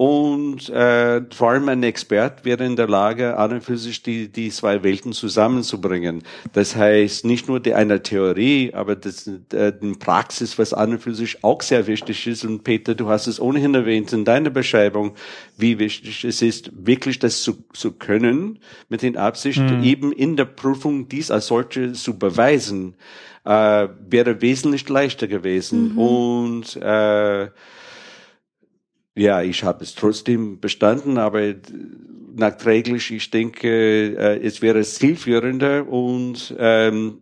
Und 0.00 0.70
äh, 0.70 1.20
vor 1.30 1.50
allem 1.50 1.68
ein 1.68 1.82
Expert 1.82 2.46
wäre 2.46 2.64
in 2.64 2.74
der 2.74 2.88
Lage, 2.88 3.36
an 3.36 3.52
und 3.52 3.62
für 3.62 3.76
sich 3.76 4.02
die, 4.02 4.28
die 4.28 4.48
zwei 4.48 4.82
Welten 4.82 5.12
zusammenzubringen. 5.12 6.22
Das 6.54 6.74
heißt, 6.74 7.26
nicht 7.26 7.48
nur 7.48 7.60
die 7.60 7.74
eine 7.74 8.02
Theorie, 8.02 8.72
aber 8.72 8.96
das, 8.96 9.26
äh, 9.26 9.74
die 9.78 9.92
Praxis, 9.98 10.58
was 10.58 10.72
an 10.72 10.92
und 10.92 11.02
für 11.02 11.14
sich 11.14 11.44
auch 11.44 11.60
sehr 11.60 11.86
wichtig 11.86 12.26
ist. 12.26 12.46
Und 12.46 12.64
Peter, 12.64 12.94
du 12.94 13.10
hast 13.10 13.26
es 13.26 13.38
ohnehin 13.38 13.74
erwähnt 13.74 14.10
in 14.14 14.24
deiner 14.24 14.48
Beschreibung, 14.48 15.16
wie 15.58 15.78
wichtig 15.78 16.24
es 16.24 16.40
ist, 16.40 16.70
wirklich 16.74 17.18
das 17.18 17.42
zu, 17.42 17.62
zu 17.74 17.92
können, 17.92 18.58
mit 18.88 19.02
den 19.02 19.18
Absichten, 19.18 19.80
mhm. 19.80 19.84
eben 19.84 20.12
in 20.12 20.34
der 20.34 20.46
Prüfung 20.46 21.10
dies 21.10 21.30
als 21.30 21.48
solche 21.48 21.92
zu 21.92 22.18
beweisen, 22.18 22.94
äh, 23.44 23.88
wäre 24.08 24.40
wesentlich 24.40 24.88
leichter 24.88 25.26
gewesen. 25.26 25.92
Mhm. 25.92 25.98
Und 25.98 26.76
äh, 26.76 27.50
ja, 29.20 29.42
ich 29.42 29.64
habe 29.64 29.84
es 29.84 29.94
trotzdem 29.94 30.60
bestanden, 30.60 31.18
aber 31.18 31.54
nachträglich, 32.34 33.10
ich 33.10 33.30
denke, 33.30 33.68
äh, 34.16 34.40
es 34.42 34.62
wäre 34.62 34.82
zielführender 34.82 35.86
und 35.88 36.54
ähm, 36.58 37.18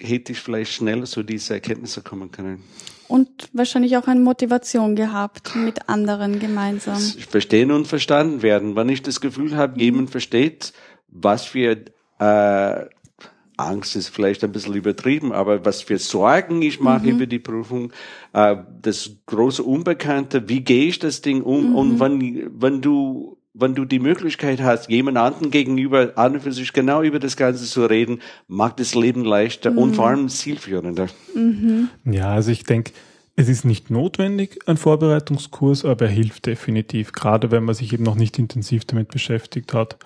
hätte 0.00 0.32
ich 0.32 0.40
vielleicht 0.40 0.72
schneller 0.72 1.04
zu 1.04 1.22
diese 1.22 1.54
Erkenntnisse 1.54 2.02
kommen 2.02 2.30
können. 2.30 2.62
Und 3.06 3.28
wahrscheinlich 3.52 3.96
auch 3.96 4.06
eine 4.06 4.20
Motivation 4.20 4.94
gehabt, 4.96 5.54
mit 5.56 5.88
anderen 5.88 6.38
gemeinsam. 6.38 7.00
Verstehen 7.00 7.72
und 7.72 7.86
verstanden 7.86 8.40
werden. 8.42 8.76
Wenn 8.76 8.88
ich 8.88 9.02
das 9.02 9.20
Gefühl 9.20 9.56
habe, 9.56 9.80
jemand 9.80 10.10
versteht, 10.10 10.72
was 11.08 11.44
für 11.44 11.76
äh, 12.20 12.86
Angst 13.70 13.96
ist 13.96 14.08
vielleicht 14.08 14.44
ein 14.44 14.52
bisschen 14.52 14.74
übertrieben, 14.74 15.32
aber 15.32 15.64
was 15.64 15.82
für 15.82 15.98
Sorgen 15.98 16.60
ich 16.62 16.80
mache 16.80 17.04
mhm. 17.04 17.10
über 17.10 17.26
die 17.26 17.38
Prüfung, 17.38 17.92
äh, 18.32 18.56
das 18.82 19.10
große 19.26 19.62
Unbekannte, 19.62 20.48
wie 20.48 20.60
gehe 20.60 20.86
ich 20.86 20.98
das 20.98 21.22
Ding 21.22 21.42
um? 21.42 21.70
Mhm. 21.70 21.76
Und 21.76 22.00
wenn, 22.00 22.50
wenn 22.60 22.80
du 22.80 23.36
wenn 23.52 23.74
du 23.74 23.84
die 23.84 23.98
Möglichkeit 23.98 24.60
hast, 24.62 24.88
jemand 24.88 25.18
anderen 25.18 25.50
gegenüber 25.50 26.12
an 26.16 26.34
und 26.34 26.42
für 26.42 26.52
sich 26.52 26.72
genau 26.72 27.02
über 27.02 27.18
das 27.18 27.36
Ganze 27.36 27.64
zu 27.64 27.84
reden, 27.84 28.20
macht 28.46 28.78
das 28.78 28.94
Leben 28.94 29.24
leichter 29.24 29.72
mhm. 29.72 29.78
und 29.78 29.96
vor 29.96 30.06
allem 30.06 30.28
zielführender. 30.28 31.08
Mhm. 31.34 31.88
Ja, 32.04 32.32
also 32.32 32.52
ich 32.52 32.64
denke, 32.64 32.92
es 33.36 33.48
ist 33.48 33.64
nicht 33.64 33.90
notwendig, 33.90 34.58
ein 34.66 34.76
Vorbereitungskurs, 34.76 35.84
aber 35.84 36.06
er 36.06 36.10
hilft 36.10 36.46
definitiv, 36.46 37.12
gerade 37.12 37.50
wenn 37.50 37.64
man 37.64 37.74
sich 37.74 37.92
eben 37.92 38.04
noch 38.04 38.14
nicht 38.14 38.38
intensiv 38.38 38.84
damit 38.84 39.08
beschäftigt 39.08 39.74
hat. 39.74 39.98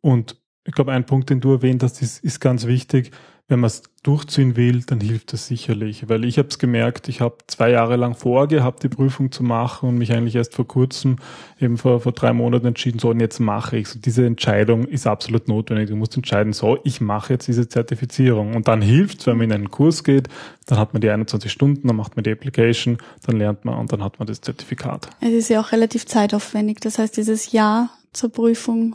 Und 0.00 0.39
ich 0.64 0.72
glaube, 0.72 0.92
ein 0.92 1.06
Punkt, 1.06 1.30
den 1.30 1.40
du 1.40 1.52
erwähnt 1.52 1.82
hast, 1.82 2.02
ist, 2.02 2.22
ist 2.22 2.40
ganz 2.40 2.66
wichtig 2.66 3.10
wenn 3.50 3.58
man 3.60 3.66
es 3.66 3.82
durchziehen 4.04 4.56
will, 4.56 4.82
dann 4.86 5.00
hilft 5.00 5.32
das 5.32 5.48
sicherlich. 5.48 6.08
Weil 6.08 6.24
ich 6.24 6.38
habe 6.38 6.48
es 6.48 6.60
gemerkt, 6.60 7.08
ich 7.08 7.20
habe 7.20 7.36
zwei 7.48 7.70
Jahre 7.70 7.96
lang 7.96 8.14
vorgehabt, 8.14 8.84
die 8.84 8.88
Prüfung 8.88 9.32
zu 9.32 9.42
machen 9.42 9.88
und 9.88 9.98
mich 9.98 10.12
eigentlich 10.12 10.36
erst 10.36 10.54
vor 10.54 10.68
kurzem, 10.68 11.16
eben 11.58 11.76
vor, 11.76 12.00
vor 12.00 12.12
drei 12.12 12.32
Monaten 12.32 12.66
entschieden, 12.66 13.00
so 13.00 13.10
und 13.10 13.18
jetzt 13.18 13.40
mache 13.40 13.76
ich. 13.76 13.88
So, 13.88 13.98
diese 13.98 14.24
Entscheidung 14.24 14.84
ist 14.84 15.08
absolut 15.08 15.48
notwendig. 15.48 15.90
Du 15.90 15.96
musst 15.96 16.16
entscheiden, 16.16 16.52
so, 16.52 16.78
ich 16.84 17.00
mache 17.00 17.32
jetzt 17.32 17.48
diese 17.48 17.68
Zertifizierung. 17.68 18.54
Und 18.54 18.68
dann 18.68 18.80
hilft 18.80 19.26
wenn 19.26 19.36
man 19.36 19.46
in 19.46 19.52
einen 19.52 19.70
Kurs 19.70 20.04
geht, 20.04 20.28
dann 20.66 20.78
hat 20.78 20.94
man 20.94 21.00
die 21.00 21.10
21 21.10 21.50
Stunden, 21.50 21.88
dann 21.88 21.96
macht 21.96 22.14
man 22.14 22.22
die 22.22 22.30
Application, 22.30 22.98
dann 23.26 23.36
lernt 23.36 23.64
man 23.64 23.76
und 23.78 23.92
dann 23.92 24.04
hat 24.04 24.20
man 24.20 24.28
das 24.28 24.40
Zertifikat. 24.40 25.10
Es 25.20 25.32
ist 25.32 25.50
ja 25.50 25.60
auch 25.60 25.72
relativ 25.72 26.06
zeitaufwendig. 26.06 26.78
Das 26.80 26.98
heißt, 26.98 27.16
dieses 27.16 27.50
Jahr 27.50 27.90
zur 28.12 28.30
Prüfung 28.30 28.94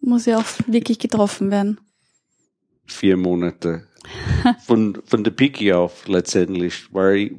muss 0.00 0.26
ja 0.26 0.38
auch 0.38 0.46
wirklich 0.66 0.98
getroffen 0.98 1.50
werden. 1.50 1.80
Vier 2.86 3.16
Monate 3.16 3.86
von, 4.66 4.98
von 5.04 5.24
der 5.24 5.30
Piki 5.30 5.72
auf 5.72 6.08
letztendlich, 6.08 6.92
weil 6.92 7.32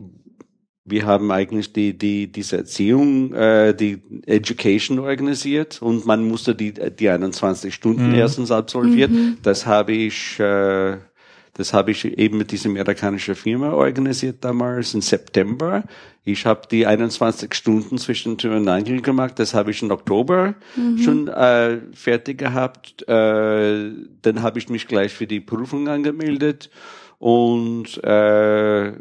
wir 0.85 1.05
haben 1.05 1.31
eigentlich 1.31 1.73
die, 1.73 1.97
die, 1.97 2.31
diese 2.31 2.57
Erziehung, 2.57 3.33
äh, 3.33 3.73
die 3.73 4.01
Education 4.25 4.99
organisiert 4.99 5.81
und 5.81 6.05
man 6.05 6.27
musste 6.27 6.55
die, 6.55 6.73
die 6.73 7.09
21 7.09 7.73
Stunden 7.73 8.09
mhm. 8.09 8.15
erstens 8.15 8.51
absolvieren. 8.51 9.13
Mhm. 9.13 9.37
Das 9.43 9.65
habe 9.65 9.93
ich, 9.93 10.39
äh, 10.39 10.97
das 11.59 11.73
habe 11.73 11.91
ich 11.91 12.05
eben 12.05 12.37
mit 12.37 12.53
dieser 12.53 12.69
amerikanischen 12.69 13.35
Firma 13.35 13.73
organisiert 13.73 14.45
damals 14.45 14.93
im 14.93 15.01
September. 15.01 15.83
Ich 16.23 16.45
habe 16.45 16.61
die 16.71 16.85
21 16.85 17.53
Stunden 17.53 17.97
zwischen 17.97 18.37
Tür 18.37 18.55
und 18.55 18.69
Angel 18.69 19.01
gemacht. 19.01 19.39
Das 19.39 19.53
habe 19.53 19.71
ich 19.71 19.81
im 19.81 19.91
Oktober 19.91 20.55
mhm. 20.77 20.97
schon 20.99 21.27
äh, 21.27 21.79
fertig 21.91 22.37
gehabt. 22.37 23.05
Äh, 23.09 23.91
dann 24.21 24.41
habe 24.41 24.57
ich 24.57 24.69
mich 24.69 24.87
gleich 24.87 25.13
für 25.13 25.27
die 25.27 25.41
Prüfung 25.41 25.89
angemeldet 25.89 26.69
und 27.17 28.01
äh, 28.05 28.93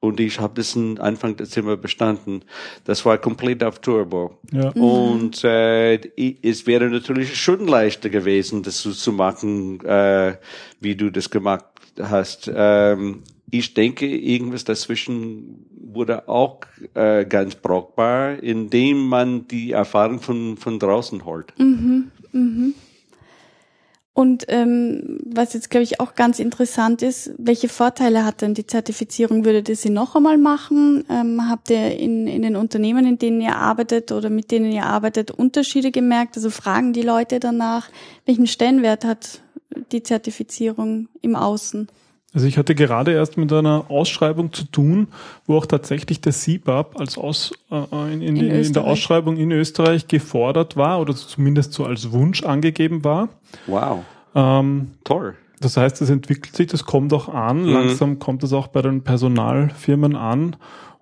und 0.00 0.20
ich 0.20 0.38
habe 0.38 0.54
das 0.54 0.76
Anfang 0.76 1.36
Dezember 1.36 1.76
bestanden. 1.76 2.42
Das 2.84 3.04
war 3.04 3.18
komplett 3.18 3.64
auf 3.64 3.80
Turbo. 3.80 4.38
Ja. 4.52 4.72
Mhm. 4.74 4.82
Und 4.82 5.44
äh, 5.44 5.96
es 6.42 6.66
wäre 6.66 6.88
natürlich 6.88 7.36
schon 7.36 7.66
leichter 7.66 8.08
gewesen, 8.08 8.62
das 8.62 8.80
so 8.80 8.92
zu 8.92 9.12
machen, 9.12 9.84
äh, 9.84 10.36
wie 10.80 10.94
du 10.94 11.10
das 11.10 11.30
gemacht 11.30 11.64
hast. 12.00 12.50
Ähm, 12.54 13.22
ich 13.50 13.74
denke, 13.74 14.06
irgendwas 14.06 14.64
dazwischen 14.64 15.66
wurde 15.80 16.28
auch 16.28 16.60
äh, 16.94 17.24
ganz 17.24 17.54
brauchbar, 17.54 18.42
indem 18.42 19.08
man 19.08 19.48
die 19.48 19.72
Erfahrung 19.72 20.20
von, 20.20 20.56
von 20.58 20.78
draußen 20.78 21.24
holt. 21.24 21.52
Mhm. 21.58 22.10
Mhm. 22.32 22.74
Und 24.18 24.46
ähm, 24.48 25.20
was 25.24 25.52
jetzt, 25.52 25.70
glaube 25.70 25.84
ich, 25.84 26.00
auch 26.00 26.16
ganz 26.16 26.40
interessant 26.40 27.02
ist, 27.02 27.30
welche 27.38 27.68
Vorteile 27.68 28.24
hat 28.24 28.42
denn 28.42 28.52
die 28.52 28.66
Zertifizierung? 28.66 29.44
Würdet 29.44 29.68
ihr 29.68 29.76
sie 29.76 29.90
noch 29.90 30.16
einmal 30.16 30.38
machen? 30.38 31.04
Ähm, 31.08 31.48
habt 31.48 31.70
ihr 31.70 31.96
in, 31.96 32.26
in 32.26 32.42
den 32.42 32.56
Unternehmen, 32.56 33.06
in 33.06 33.18
denen 33.18 33.40
ihr 33.40 33.54
arbeitet 33.54 34.10
oder 34.10 34.28
mit 34.28 34.50
denen 34.50 34.72
ihr 34.72 34.86
arbeitet, 34.86 35.30
Unterschiede 35.30 35.92
gemerkt? 35.92 36.34
Also 36.34 36.50
fragen 36.50 36.92
die 36.92 37.02
Leute 37.02 37.38
danach, 37.38 37.90
welchen 38.26 38.48
Stellenwert 38.48 39.04
hat 39.04 39.40
die 39.92 40.02
Zertifizierung 40.02 41.06
im 41.22 41.36
Außen? 41.36 41.86
Also 42.34 42.46
ich 42.46 42.58
hatte 42.58 42.74
gerade 42.74 43.12
erst 43.12 43.38
mit 43.38 43.52
einer 43.52 43.86
Ausschreibung 43.88 44.52
zu 44.52 44.64
tun, 44.64 45.08
wo 45.46 45.56
auch 45.56 45.66
tatsächlich 45.66 46.20
der 46.20 46.32
CBAP 46.32 47.00
als 47.00 47.16
Aus, 47.16 47.52
äh, 47.70 48.12
in, 48.12 48.20
in, 48.20 48.36
in, 48.36 48.50
in, 48.50 48.72
der 48.74 48.84
Ausschreibung 48.84 49.38
in 49.38 49.50
Österreich 49.50 50.08
gefordert 50.08 50.76
war 50.76 51.00
oder 51.00 51.16
zumindest 51.16 51.72
so 51.72 51.86
als 51.86 52.12
Wunsch 52.12 52.42
angegeben 52.42 53.02
war. 53.02 53.30
Wow. 53.66 54.04
Ähm, 54.34 54.92
Toll. 55.04 55.36
Das 55.60 55.76
heißt, 55.76 56.02
es 56.02 56.10
entwickelt 56.10 56.54
sich, 56.54 56.68
das 56.68 56.84
kommt 56.84 57.12
auch 57.12 57.28
an. 57.28 57.62
Mhm. 57.62 57.72
Langsam 57.72 58.18
kommt 58.18 58.42
es 58.44 58.52
auch 58.52 58.68
bei 58.68 58.82
den 58.82 59.02
Personalfirmen 59.02 60.14
an. 60.14 60.56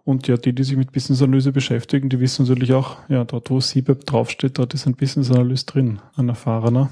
Und 0.04 0.28
ja, 0.28 0.36
die, 0.36 0.54
die 0.54 0.62
sich 0.62 0.76
mit 0.76 0.92
Business 0.92 1.20
Analyse 1.20 1.50
beschäftigen, 1.50 2.08
die 2.08 2.20
wissen 2.20 2.46
natürlich 2.46 2.72
auch, 2.72 2.98
ja, 3.08 3.24
dort 3.24 3.50
wo 3.50 3.58
CBAP 3.58 4.06
draufsteht, 4.06 4.58
dort 4.58 4.72
ist 4.72 4.86
ein 4.86 4.94
Business 4.94 5.32
Analyst 5.32 5.74
drin, 5.74 5.98
ein 6.14 6.28
erfahrener. 6.28 6.90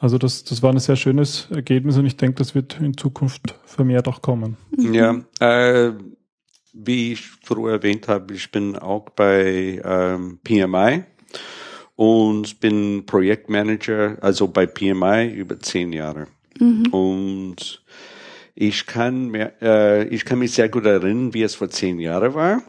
Also 0.00 0.18
das, 0.18 0.44
das 0.44 0.62
war 0.62 0.72
ein 0.72 0.78
sehr 0.78 0.96
schönes 0.96 1.48
Ergebnis 1.50 1.96
und 1.96 2.06
ich 2.06 2.16
denke, 2.16 2.36
das 2.36 2.54
wird 2.54 2.78
in 2.80 2.96
Zukunft 2.96 3.56
vermehrt 3.64 4.06
auch 4.06 4.22
kommen. 4.22 4.56
Ja, 4.76 5.20
äh, 5.40 5.92
wie 6.72 7.12
ich 7.12 7.26
früher 7.42 7.72
erwähnt 7.72 8.06
habe, 8.06 8.34
ich 8.34 8.50
bin 8.50 8.76
auch 8.76 9.10
bei 9.10 9.82
ähm, 9.84 10.38
PMI 10.44 11.04
und 11.96 12.60
bin 12.60 13.06
Projektmanager, 13.06 14.18
also 14.20 14.46
bei 14.46 14.66
PMI 14.66 15.30
über 15.34 15.58
zehn 15.58 15.92
Jahre. 15.92 16.28
Mhm. 16.60 16.86
Und 16.92 17.82
ich 18.60 18.86
kann, 18.86 19.28
mir, 19.28 19.52
äh, 19.62 20.08
ich 20.08 20.24
kann 20.24 20.40
mich 20.40 20.50
sehr 20.52 20.68
gut 20.68 20.84
erinnern, 20.84 21.32
wie 21.32 21.42
es 21.42 21.54
vor 21.54 21.70
zehn 21.70 22.00
Jahren 22.00 22.34
war 22.34 22.60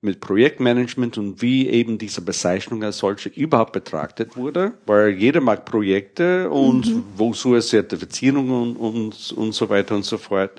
mit 0.00 0.18
Projektmanagement 0.18 1.18
und 1.18 1.40
wie 1.40 1.68
eben 1.68 1.98
diese 1.98 2.20
Bezeichnung 2.20 2.82
als 2.82 2.98
solche 2.98 3.28
überhaupt 3.28 3.72
betrachtet 3.72 4.36
wurde, 4.36 4.72
weil 4.86 5.10
jeder 5.10 5.40
mag 5.40 5.64
Projekte 5.64 6.50
und 6.50 6.86
mhm. 6.88 7.04
wozu 7.14 7.54
es 7.54 7.68
Zertifizierungen 7.68 8.76
und, 8.76 8.76
und, 8.76 9.32
und 9.36 9.52
so 9.52 9.68
weiter 9.68 9.94
und 9.94 10.04
so 10.04 10.18
fort. 10.18 10.50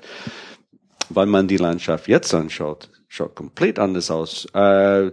Weil 1.10 1.26
man 1.26 1.46
die 1.46 1.58
Landschaft 1.58 2.08
jetzt 2.08 2.32
anschaut, 2.32 2.88
schaut 3.08 3.34
komplett 3.34 3.78
anders 3.78 4.10
aus. 4.10 4.46
Äh, 4.54 5.10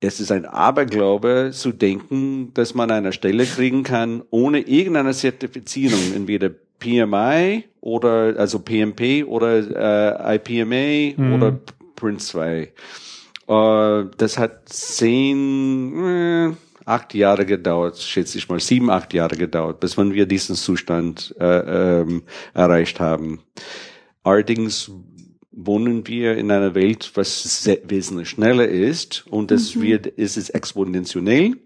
es 0.00 0.18
ist 0.18 0.32
ein 0.32 0.46
Aberglaube 0.46 1.50
zu 1.52 1.72
denken, 1.72 2.54
dass 2.54 2.74
man 2.74 2.90
eine 2.90 3.12
Stelle 3.12 3.44
kriegen 3.44 3.82
kann 3.82 4.22
ohne 4.30 4.60
irgendeine 4.60 5.12
Zertifizierung, 5.12 6.14
entweder 6.14 6.52
PMI 6.80 7.64
oder 7.80 8.34
also 8.36 8.58
PMP 8.58 9.24
oder 9.26 10.28
äh, 10.28 10.36
IPMA 10.36 11.22
mhm. 11.22 11.32
oder 11.34 11.60
Prince 11.94 12.28
2. 12.28 12.72
Äh, 13.46 14.04
das 14.16 14.38
hat 14.38 14.68
zehn, 14.68 16.04
äh, 16.04 16.52
acht 16.84 17.14
Jahre 17.14 17.46
gedauert, 17.46 17.98
schätze 17.98 18.38
ich 18.38 18.48
mal, 18.48 18.60
sieben, 18.60 18.90
acht 18.90 19.14
Jahre 19.14 19.36
gedauert, 19.36 19.80
bis 19.80 19.96
wir 19.96 20.26
diesen 20.26 20.56
Zustand 20.56 21.34
äh, 21.38 22.00
ähm, 22.00 22.22
erreicht 22.54 23.00
haben. 23.00 23.40
Allerdings 24.22 24.90
wohnen 25.52 26.06
wir 26.06 26.36
in 26.36 26.50
einer 26.50 26.74
Welt, 26.74 27.10
was 27.14 27.68
wesentlich 27.84 28.30
schneller 28.30 28.68
ist 28.68 29.26
und 29.28 29.50
das 29.50 29.74
mhm. 29.74 29.82
wird, 29.82 30.06
ist 30.06 30.36
es 30.36 30.50
exponentiell. 30.50 31.56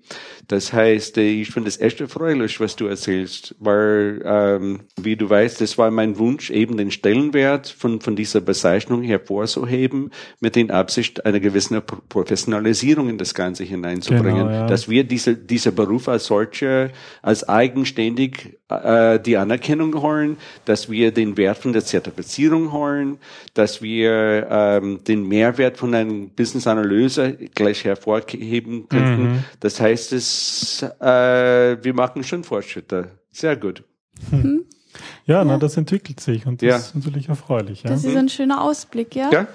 Das 0.49 0.73
heißt, 0.73 1.19
äh, 1.19 1.41
ich 1.41 1.51
finde 1.51 1.69
es 1.69 1.81
echt 1.81 2.01
erfreulich, 2.01 2.61
was 2.61 2.77
du 2.77 2.87
erzählst, 2.87 3.55
weil, 3.59 4.23
ähm, 4.25 4.81
wie 5.01 5.17
du 5.17 5.29
weißt, 5.29 5.61
das 5.61 5.79
war 5.79 5.91
mein 5.91 6.19
Wunsch, 6.19 6.51
eben 6.51 6.77
den 6.77 6.91
Stellenwert 6.91 7.69
von, 7.69 8.01
von 8.01 8.17
dieser 8.17 8.41
Bezeichnung 8.41 9.03
hervorzuheben, 9.03 10.11
mit 10.41 10.57
den 10.57 10.71
Absicht, 10.71 11.25
eine 11.25 11.41
gewisse 11.41 11.81
Professionalisierung 11.81 13.09
in 13.09 13.19
das 13.19 13.35
Ganze 13.35 13.65
hineinzubringen, 13.65 14.49
genau, 14.49 14.51
ja. 14.51 14.67
dass 14.67 14.89
wir 14.89 15.05
diese, 15.05 15.35
dieser 15.35 15.71
Beruf 15.71 16.09
als 16.09 16.27
solcher, 16.27 16.91
als 17.23 17.49
eigenständig 17.49 18.59
äh, 18.69 19.21
die 19.21 19.37
Anerkennung 19.37 20.01
holen, 20.01 20.37
dass 20.65 20.91
wir 20.91 21.13
den 21.13 21.37
Wert 21.37 21.59
von 21.59 21.73
der 21.73 21.85
Zertifizierung 21.85 22.73
holen, 22.73 23.19
dass 23.55 23.83
wir 23.83 24.47
ähm, 24.51 25.01
den 25.05 25.27
Mehrwert 25.29 25.77
von 25.77 25.95
einem 25.95 26.31
Business 26.31 26.67
Analyse 26.67 27.33
gleich 27.55 27.85
hervorheben 27.85 28.89
könnten. 28.89 29.23
Mhm. 29.23 29.45
Das 29.61 29.81
heißt, 29.81 30.13
es, 30.13 30.34
äh, 30.83 31.83
wir 31.83 31.95
machen 31.95 32.25
schon 32.25 32.45
Fortschritte. 32.45 33.11
Sehr 33.31 33.57
gut. 33.57 33.83
Hm. 34.31 34.65
Ja, 35.27 35.39
ja, 35.39 35.45
na, 35.45 35.59
das 35.59 35.77
entwickelt 35.77 36.21
sich 36.21 36.47
und 36.47 36.63
das 36.63 36.69
ja. 36.69 36.77
ist 36.77 36.95
natürlich 36.95 37.29
erfreulich. 37.29 37.83
Ja. 37.83 37.91
Das 37.91 38.05
ist 38.05 38.17
ein 38.17 38.29
schöner 38.29 38.63
Ausblick, 38.63 39.17
ja. 39.17 39.31
ja. 39.31 39.47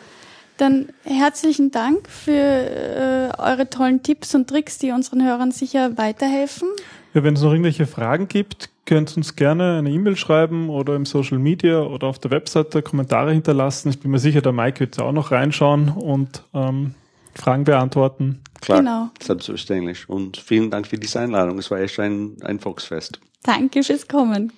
Dann 0.57 0.89
herzlichen 1.05 1.71
Dank 1.71 2.09
für 2.09 2.31
äh, 2.31 3.29
eure 3.37 3.69
tollen 3.69 4.03
Tipps 4.03 4.35
und 4.35 4.49
Tricks, 4.49 4.77
die 4.77 4.91
unseren 4.91 5.23
Hörern 5.25 5.51
sicher 5.51 5.97
weiterhelfen. 5.97 6.67
Ja, 7.13 7.23
wenn 7.23 7.35
es 7.35 7.41
noch 7.41 7.51
irgendwelche 7.51 7.87
Fragen 7.87 8.27
gibt, 8.27 8.69
könnt 8.85 9.13
ihr 9.13 9.17
uns 9.17 9.35
gerne 9.35 9.77
eine 9.77 9.89
E-Mail 9.89 10.17
schreiben 10.17 10.69
oder 10.69 10.95
im 10.95 11.05
Social 11.05 11.39
Media 11.39 11.79
oder 11.79 12.07
auf 12.07 12.19
der 12.19 12.31
Webseite 12.31 12.81
Kommentare 12.81 13.31
hinterlassen. 13.31 13.89
Ich 13.89 13.99
bin 13.99 14.11
mir 14.11 14.19
sicher, 14.19 14.41
der 14.41 14.51
Mike 14.51 14.81
wird 14.81 14.99
auch 14.99 15.13
noch 15.13 15.31
reinschauen 15.31 15.89
und 15.89 16.43
ähm, 16.53 16.95
Fragen 17.35 17.63
beantworten. 17.63 18.41
Klar, 18.61 18.79
Genau. 18.79 19.09
selbstverständlich. 19.21 20.09
Und 20.09 20.37
vielen 20.37 20.69
Dank 20.71 20.87
für 20.87 20.97
diese 20.97 21.19
Einladung. 21.19 21.57
Es 21.59 21.71
war 21.71 21.79
echt 21.79 21.99
ein, 21.99 22.37
ein 22.41 22.59
Volksfest. 22.59 23.19
Danke 23.43 23.83
fürs 23.83 24.07
Kommen. 24.07 24.51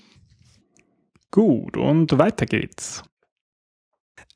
Gut, 1.29 1.77
und 1.77 2.17
weiter 2.17 2.45
geht's. 2.45 3.03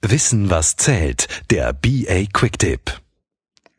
Wissen, 0.01 0.49
was 0.49 0.75
zählt. 0.77 1.27
Der 1.51 1.73
BA 1.73 2.25
Quick 2.31 2.59
Tip. 2.59 3.01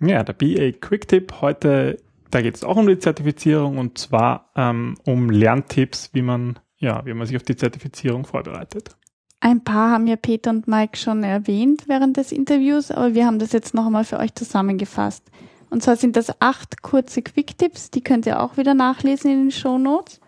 Ja, 0.01 0.23
der 0.25 0.33
BA 0.35 0.73
Quick 0.79 1.09
Tip 1.09 1.41
heute, 1.41 2.03
da 2.31 2.43
geht 2.43 2.57
es 2.57 2.65
auch 2.65 2.77
um 2.77 2.87
die 2.87 2.99
Zertifizierung 2.99 3.79
und 3.79 3.97
zwar 3.97 4.51
ähm, 4.57 4.97
um 5.05 5.31
Lerntipps, 5.31 6.11
wie 6.13 6.23
man, 6.23 6.59
ja, 6.79 7.07
wie 7.07 7.15
man 7.15 7.27
sich 7.27 7.37
auf 7.37 7.45
die 7.45 7.57
Zertifizierung 7.57 8.27
vorbereitet. 8.27 8.97
Ein 9.41 9.63
paar 9.63 9.91
haben 9.91 10.07
ja 10.07 10.17
Peter 10.17 10.51
und 10.51 10.67
Mike 10.67 10.97
schon 10.97 11.23
erwähnt 11.23 11.85
während 11.87 12.17
des 12.17 12.33
Interviews, 12.33 12.91
aber 12.91 13.15
wir 13.15 13.27
haben 13.27 13.39
das 13.39 13.53
jetzt 13.53 13.75
noch 13.75 13.87
einmal 13.87 14.05
für 14.05 14.19
euch 14.19 14.35
zusammengefasst. 14.35 15.31
Und 15.69 15.83
zwar 15.83 15.97
sind 15.97 16.17
das 16.17 16.41
acht 16.41 16.83
kurze 16.83 17.23
Quick-Tipps, 17.23 17.91
die 17.91 18.03
könnt 18.03 18.27
ihr 18.27 18.41
auch 18.41 18.57
wieder 18.57 18.75
nachlesen 18.75 19.31
in 19.31 19.39
den 19.45 19.51
Shownotes. 19.51 20.21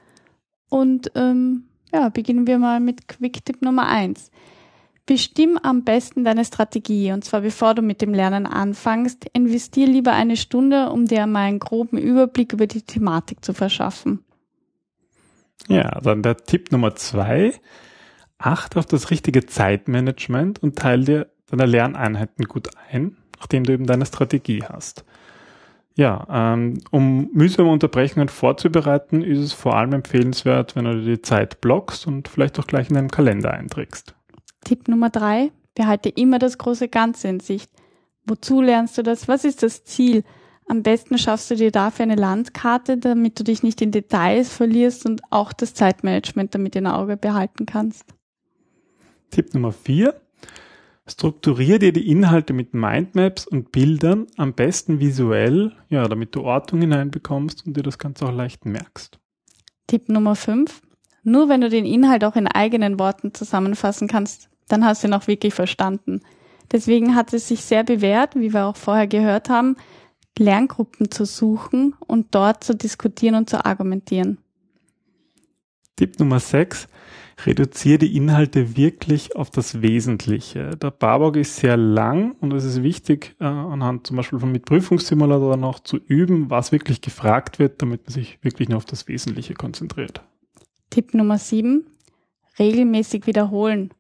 Und 0.69 1.11
ähm, 1.15 1.65
ja, 1.93 2.11
beginnen 2.11 2.47
wir 2.47 2.59
mal 2.59 2.81
mit 2.81 3.09
Quick-Tipp 3.09 3.63
Nummer 3.63 3.87
eins. 3.87 4.31
Bestimm 5.07 5.59
am 5.63 5.85
besten 5.85 6.23
deine 6.23 6.45
Strategie 6.45 7.13
und 7.13 7.25
zwar 7.25 7.41
bevor 7.41 7.75
du 7.75 7.81
mit 7.81 8.03
dem 8.03 8.13
Lernen 8.13 8.45
anfängst, 8.45 9.25
investier 9.33 9.87
lieber 9.87 10.13
eine 10.13 10.37
Stunde, 10.37 10.91
um 10.91 11.07
dir 11.07 11.27
mal 11.27 11.47
einen 11.47 11.61
groben 11.61 11.97
Überblick 11.97 12.53
über 12.53 12.67
die 12.67 12.83
Thematik 12.83 13.43
zu 13.43 13.55
verschaffen. 13.55 14.23
Ja, 15.67 15.99
dann 16.03 16.23
der 16.23 16.37
Tipp 16.37 16.73
Nummer 16.73 16.95
zwei. 16.95 17.55
Achte 18.39 18.78
auf 18.78 18.86
das 18.86 19.11
richtige 19.11 19.47
Zeitmanagement 19.47 20.62
und 20.62 20.76
teile 20.76 21.05
dir 21.05 21.26
deine 21.51 21.66
Lerneinheiten 21.66 22.45
gut 22.45 22.68
ein, 22.91 23.16
nachdem 23.39 23.64
du 23.64 23.72
eben 23.72 23.86
deine 23.86 24.07
Strategie 24.07 24.62
hast. 24.62 25.05
Ja, 25.97 26.26
ähm, 26.30 26.78
um 26.93 27.28
mühsame 27.32 27.70
Unterbrechungen 27.70 28.28
vorzubereiten, 28.28 29.22
ist 29.22 29.41
es 29.41 29.53
vor 29.53 29.76
allem 29.76 29.93
empfehlenswert, 29.93 30.76
wenn 30.76 30.84
du 30.84 31.01
dir 31.01 31.16
die 31.16 31.22
Zeit 31.22 31.61
blockst 31.61 32.07
und 32.07 32.28
vielleicht 32.28 32.61
auch 32.61 32.68
gleich 32.68 32.89
in 32.89 32.95
deinen 32.95 33.11
Kalender 33.11 33.53
einträgst. 33.53 34.14
Tipp 34.64 34.86
Nummer 34.86 35.11
drei, 35.11 35.51
behalte 35.74 36.09
immer 36.09 36.39
das 36.39 36.57
große 36.59 36.89
Ganze 36.89 37.26
in 37.26 37.41
Sicht. 37.41 37.70
Wozu 38.24 38.61
lernst 38.61 38.97
du 38.97 39.03
das? 39.03 39.26
Was 39.26 39.45
ist 39.45 39.64
das 39.64 39.84
Ziel? 39.84 40.22
Am 40.68 40.82
besten 40.82 41.18
schaffst 41.18 41.51
du 41.51 41.57
dir 41.57 41.72
dafür 41.72 42.05
eine 42.05 42.14
Landkarte, 42.14 42.99
damit 42.99 43.41
du 43.41 43.43
dich 43.43 43.62
nicht 43.62 43.80
in 43.80 43.91
Details 43.91 44.53
verlierst 44.53 45.07
und 45.07 45.22
auch 45.30 45.53
das 45.53 45.74
Zeitmanagement 45.74 46.55
damit 46.55 46.76
in 46.76 46.86
Auge 46.86 47.16
behalten 47.16 47.66
kannst. 47.66 48.05
Tipp 49.31 49.55
Nummer 49.55 49.72
vier. 49.72 50.20
Strukturier 51.07 51.79
dir 51.79 51.93
die 51.93 52.11
Inhalte 52.11 52.53
mit 52.53 52.74
Mindmaps 52.74 53.47
und 53.47 53.72
Bildern, 53.72 54.26
am 54.37 54.53
besten 54.53 55.01
visuell, 55.01 55.72
ja, 55.89 56.07
damit 56.07 56.35
du 56.35 56.43
Ordnung 56.43 56.83
hineinbekommst 56.83 57.66
und 57.66 57.76
dir 57.76 57.83
das 57.83 57.99
Ganze 57.99 58.26
auch 58.26 58.33
leicht 58.33 58.66
merkst. 58.66 59.18
Tipp 59.87 60.11
Nummer 60.11 60.37
fünf, 60.37 60.83
nur 61.22 61.49
wenn 61.49 61.62
du 61.62 61.70
den 61.70 61.87
Inhalt 61.87 62.24
auch 62.24 62.37
in 62.37 62.47
eigenen 62.47 62.99
Worten 62.99 63.33
zusammenfassen 63.33 64.07
kannst, 64.07 64.51
dann 64.68 64.85
hast 64.85 65.03
du 65.03 65.09
ihn 65.09 65.14
auch 65.14 65.26
wirklich 65.26 65.55
verstanden. 65.55 66.20
Deswegen 66.70 67.14
hat 67.14 67.33
es 67.33 67.49
sich 67.49 67.62
sehr 67.62 67.85
bewährt, 67.85 68.35
wie 68.35 68.53
wir 68.53 68.66
auch 68.66 68.76
vorher 68.76 69.07
gehört 69.07 69.49
haben, 69.49 69.76
Lerngruppen 70.39 71.11
zu 71.11 71.24
suchen 71.24 71.95
und 72.07 72.35
dort 72.35 72.62
zu 72.62 72.74
diskutieren 72.74 73.35
und 73.35 73.51
zu 73.51 73.64
argumentieren. 73.64 74.39
Tipp 75.97 76.18
Nummer 76.20 76.39
6. 76.39 76.87
Reduziere 77.47 77.99
die 77.99 78.16
Inhalte 78.16 78.76
wirklich 78.76 79.36
auf 79.36 79.51
das 79.51 79.80
Wesentliche. 79.80 80.76
Der 80.76 80.91
Barbock 80.91 81.36
ist 81.36 81.57
sehr 81.57 81.76
lang 81.76 82.32
und 82.41 82.53
es 82.53 82.64
ist 82.64 82.82
wichtig, 82.82 83.36
äh, 83.41 83.45
anhand 83.45 84.07
zum 84.07 84.16
Beispiel 84.16 84.41
von 84.41 84.51
mit 84.51 84.64
Prüfungssimulatoren 84.64 85.62
auch 85.62 85.78
zu 85.78 85.99
üben, 85.99 86.51
was 86.51 86.72
wirklich 86.72 87.01
gefragt 87.01 87.59
wird, 87.59 87.80
damit 87.80 88.07
man 88.07 88.12
sich 88.12 88.39
wirklich 88.43 88.68
nur 88.68 88.78
auf 88.78 88.84
das 88.84 89.07
Wesentliche 89.07 89.55
konzentriert. 89.55 90.20
Tipp 90.91 91.14
Nummer 91.14 91.39
sieben: 91.39 91.86
Regelmäßig 92.59 93.26
wiederholen. 93.26 93.95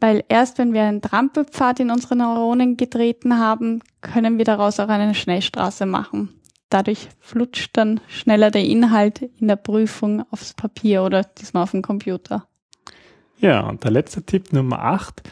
Weil 0.00 0.24
erst 0.28 0.58
wenn 0.58 0.72
wir 0.72 0.82
einen 0.82 1.02
Trampelpfad 1.02 1.78
in 1.80 1.90
unsere 1.90 2.16
Neuronen 2.16 2.76
getreten 2.76 3.38
haben, 3.38 3.80
können 4.00 4.38
wir 4.38 4.46
daraus 4.46 4.80
auch 4.80 4.88
eine 4.88 5.14
Schnellstraße 5.14 5.84
machen. 5.84 6.39
Dadurch 6.70 7.08
flutscht 7.18 7.76
dann 7.76 8.00
schneller 8.08 8.50
der 8.50 8.64
Inhalt 8.64 9.22
in 9.22 9.48
der 9.48 9.56
Prüfung 9.56 10.24
aufs 10.30 10.54
Papier 10.54 11.02
oder 11.02 11.24
diesmal 11.24 11.64
auf 11.64 11.72
dem 11.72 11.82
Computer. 11.82 12.46
Ja, 13.38 13.60
und 13.60 13.82
der 13.84 13.90
letzte 13.90 14.22
Tipp 14.22 14.52
Nummer 14.52 14.80
8. 14.80 15.22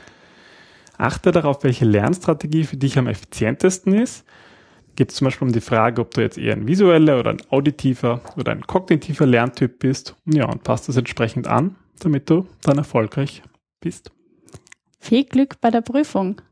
Achte 0.96 1.30
darauf, 1.30 1.62
welche 1.62 1.84
Lernstrategie 1.84 2.64
für 2.64 2.76
dich 2.76 2.98
am 2.98 3.06
effizientesten 3.06 3.94
ist. 3.94 4.24
Geht 4.96 5.10
es 5.10 5.16
zum 5.16 5.26
Beispiel 5.26 5.46
um 5.46 5.52
die 5.52 5.60
Frage, 5.60 6.02
ob 6.02 6.12
du 6.12 6.22
jetzt 6.22 6.38
eher 6.38 6.54
ein 6.54 6.66
visueller 6.66 7.20
oder 7.20 7.30
ein 7.30 7.42
auditiver 7.50 8.20
oder 8.36 8.50
ein 8.50 8.66
kognitiver 8.66 9.26
Lerntyp 9.26 9.78
bist. 9.78 10.16
Ja, 10.26 10.46
und 10.46 10.64
passt 10.64 10.88
das 10.88 10.96
entsprechend 10.96 11.46
an, 11.46 11.76
damit 12.00 12.28
du 12.28 12.48
dann 12.62 12.78
erfolgreich 12.78 13.42
bist. 13.80 14.10
Viel 14.98 15.24
Glück 15.24 15.60
bei 15.60 15.70
der 15.70 15.82
Prüfung. 15.82 16.42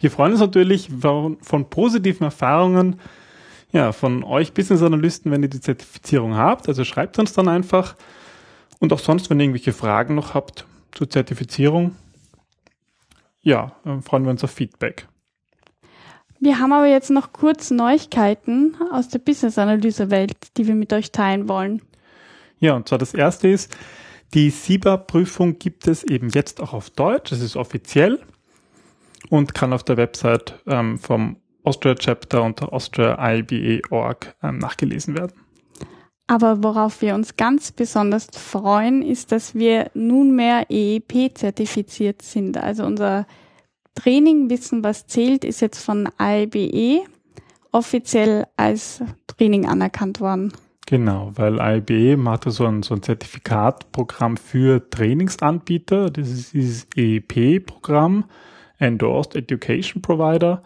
Wir 0.00 0.10
freuen 0.10 0.32
uns 0.32 0.40
natürlich 0.40 0.90
von, 1.00 1.38
von 1.40 1.68
positiven 1.70 2.24
Erfahrungen 2.24 3.00
ja, 3.72 3.92
von 3.92 4.24
euch 4.24 4.52
Business 4.54 4.82
Analysten, 4.82 5.30
wenn 5.30 5.42
ihr 5.42 5.48
die 5.48 5.60
Zertifizierung 5.60 6.36
habt. 6.36 6.68
Also 6.68 6.84
schreibt 6.84 7.18
uns 7.18 7.32
dann 7.32 7.48
einfach. 7.48 7.94
Und 8.78 8.92
auch 8.92 8.98
sonst, 8.98 9.28
wenn 9.28 9.40
ihr 9.40 9.44
irgendwelche 9.44 9.72
Fragen 9.72 10.14
noch 10.14 10.34
habt 10.34 10.66
zur 10.92 11.10
Zertifizierung, 11.10 11.96
ja, 13.42 13.72
freuen 14.02 14.24
wir 14.24 14.30
uns 14.30 14.44
auf 14.44 14.50
Feedback. 14.50 15.08
Wir 16.40 16.58
haben 16.58 16.72
aber 16.72 16.86
jetzt 16.86 17.10
noch 17.10 17.32
kurz 17.32 17.70
Neuigkeiten 17.70 18.76
aus 18.92 19.08
der 19.08 19.18
Business-Analyse-Welt, 19.18 20.36
die 20.56 20.66
wir 20.66 20.74
mit 20.74 20.92
euch 20.92 21.12
teilen 21.12 21.48
wollen. 21.48 21.80
Ja, 22.58 22.74
und 22.74 22.88
zwar 22.88 22.98
das 22.98 23.14
erste 23.14 23.48
ist, 23.48 23.76
die 24.34 24.50
SIBA-Prüfung 24.50 25.58
gibt 25.58 25.86
es 25.86 26.02
eben 26.02 26.28
jetzt 26.30 26.60
auch 26.60 26.72
auf 26.72 26.90
Deutsch. 26.90 27.32
Es 27.32 27.40
ist 27.40 27.56
offiziell 27.56 28.20
und 29.30 29.54
kann 29.54 29.72
auf 29.72 29.82
der 29.82 29.96
Website 29.96 30.58
ähm, 30.66 30.98
vom 30.98 31.36
Austria 31.64 31.94
Chapter 31.94 32.42
unter 32.42 32.72
austriaiba.org 32.72 34.36
ähm, 34.42 34.58
nachgelesen 34.58 35.16
werden. 35.16 35.32
Aber 36.28 36.62
worauf 36.62 37.02
wir 37.02 37.14
uns 37.14 37.36
ganz 37.36 37.70
besonders 37.70 38.28
freuen, 38.32 39.02
ist, 39.02 39.30
dass 39.30 39.54
wir 39.54 39.90
nunmehr 39.94 40.66
EEP 40.70 41.36
zertifiziert 41.36 42.22
sind. 42.22 42.56
Also 42.56 42.84
unser 42.84 43.26
Training 43.94 44.50
Wissen, 44.50 44.82
was 44.82 45.06
zählt, 45.06 45.44
ist 45.44 45.60
jetzt 45.60 45.82
von 45.82 46.08
IBE 46.20 47.04
offiziell 47.72 48.46
als 48.56 49.02
Training 49.26 49.66
anerkannt 49.66 50.20
worden. 50.20 50.52
Genau, 50.86 51.32
weil 51.34 51.58
IBE 51.58 52.16
macht 52.16 52.44
so 52.44 52.64
ein, 52.64 52.82
so 52.82 52.94
ein 52.94 53.02
Zertifikatprogramm 53.02 54.36
für 54.36 54.88
Trainingsanbieter. 54.88 56.10
Das 56.10 56.28
ist 56.28 56.52
dieses 56.52 56.86
EEP-Programm, 56.94 58.24
Endorsed 58.78 59.36
Education 59.36 60.02
Provider. 60.02 60.62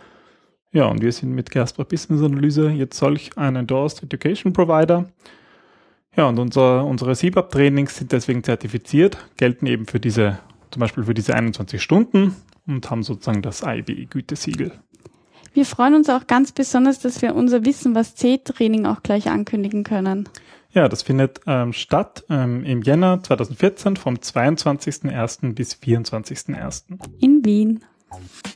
Ja, 0.73 0.87
und 0.87 1.03
wir 1.03 1.11
sind 1.13 1.33
mit 1.33 1.51
Gerstbach 1.51 1.87
Business 1.87 2.23
Analyse 2.23 2.71
jetzt 2.71 2.97
solch 2.97 3.31
ein 3.37 3.57
Endorsed 3.57 4.03
Education 4.03 4.53
Provider. 4.53 5.09
Ja, 6.17 6.29
und 6.29 6.39
unser, 6.39 6.85
unsere 6.85 7.15
CBAP-Trainings 7.15 7.97
sind 7.97 8.13
deswegen 8.13 8.43
zertifiziert, 8.43 9.19
gelten 9.37 9.67
eben 9.67 9.87
für 9.87 10.01
diese, 10.01 10.39
zum 10.71 10.81
Beispiel 10.81 11.05
für 11.05 11.15
diese 11.15 11.35
21 11.35 11.83
Stunden 11.83 12.37
und 12.67 12.91
haben 12.91 13.03
sozusagen 13.03 13.43
das 13.43 13.63
IBE-Gütesiegel. 13.63 14.73
Wir 15.53 15.67
freuen 15.67 15.95
uns 15.95 16.09
auch 16.09 16.27
ganz 16.27 16.53
besonders, 16.53 17.01
dass 17.01 17.23
wir 17.23 17.35
unser 17.35 17.65
Wissen, 17.65 17.95
was 17.95 18.15
C-Training 18.15 18.87
auch 18.87 19.03
gleich 19.03 19.29
ankündigen 19.29 19.83
können. 19.83 20.29
Ja, 20.73 20.89
das 20.89 21.03
findet 21.03 21.41
ähm, 21.47 21.73
statt 21.73 22.25
ähm, 22.31 22.65
im 22.65 22.83
Jänner 22.83 23.21
2014 23.23 23.97
vom 23.97 24.15
22.01. 24.15 25.55
bis 25.55 25.75
24.01. 25.75 26.85
In 27.21 27.45
Wien. 27.45 27.85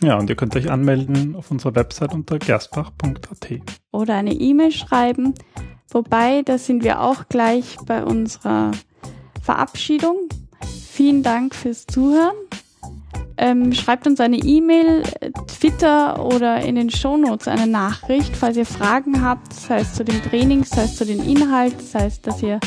Ja, 0.02 0.18
und 0.18 0.28
ihr 0.28 0.36
könnt 0.36 0.56
euch 0.56 0.70
anmelden 0.70 1.34
auf 1.36 1.50
unserer 1.50 1.74
Website 1.74 2.12
unter 2.12 2.38
gerstbach.at. 2.38 3.48
Oder 3.92 4.14
eine 4.14 4.32
E-Mail 4.32 4.72
schreiben. 4.72 5.34
Wobei, 5.88 6.42
da 6.42 6.58
sind 6.58 6.82
wir 6.84 7.00
auch 7.00 7.28
gleich 7.28 7.76
bei 7.86 8.04
unserer 8.04 8.72
Verabschiedung. 9.42 10.28
Vielen 10.90 11.22
Dank 11.22 11.54
fürs 11.54 11.86
Zuhören. 11.86 12.34
Ähm, 13.36 13.72
schreibt 13.72 14.06
uns 14.06 14.20
eine 14.20 14.36
E-Mail, 14.36 15.02
Twitter 15.48 16.24
oder 16.24 16.60
in 16.60 16.76
den 16.76 16.90
Shownotes 16.90 17.48
eine 17.48 17.66
Nachricht, 17.66 18.36
falls 18.36 18.56
ihr 18.56 18.66
Fragen 18.66 19.24
habt, 19.24 19.52
sei 19.52 19.80
es 19.80 19.94
zu 19.94 20.04
dem 20.04 20.22
Training, 20.22 20.64
sei 20.64 20.84
es 20.84 20.96
zu 20.96 21.04
den 21.04 21.20
Inhalten, 21.20 21.80
sei 21.80 22.06
es, 22.06 22.20
dass 22.20 22.42
ihr 22.42 22.60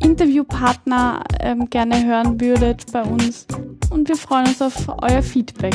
Interviewpartner 0.00 1.24
ähm, 1.40 1.70
gerne 1.70 2.04
hören 2.04 2.40
würdet 2.40 2.92
bei 2.92 3.02
uns. 3.02 3.46
Und 3.90 4.08
wir 4.08 4.16
freuen 4.16 4.48
uns 4.48 4.60
auf 4.60 4.88
euer 5.00 5.22
Feedback. 5.22 5.74